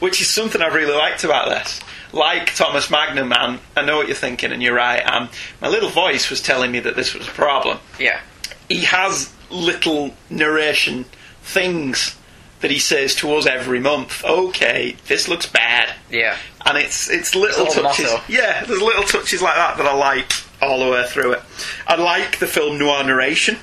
[0.00, 1.80] Which is something I've really liked about this.
[2.12, 5.00] Like Thomas Magnum, man, I know what you're thinking, and you're right.
[5.00, 5.28] Um,
[5.60, 8.20] my little voice was telling me that this was a problem Yeah.
[8.68, 11.04] he has little narration
[11.42, 12.16] things
[12.60, 14.24] that he says to us every month.
[14.24, 16.36] Okay, this looks bad, Yeah.
[16.64, 18.10] and it's it's little touches.
[18.10, 18.22] motto.
[18.28, 21.42] Yeah, there's little touches like that that I like all the way through it.
[21.88, 23.58] I like the film noir narration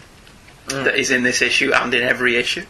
[0.67, 0.83] Mm.
[0.83, 2.63] that is in this issue and in every issue.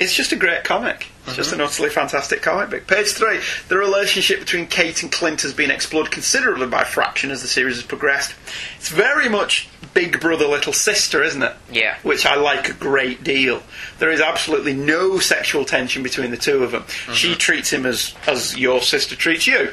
[0.00, 1.08] It's just a great comic.
[1.26, 1.60] It's just Mm-hmm.
[1.60, 2.86] an utterly fantastic comic book.
[2.86, 3.40] Page three.
[3.68, 7.76] The relationship between Kate and Clint has been explored considerably by Fraction as the series
[7.76, 8.34] has progressed.
[8.76, 11.54] It's very much big brother, little sister, isn't it?
[11.70, 11.96] Yeah.
[12.02, 13.62] Which I like a great deal.
[14.00, 16.84] There is absolutely no sexual tension between the two of them.
[17.14, 19.72] She treats him as, as your sister treats you.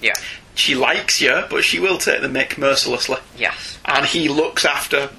[0.00, 0.14] Yeah.
[0.54, 3.18] She likes you, but she will take the mick mercilessly.
[3.36, 3.78] Yes.
[3.84, 5.10] And he looks after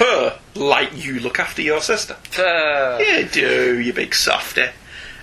[0.00, 2.16] her like you look after your sister.
[2.38, 4.66] Uh, You do, you big softy.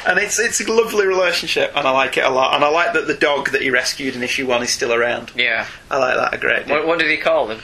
[0.07, 2.55] And it's it's a lovely relationship, and I like it a lot.
[2.55, 5.31] And I like that the dog that he rescued in issue one is still around.
[5.35, 5.65] Yeah.
[5.91, 6.77] I like that a great deal.
[6.77, 7.59] What, what did he call him?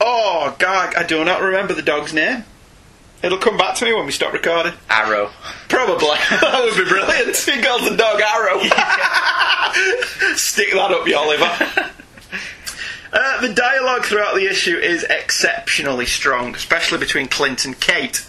[0.00, 2.44] Oh, God, I do not remember the dog's name.
[3.22, 4.72] It'll come back to me when we stop recording.
[4.90, 5.30] Arrow.
[5.68, 6.06] Probably.
[6.30, 7.40] that would be brilliant.
[7.46, 8.58] Big golden dog arrow.
[10.36, 11.90] Stick that up your liver.
[13.12, 18.26] Uh, the dialogue throughout the issue is exceptionally strong, especially between Clint and Kate.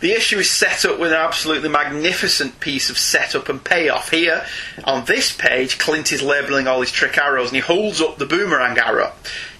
[0.00, 4.10] The issue is set up with an absolutely magnificent piece of setup and payoff.
[4.10, 4.44] Here,
[4.82, 8.26] on this page, Clint is labelling all his trick arrows and he holds up the
[8.26, 9.12] boomerang arrow.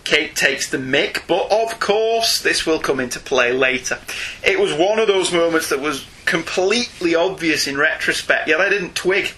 [0.03, 3.99] Kate takes the mick, but of course, this will come into play later.
[4.43, 8.95] It was one of those moments that was completely obvious in retrospect, yet I didn't
[8.95, 9.33] twig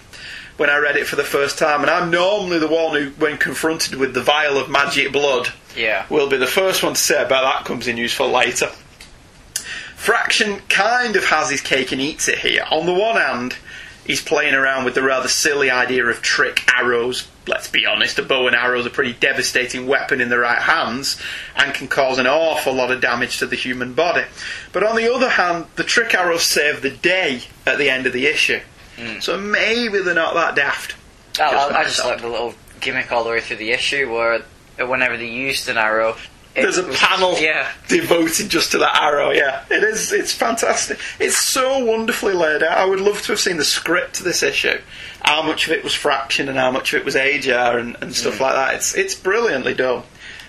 [0.57, 1.81] when I read it for the first time.
[1.81, 6.05] And I'm normally the one who, when confronted with the vial of magic blood, Yeah.
[6.09, 8.69] will be the first one to say about that comes in useful later.
[9.95, 12.65] Fraction kind of has his cake and eats it here.
[12.71, 13.55] On the one hand,
[14.05, 17.27] he's playing around with the rather silly idea of trick arrows.
[17.47, 20.61] Let's be honest, a bow and arrow is a pretty devastating weapon in the right
[20.61, 21.19] hands
[21.55, 24.23] and can cause an awful lot of damage to the human body.
[24.71, 28.13] But on the other hand, the trick arrows save the day at the end of
[28.13, 28.59] the issue.
[28.97, 29.21] Mm.
[29.21, 30.95] So maybe they're not that daft.
[31.39, 34.11] I, I, Just I just like the little gimmick all the way through the issue
[34.11, 34.41] where
[34.79, 36.15] whenever they used an arrow,
[36.55, 37.71] it There's a was- panel Yeah.
[37.87, 39.29] devoted just to that arrow.
[39.31, 40.11] Yeah, it is.
[40.11, 40.99] It's fantastic.
[41.19, 42.77] It's so wonderfully laid out.
[42.77, 44.79] I would love to have seen the script to this issue.
[45.21, 48.15] How much of it was fraction and how much of it was Aja and, and
[48.15, 48.41] stuff mm.
[48.41, 48.75] like that.
[48.75, 50.03] It's it's brilliantly done.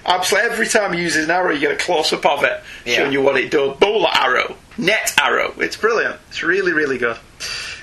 [0.07, 2.97] Absolutely, every time he uses an arrow, you get a close up of it, Yeah.
[2.97, 3.77] showing you what it does.
[3.77, 5.53] Bowler arrow, net arrow.
[5.59, 6.19] It's brilliant.
[6.29, 7.19] It's really, really good.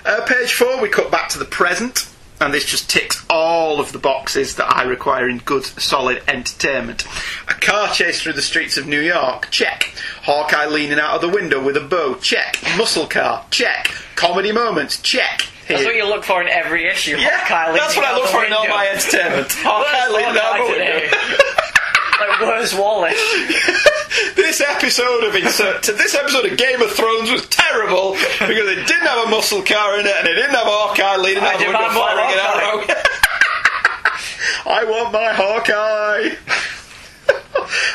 [0.05, 2.07] Uh, page four, we cut back to the present,
[2.39, 7.05] and this just ticks all of the boxes that I require in good, solid entertainment.
[7.47, 9.93] A car chase through the streets of New York, check.
[10.21, 12.57] Hawkeye leaning out of the window with a bow, check.
[12.77, 13.89] Muscle car, check.
[14.15, 15.47] Comedy moments, check.
[15.67, 17.17] That's what you look for in every issue.
[17.17, 19.51] yeah, Hawkeye that's what I look for in all my entertainment.
[19.65, 21.44] Hawkeye leaning out Hawkeye the window.
[22.19, 23.13] Like, where's Wallace?
[24.35, 29.07] this episode of insert this episode of Game of Thrones was terrible because it didn't
[29.07, 31.65] have a muscle car in it and it didn't have Hawkeye leading I out the
[31.65, 32.85] window firing an arrow.
[34.67, 36.35] I want my Hawkeye.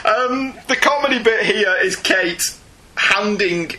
[0.04, 2.54] um, the comedy bit here is Kate
[2.96, 3.72] handing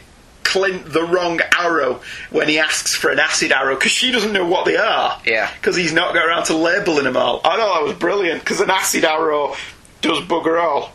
[0.44, 4.46] Clint the wrong arrow when he asks for an acid arrow because she doesn't know
[4.46, 5.22] what they are.
[5.26, 5.50] Yeah.
[5.54, 7.40] Because he's not got around to labelling them all.
[7.46, 9.56] I thought that was brilliant because an acid arrow
[10.02, 10.92] does bugger all.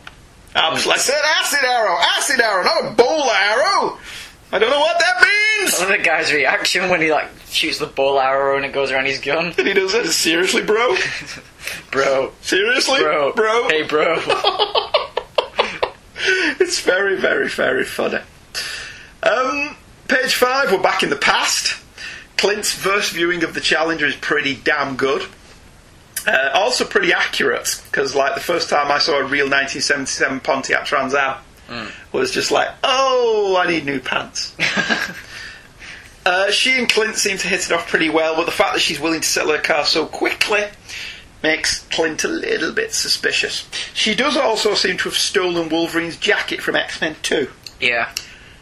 [0.55, 0.93] Absolutely.
[0.93, 3.97] I said acid arrow, acid arrow, not a bowl arrow.
[4.51, 5.75] I don't know what that means.
[5.75, 8.91] I love the guy's reaction when he like shoots the ball arrow and it goes
[8.91, 9.53] around his gun.
[9.57, 10.07] And he does it.
[10.11, 10.95] Seriously, bro?
[11.91, 13.67] Bro, Seriously, bro, bro?
[13.67, 14.15] Hey, bro.
[16.61, 18.19] it's very, very, very funny.
[19.21, 19.75] Um,
[20.07, 21.75] page five, we're back in the past.
[22.37, 25.27] Clint's first viewing of the Challenger is pretty damn good.
[26.27, 30.83] Uh, also pretty accurate, because like the first time I saw a real 1977 Pontiac
[30.85, 31.37] Trans Am
[32.11, 34.53] was just like, oh, I need new pants.
[36.25, 38.81] uh, she and Clint seem to hit it off pretty well, but the fact that
[38.81, 40.65] she's willing to sell her car so quickly
[41.43, 43.67] makes Clint a little bit suspicious.
[43.93, 47.49] She does also seem to have stolen Wolverine's jacket from X Men 2.
[47.79, 48.13] yeah.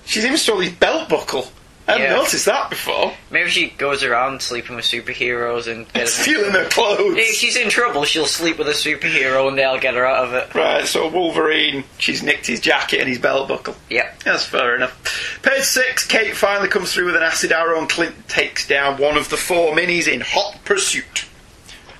[0.06, 1.48] She's even stolen his belt buckle.
[1.88, 2.16] I hadn't Yeah.
[2.16, 3.14] noticed that before.
[3.30, 7.16] Maybe she goes around sleeping with superheroes and gets Stealing their clothes.
[7.18, 10.34] If she's in trouble, she'll sleep with a superhero and they'll get her out of
[10.34, 10.56] it.
[10.56, 13.76] Right, so Wolverine, she's nicked his jacket and his belt buckle.
[13.92, 14.24] Yep.
[14.24, 15.40] That's fair enough.
[15.44, 19.16] Page six, Kate finally comes through with an acid arrow and Clint takes down one
[19.16, 21.26] of the four minis in hot pursuit.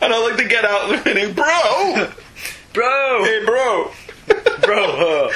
[0.02, 2.10] And I like to get out of the mini, bro!
[2.74, 3.24] Bro!
[3.24, 3.92] Hey, bro!
[4.62, 5.30] Bro!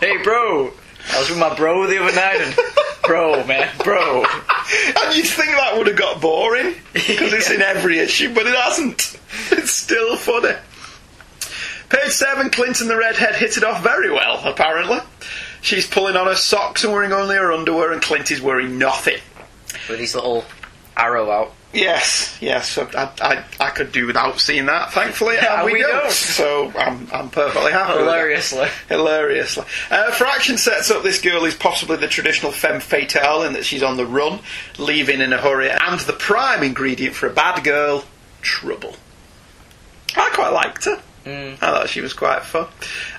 [0.00, 0.72] hey, bro!
[1.14, 2.56] I was with my bro the other night and.
[3.06, 4.24] Bro, man, bro.
[4.24, 8.54] And you'd think that would have got boring because it's in every issue, but it
[8.54, 9.18] hasn't.
[9.50, 10.56] It's still funny.
[11.90, 15.00] Page seven, Clinton the redhead hit it off very well, apparently.
[15.60, 19.18] She's pulling on her socks and wearing only her underwear, and Clint is wearing nothing.
[19.88, 20.44] With his little
[20.96, 21.52] arrow out.
[21.74, 26.02] Yes, yes, I, I, I could do without seeing that, thankfully, Yeah, we, we don't.
[26.02, 26.12] don't.
[26.12, 27.98] So I'm, I'm perfectly happy.
[27.98, 28.68] Hilariously.
[28.88, 29.64] Hilariously.
[29.90, 33.82] Uh, Fraction sets up this girl is possibly the traditional femme fatale in that she's
[33.82, 34.40] on the run,
[34.78, 38.04] leaving in a hurry, and the prime ingredient for a bad girl,
[38.40, 38.94] trouble.
[40.16, 41.00] I quite liked her.
[41.26, 42.66] I thought she was quite fun.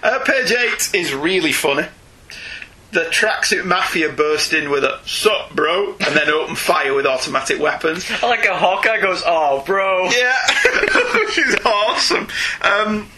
[0.04, 1.88] Uh, page 8 is really funny.
[2.92, 7.60] The tracksuit mafia burst in with a sup, bro, and then open fire with automatic
[7.60, 8.10] weapons.
[8.24, 10.06] Like a Hawkeye goes, oh, bro.
[10.10, 10.36] Yeah,
[11.32, 12.28] she's awesome.
[12.62, 13.10] Um,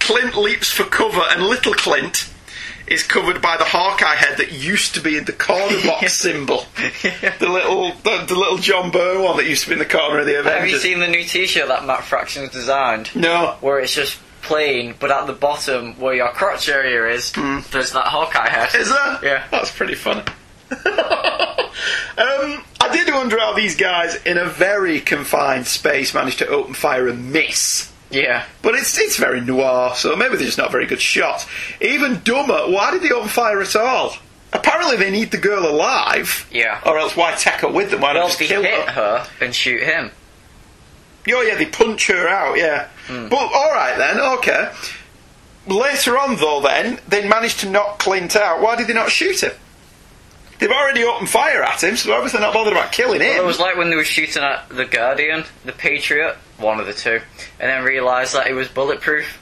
[0.00, 2.28] Clint leaps for cover, and little Clint
[2.86, 6.64] is covered by the Hawkeye head that used to be in the corner box symbol.
[7.02, 10.20] The little, the, the little John Byrne one that used to be in the corner
[10.20, 10.60] of the Avengers.
[10.60, 13.14] Have you seen the new T-shirt that Matt Fraction's designed?
[13.14, 13.56] No.
[13.60, 18.06] Where it's just plane, but at the bottom where your crotch area is, there's that
[18.06, 18.74] Hawkeye head.
[18.74, 19.18] Is there?
[19.22, 19.44] Yeah.
[19.50, 20.22] That's pretty funny.
[20.70, 26.74] um, I did wonder how these guys, in a very confined space, managed to open
[26.74, 27.92] fire and miss.
[28.10, 28.44] Yeah.
[28.62, 31.46] But it's it's very noir, so maybe they're just not very good shots.
[31.80, 34.14] Even dumber, why did they open fire at all?
[34.52, 36.46] Apparently they need the girl alive.
[36.52, 36.80] Yeah.
[36.84, 38.02] Or else why take her with them?
[38.02, 39.20] Why Well, not just kill hit her?
[39.20, 40.10] her and shoot him.
[41.28, 42.88] Oh yeah, they punch her out, yeah.
[43.06, 43.28] Hmm.
[43.28, 44.72] But alright then, okay.
[45.66, 48.60] Later on though then, they managed to knock Clint out.
[48.60, 49.52] Why did they not shoot him?
[50.58, 53.28] They've already opened fire at him, so they're obviously not bothered about killing him.
[53.30, 56.86] Well, it was like when they were shooting at the Guardian, the Patriot, one of
[56.86, 57.20] the two,
[57.58, 59.40] and then realised that it was bulletproof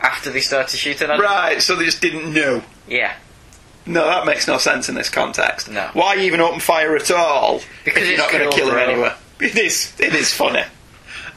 [0.00, 1.20] after they started shooting at him.
[1.20, 2.62] Right, so they just didn't know.
[2.88, 3.14] Yeah.
[3.86, 5.70] No, that makes no sense in this context.
[5.70, 5.90] No.
[5.92, 7.60] Why even open fire at all?
[7.84, 9.14] Because you're not going to kill him anyway.
[9.40, 9.92] It is.
[10.00, 10.64] It is funny.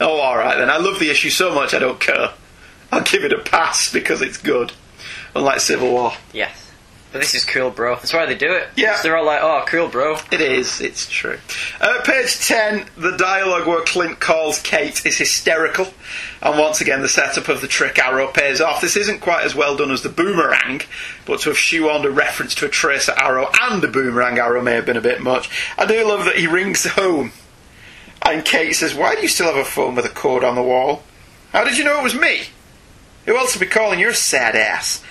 [0.00, 0.70] Oh, all right then.
[0.70, 1.74] I love the issue so much.
[1.74, 2.30] I don't care.
[2.90, 4.72] I'll give it a pass because it's good.
[5.34, 6.12] Unlike Civil War.
[6.32, 6.62] Yes.
[7.12, 7.96] But this is cool, bro.
[7.96, 8.68] That's why they do it.
[8.74, 8.96] Yeah.
[8.96, 10.16] So they're all like, oh, cool, bro.
[10.30, 10.80] It is.
[10.80, 11.38] It's true.
[11.78, 15.92] Uh, page 10, the dialogue where Clint calls Kate is hysterical.
[16.40, 18.80] And once again, the setup of the trick arrow pays off.
[18.80, 20.80] This isn't quite as well done as the boomerang,
[21.26, 24.72] but to have shoehorned a reference to a tracer arrow and a boomerang arrow may
[24.72, 25.50] have been a bit much.
[25.76, 27.32] I do love that he rings home.
[28.24, 30.62] And Kate says, Why do you still have a phone with a cord on the
[30.62, 31.02] wall?
[31.52, 32.42] How did you know it was me?
[33.26, 35.02] Who else would be calling your sad ass?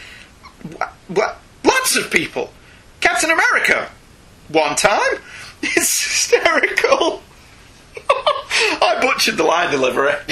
[0.78, 0.90] What?
[1.08, 1.38] what?
[1.64, 2.52] Lots of people.
[3.00, 3.90] Captain America.
[4.50, 5.00] One time.
[5.64, 7.22] It's hysterical.
[8.10, 10.14] I butchered the line delivery,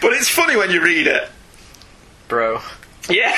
[0.00, 1.28] but it's funny when you read it.
[2.28, 2.62] Bro.
[3.10, 3.36] Yeah.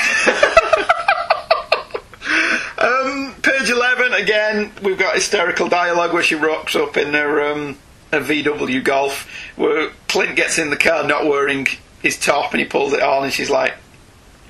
[2.78, 7.78] um, page 11, again, we've got hysterical dialogue where she rocks up in her, um,
[8.12, 9.26] her VW Golf,
[9.56, 11.66] where Clint gets in the car not wearing
[12.02, 13.74] his top and he pulls it on, and she's like,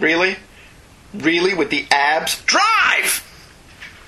[0.01, 0.37] Really?
[1.15, 1.55] Really?
[1.55, 2.43] With the abs?
[2.43, 3.23] Drive!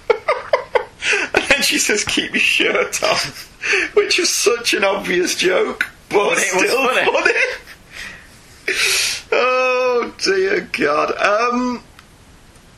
[0.10, 3.16] and then she says, Keep your shirt on,
[3.94, 7.12] which is such an obvious joke, but, But it was still funny.
[7.12, 7.40] funny.
[9.36, 11.12] Oh dear God.
[11.16, 11.82] Um,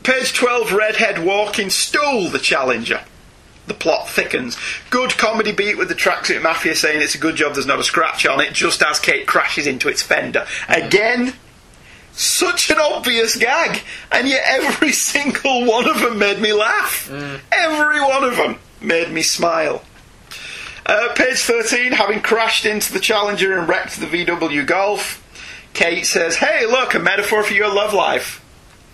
[0.03, 3.03] page 12 Redhead walking stole the challenger.
[3.67, 4.57] The plot thickens.
[4.91, 7.85] Good comedy beat with the tracksuit mafia saying it's a good job there's not a
[7.85, 10.47] scratch on it, just as Kate crashes into its fender.
[10.69, 11.35] Again,
[12.13, 13.83] such an obvious gag,
[14.13, 17.11] and yet every single one of them made me laugh.
[17.53, 19.83] Every one of them made me smile.
[20.87, 25.23] Uh, page 13, having crashed into the Challenger and wrecked the VW Golf,
[25.75, 28.43] Kate says, Hey, look, a metaphor for your love life.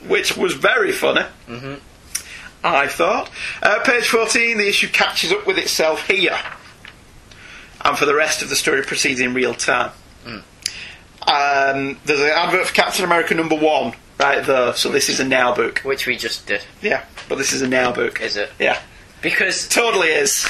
[0.07, 1.27] Which was very funny.
[1.47, 1.75] Mm-hmm.
[2.65, 3.31] I thought.
[3.63, 6.39] Uh, page 14, the issue catches up with itself here.
[7.85, 9.91] And for the rest of the story proceeds in real time.
[11.27, 15.25] Um, there's an advert for Captain America number one right there, so this is a
[15.25, 15.79] now book.
[15.81, 16.63] Which we just did.
[16.81, 18.21] Yeah, but this is a now book.
[18.21, 18.51] Is it?
[18.59, 18.81] Yeah.
[19.21, 20.45] Because Totally is.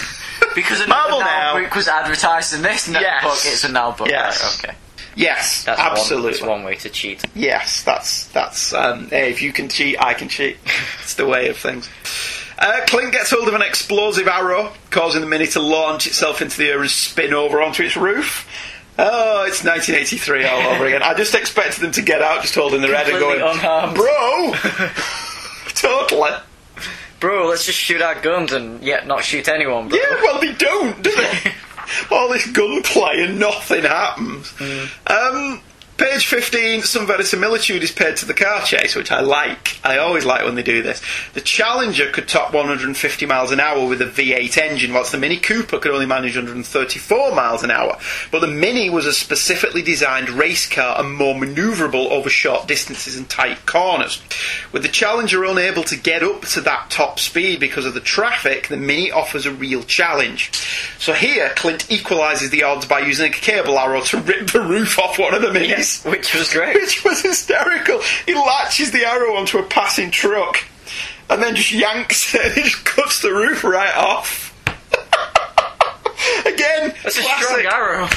[0.55, 1.55] because Marvel another Now.
[1.55, 3.23] now book was advertised in this Yes.
[3.23, 4.09] book, it's a now book.
[4.09, 4.43] Yes.
[4.65, 4.79] Right, okay.
[5.15, 6.25] Yes, That's absolutely.
[6.25, 7.23] One, that's one way to cheat.
[7.35, 8.73] Yes, that's that's.
[8.73, 10.57] Um, hey, if you can cheat, I can cheat.
[11.03, 11.89] it's the way of things.
[12.59, 16.57] Uh, Clint gets hold of an explosive arrow, causing the Mini to launch itself into
[16.59, 18.49] the air and spin over onto its roof.
[18.99, 21.03] Oh, it's 1983 all over again.
[21.03, 23.95] I just expected them to get out, just holding their head and going, unharmed.
[23.97, 24.55] "Bro,
[25.75, 26.31] totally."
[27.21, 29.99] Bro, let's just shoot our guns and yet not shoot anyone, bro.
[29.99, 31.53] Yeah, well, they don't, do they?
[32.11, 34.53] All this gunplay and nothing happens.
[35.07, 35.61] Um,
[36.03, 39.79] page 15, some verisimilitude is paid to the car chase, which I like.
[39.85, 41.01] I always like when they do this.
[41.35, 45.37] The Challenger could top 150 miles an hour with a V8 engine, whilst the Mini
[45.37, 47.97] Cooper could only manage 134 miles an hour.
[48.33, 53.17] But the Mini was a specifically designed race car and more manoeuvrable over short distances
[53.17, 54.21] and tight corners.
[54.73, 58.67] With the Challenger unable to get up to that top speed because of the traffic,
[58.67, 60.51] the Mini offers a real challenge.
[60.99, 64.99] So here, Clint equalises the odds by using a cable arrow to rip the roof
[64.99, 65.92] off one of the Minis.
[66.05, 66.75] Which was great.
[66.75, 68.01] Which was hysterical.
[68.27, 70.65] He latches the arrow onto a passing truck
[71.29, 74.51] and then just yanks it and it just cuts the roof right off.
[76.47, 78.09] Again, That's a strong arrow.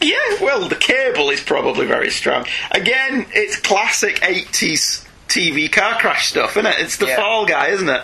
[0.00, 2.46] Yeah, well, the cable is probably very strong.
[2.70, 6.76] Again, it's classic 80s TV car crash stuff, isn't it?
[6.78, 7.16] It's the Yeah.
[7.16, 8.02] Fall Guy, isn't it?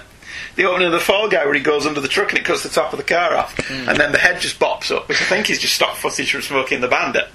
[0.56, 2.62] The opening of the Fall Guy where he goes under the truck and it cuts
[2.62, 3.88] the top of the car off, hmm.
[3.88, 6.42] and then the head just bops up, which I think is just stock footage from
[6.42, 7.28] Smokey and the Bandit.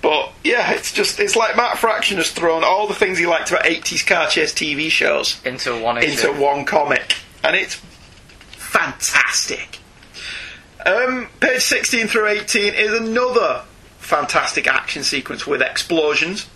[0.00, 3.50] But yeah, it's just it's like Matt Fraction has thrown all the things he liked
[3.50, 6.28] about 80s car chase TV shows Into one issue.
[6.28, 7.80] into one comic, and it's
[8.52, 9.78] fantastic.
[10.86, 13.62] Um, page 16 through 18 is another
[13.98, 16.46] fantastic action sequence with explosions.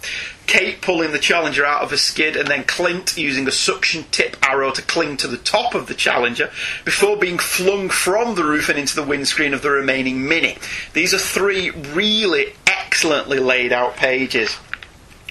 [0.46, 4.36] Kate pulling the Challenger out of a skid, and then Clint using a suction tip
[4.42, 6.50] arrow to cling to the top of the Challenger
[6.84, 10.58] before being flung from the roof and into the windscreen of the remaining Mini.
[10.92, 14.56] These are three really excellently laid out pages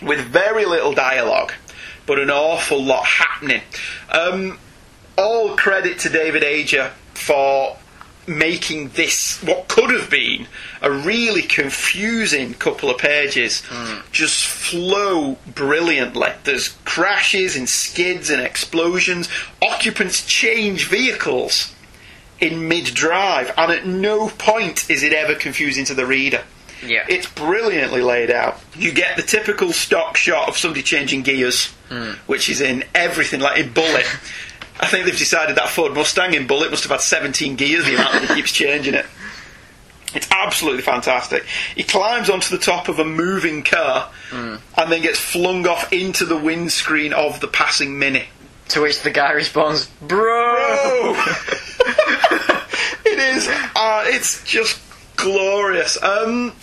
[0.01, 1.53] with very little dialogue,
[2.05, 3.61] but an awful lot happening.
[4.09, 4.57] Um,
[5.17, 7.77] all credit to David Aja for
[8.27, 10.47] making this what could have been
[10.81, 13.99] a really confusing couple of pages hmm.
[14.11, 16.29] just flow brilliantly.
[16.43, 19.27] There's crashes and skids and explosions.
[19.61, 21.73] Occupants change vehicles
[22.39, 26.43] in mid drive, and at no point is it ever confusing to the reader.
[26.85, 27.05] Yeah.
[27.07, 28.59] It's brilliantly laid out.
[28.75, 32.11] You get the typical stock shot of somebody changing gears, hmm.
[32.25, 34.07] which is in everything, like in Bullitt.
[34.79, 37.95] I think they've decided that Ford Mustang in Bullitt must have had 17 gears, the
[37.95, 39.05] amount that he keeps changing it.
[40.13, 41.45] It's absolutely fantastic.
[41.75, 44.09] He climbs onto the top of a moving car
[44.77, 48.25] and then gets flung off into the windscreen of the passing Mini.
[48.69, 51.13] To which the guy responds, Bro!
[53.05, 53.47] it is.
[53.75, 54.81] Uh, it's just
[55.15, 56.01] glorious.
[56.01, 56.53] Um,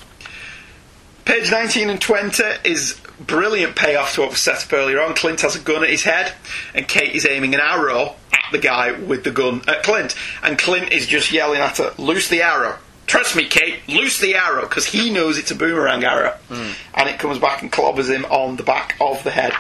[1.24, 5.14] page 19 and 20 is brilliant payoff to what was set up earlier on.
[5.14, 6.32] Clint has a gun at his head,
[6.74, 10.14] and Kate is aiming an arrow at the guy with the gun at Clint.
[10.42, 12.76] And Clint is just yelling at her, Loose the arrow.
[13.06, 16.32] Trust me, Kate, loose the arrow, because he knows it's a boomerang arrow.
[16.48, 16.72] Hmm.
[16.94, 19.54] And it comes back and clobbers him on the back of the head,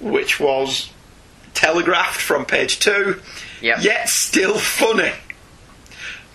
[0.00, 0.90] which was
[1.52, 3.20] telegraphed from page two,
[3.60, 3.78] Yep.
[3.82, 5.12] yet still funny.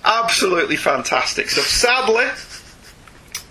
[0.05, 1.49] Absolutely fantastic.
[1.49, 2.25] So sadly,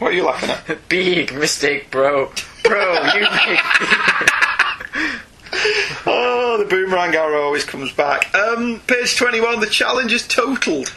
[0.02, 0.78] what are you laughing at?
[0.88, 2.32] Big mistake, bro.
[2.64, 3.60] Bro, you make.
[6.04, 8.34] Oh, the boomerang arrow always comes back.
[8.34, 10.88] Um, page 21, the Challenger is totaled.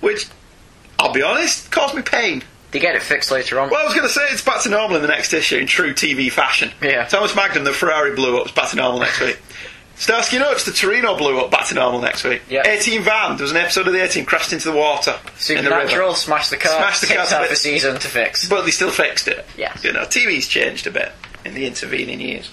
[0.00, 0.26] Which,
[0.98, 2.42] I'll be honest, caused me pain.
[2.70, 3.70] They get it fixed later on.
[3.70, 5.66] Well, I was going to say it's back to normal in the next issue in
[5.66, 6.70] true TV fashion.
[6.82, 7.04] Yeah.
[7.06, 9.38] Thomas Magnum, the Ferrari blew up, it's back to normal next week.
[9.98, 12.42] Starsky and Hutch, the Torino blew up, back to normal next week.
[12.48, 12.62] Yeah.
[12.66, 15.10] A-Team Van, there was an episode of the A-Team crashed into the water.
[15.10, 15.16] in
[15.64, 15.80] the river.
[15.80, 18.48] Supernatural, smash the car, Smash the car half a season to fix.
[18.48, 19.44] But they still fixed it.
[19.56, 19.82] Yes.
[19.82, 21.10] You know, TV's changed a bit
[21.44, 22.48] in the intervening years.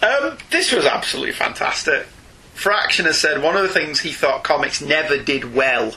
[0.00, 2.06] Um, this was absolutely fantastic.
[2.54, 5.94] Fraction has said one of the things he thought comics never did well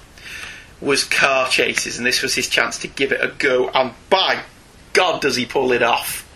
[0.81, 3.69] was car chases, and this was his chance to give it a go.
[3.69, 4.41] And by
[4.93, 6.27] God, does he pull it off,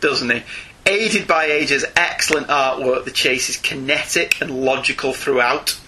[0.00, 0.42] doesn't he?
[0.84, 5.78] Aided by Aja's excellent artwork, the chase is kinetic and logical throughout,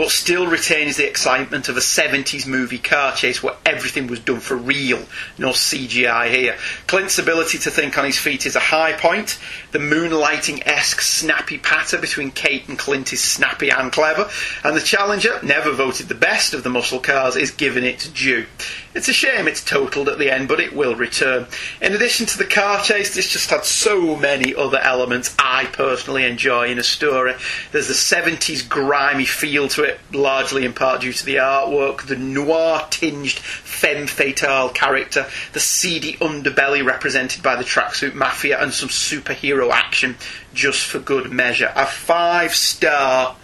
[0.00, 4.40] but still retains the excitement of a 70s movie car chase where everything was done
[4.40, 5.04] for real,
[5.36, 6.56] no CGI here.
[6.86, 9.38] Clint's ability to think on his feet is a high point.
[9.72, 14.30] The moonlighting esque snappy patter between Kate and Clint is snappy and clever,
[14.64, 18.46] and the Challenger, never voted the best of the muscle cars, is given its due.
[18.92, 21.46] It's a shame it's totaled at the end, but it will return.
[21.80, 26.24] In addition to the car chase, this just had so many other elements I personally
[26.24, 27.34] enjoy in a story.
[27.70, 32.16] There's the 70s grimy feel to it, largely in part due to the artwork, the
[32.16, 38.88] noir tinged femme fatale character, the seedy underbelly represented by the tracksuit mafia, and some
[38.88, 40.16] superhero action
[40.54, 41.72] just for good measure.
[41.74, 43.36] A five star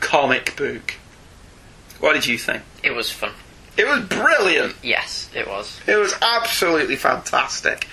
[0.00, 0.94] comic book.
[2.00, 2.62] What did you think?
[2.82, 3.32] It was fun.
[3.76, 4.76] It was brilliant.
[4.82, 5.80] Yes, it was.
[5.86, 7.88] It was absolutely fantastic.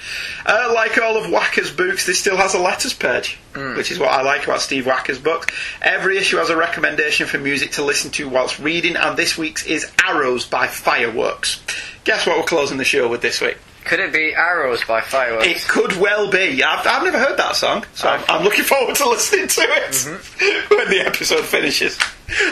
[0.46, 4.12] Uh, like all of Wacker's books, this still has a letters page, which is what
[4.12, 5.48] I like about Steve Wacker's books.
[5.82, 9.66] Every issue has a recommendation for music to listen to whilst reading, and this week's
[9.66, 11.62] is Arrows by Fireworks.
[12.04, 13.58] Guess what we're closing the show with this week?
[13.86, 15.48] Could it be Arrows by Fireworks?
[15.48, 16.64] It could well be.
[16.64, 20.70] I've, I've never heard that song, so I'm, I'm looking forward to listening to it
[20.70, 21.98] when the episode finishes.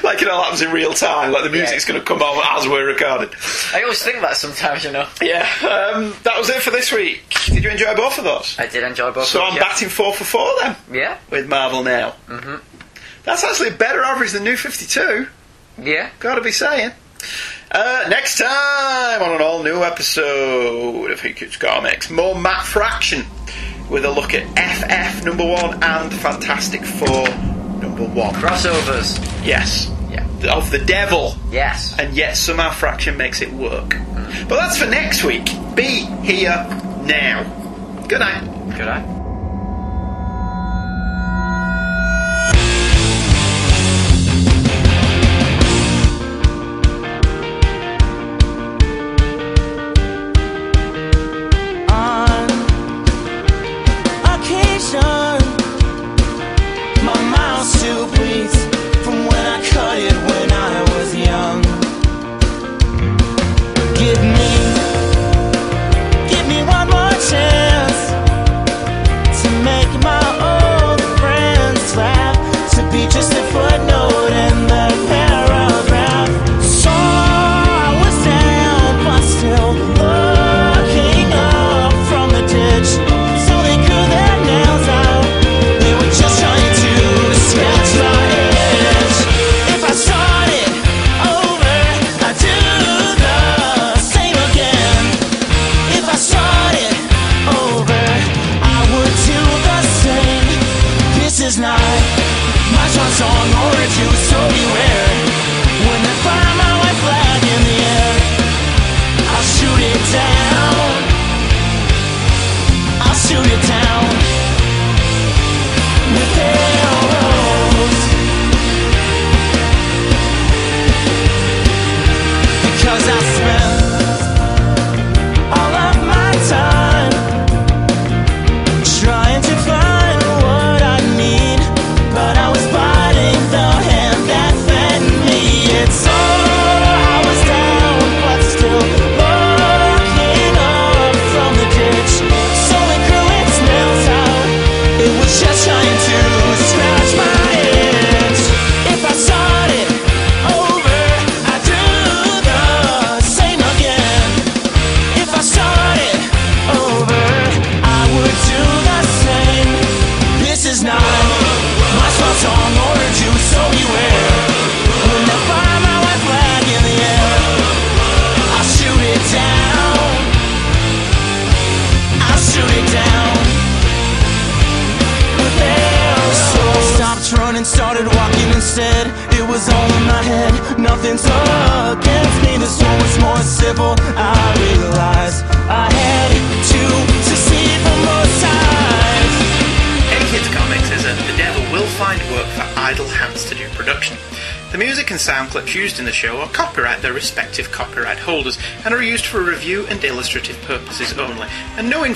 [0.03, 2.67] Like it all happens in real time, like the music's going to come on as
[2.67, 3.29] we're recording.
[3.73, 5.07] I always think that sometimes, you know.
[5.21, 7.23] Yeah, um, that was it for this week.
[7.45, 8.57] Did you enjoy both of those?
[8.59, 11.17] I did enjoy both So I'm batting four for four then Yeah.
[11.29, 12.15] with Marvel now.
[12.27, 12.55] Mm-hmm.
[13.23, 15.27] That's actually a better average than New 52.
[15.81, 16.09] Yeah.
[16.19, 16.91] Gotta be saying.
[17.71, 23.25] Uh, next time on an all new episode of Who Comics, more Matt Fraction
[23.89, 27.29] with a look at FF number one and Fantastic Four
[27.79, 28.33] number one.
[28.33, 29.19] Crossovers.
[29.45, 29.91] Yes.
[30.09, 30.25] Yeah.
[30.51, 31.35] Of the devil.
[31.51, 31.95] Yes.
[31.99, 33.89] And yet somehow Fraction makes it work.
[34.47, 35.45] But that's for next week.
[35.75, 36.65] Be here
[37.03, 37.43] now.
[38.07, 38.75] Good night.
[38.75, 39.18] Good eye.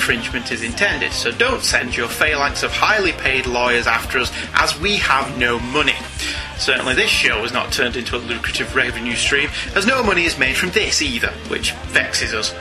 [0.03, 4.77] Infringement is intended, so don't send your phalanx of highly paid lawyers after us as
[4.81, 5.95] we have no money.
[6.57, 10.37] Certainly this show has not turned into a lucrative revenue stream, as no money is
[10.37, 12.51] made from this either, which vexes us.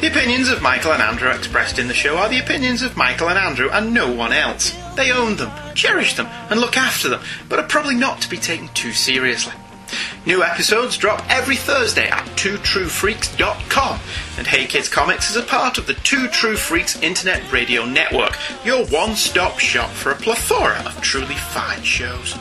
[0.00, 3.28] The opinions of Michael and Andrew expressed in the show are the opinions of Michael
[3.28, 4.76] and Andrew and no one else.
[4.96, 8.38] They own them, cherish them, and look after them, but are probably not to be
[8.38, 9.54] taken too seriously.
[10.24, 13.98] New episodes drop every Thursday at twotruefreaks.com,
[14.38, 18.38] and Hey Kids Comics is a part of the Two True Freaks Internet Radio Network,
[18.64, 22.38] your one-stop shop for a plethora of truly fine shows.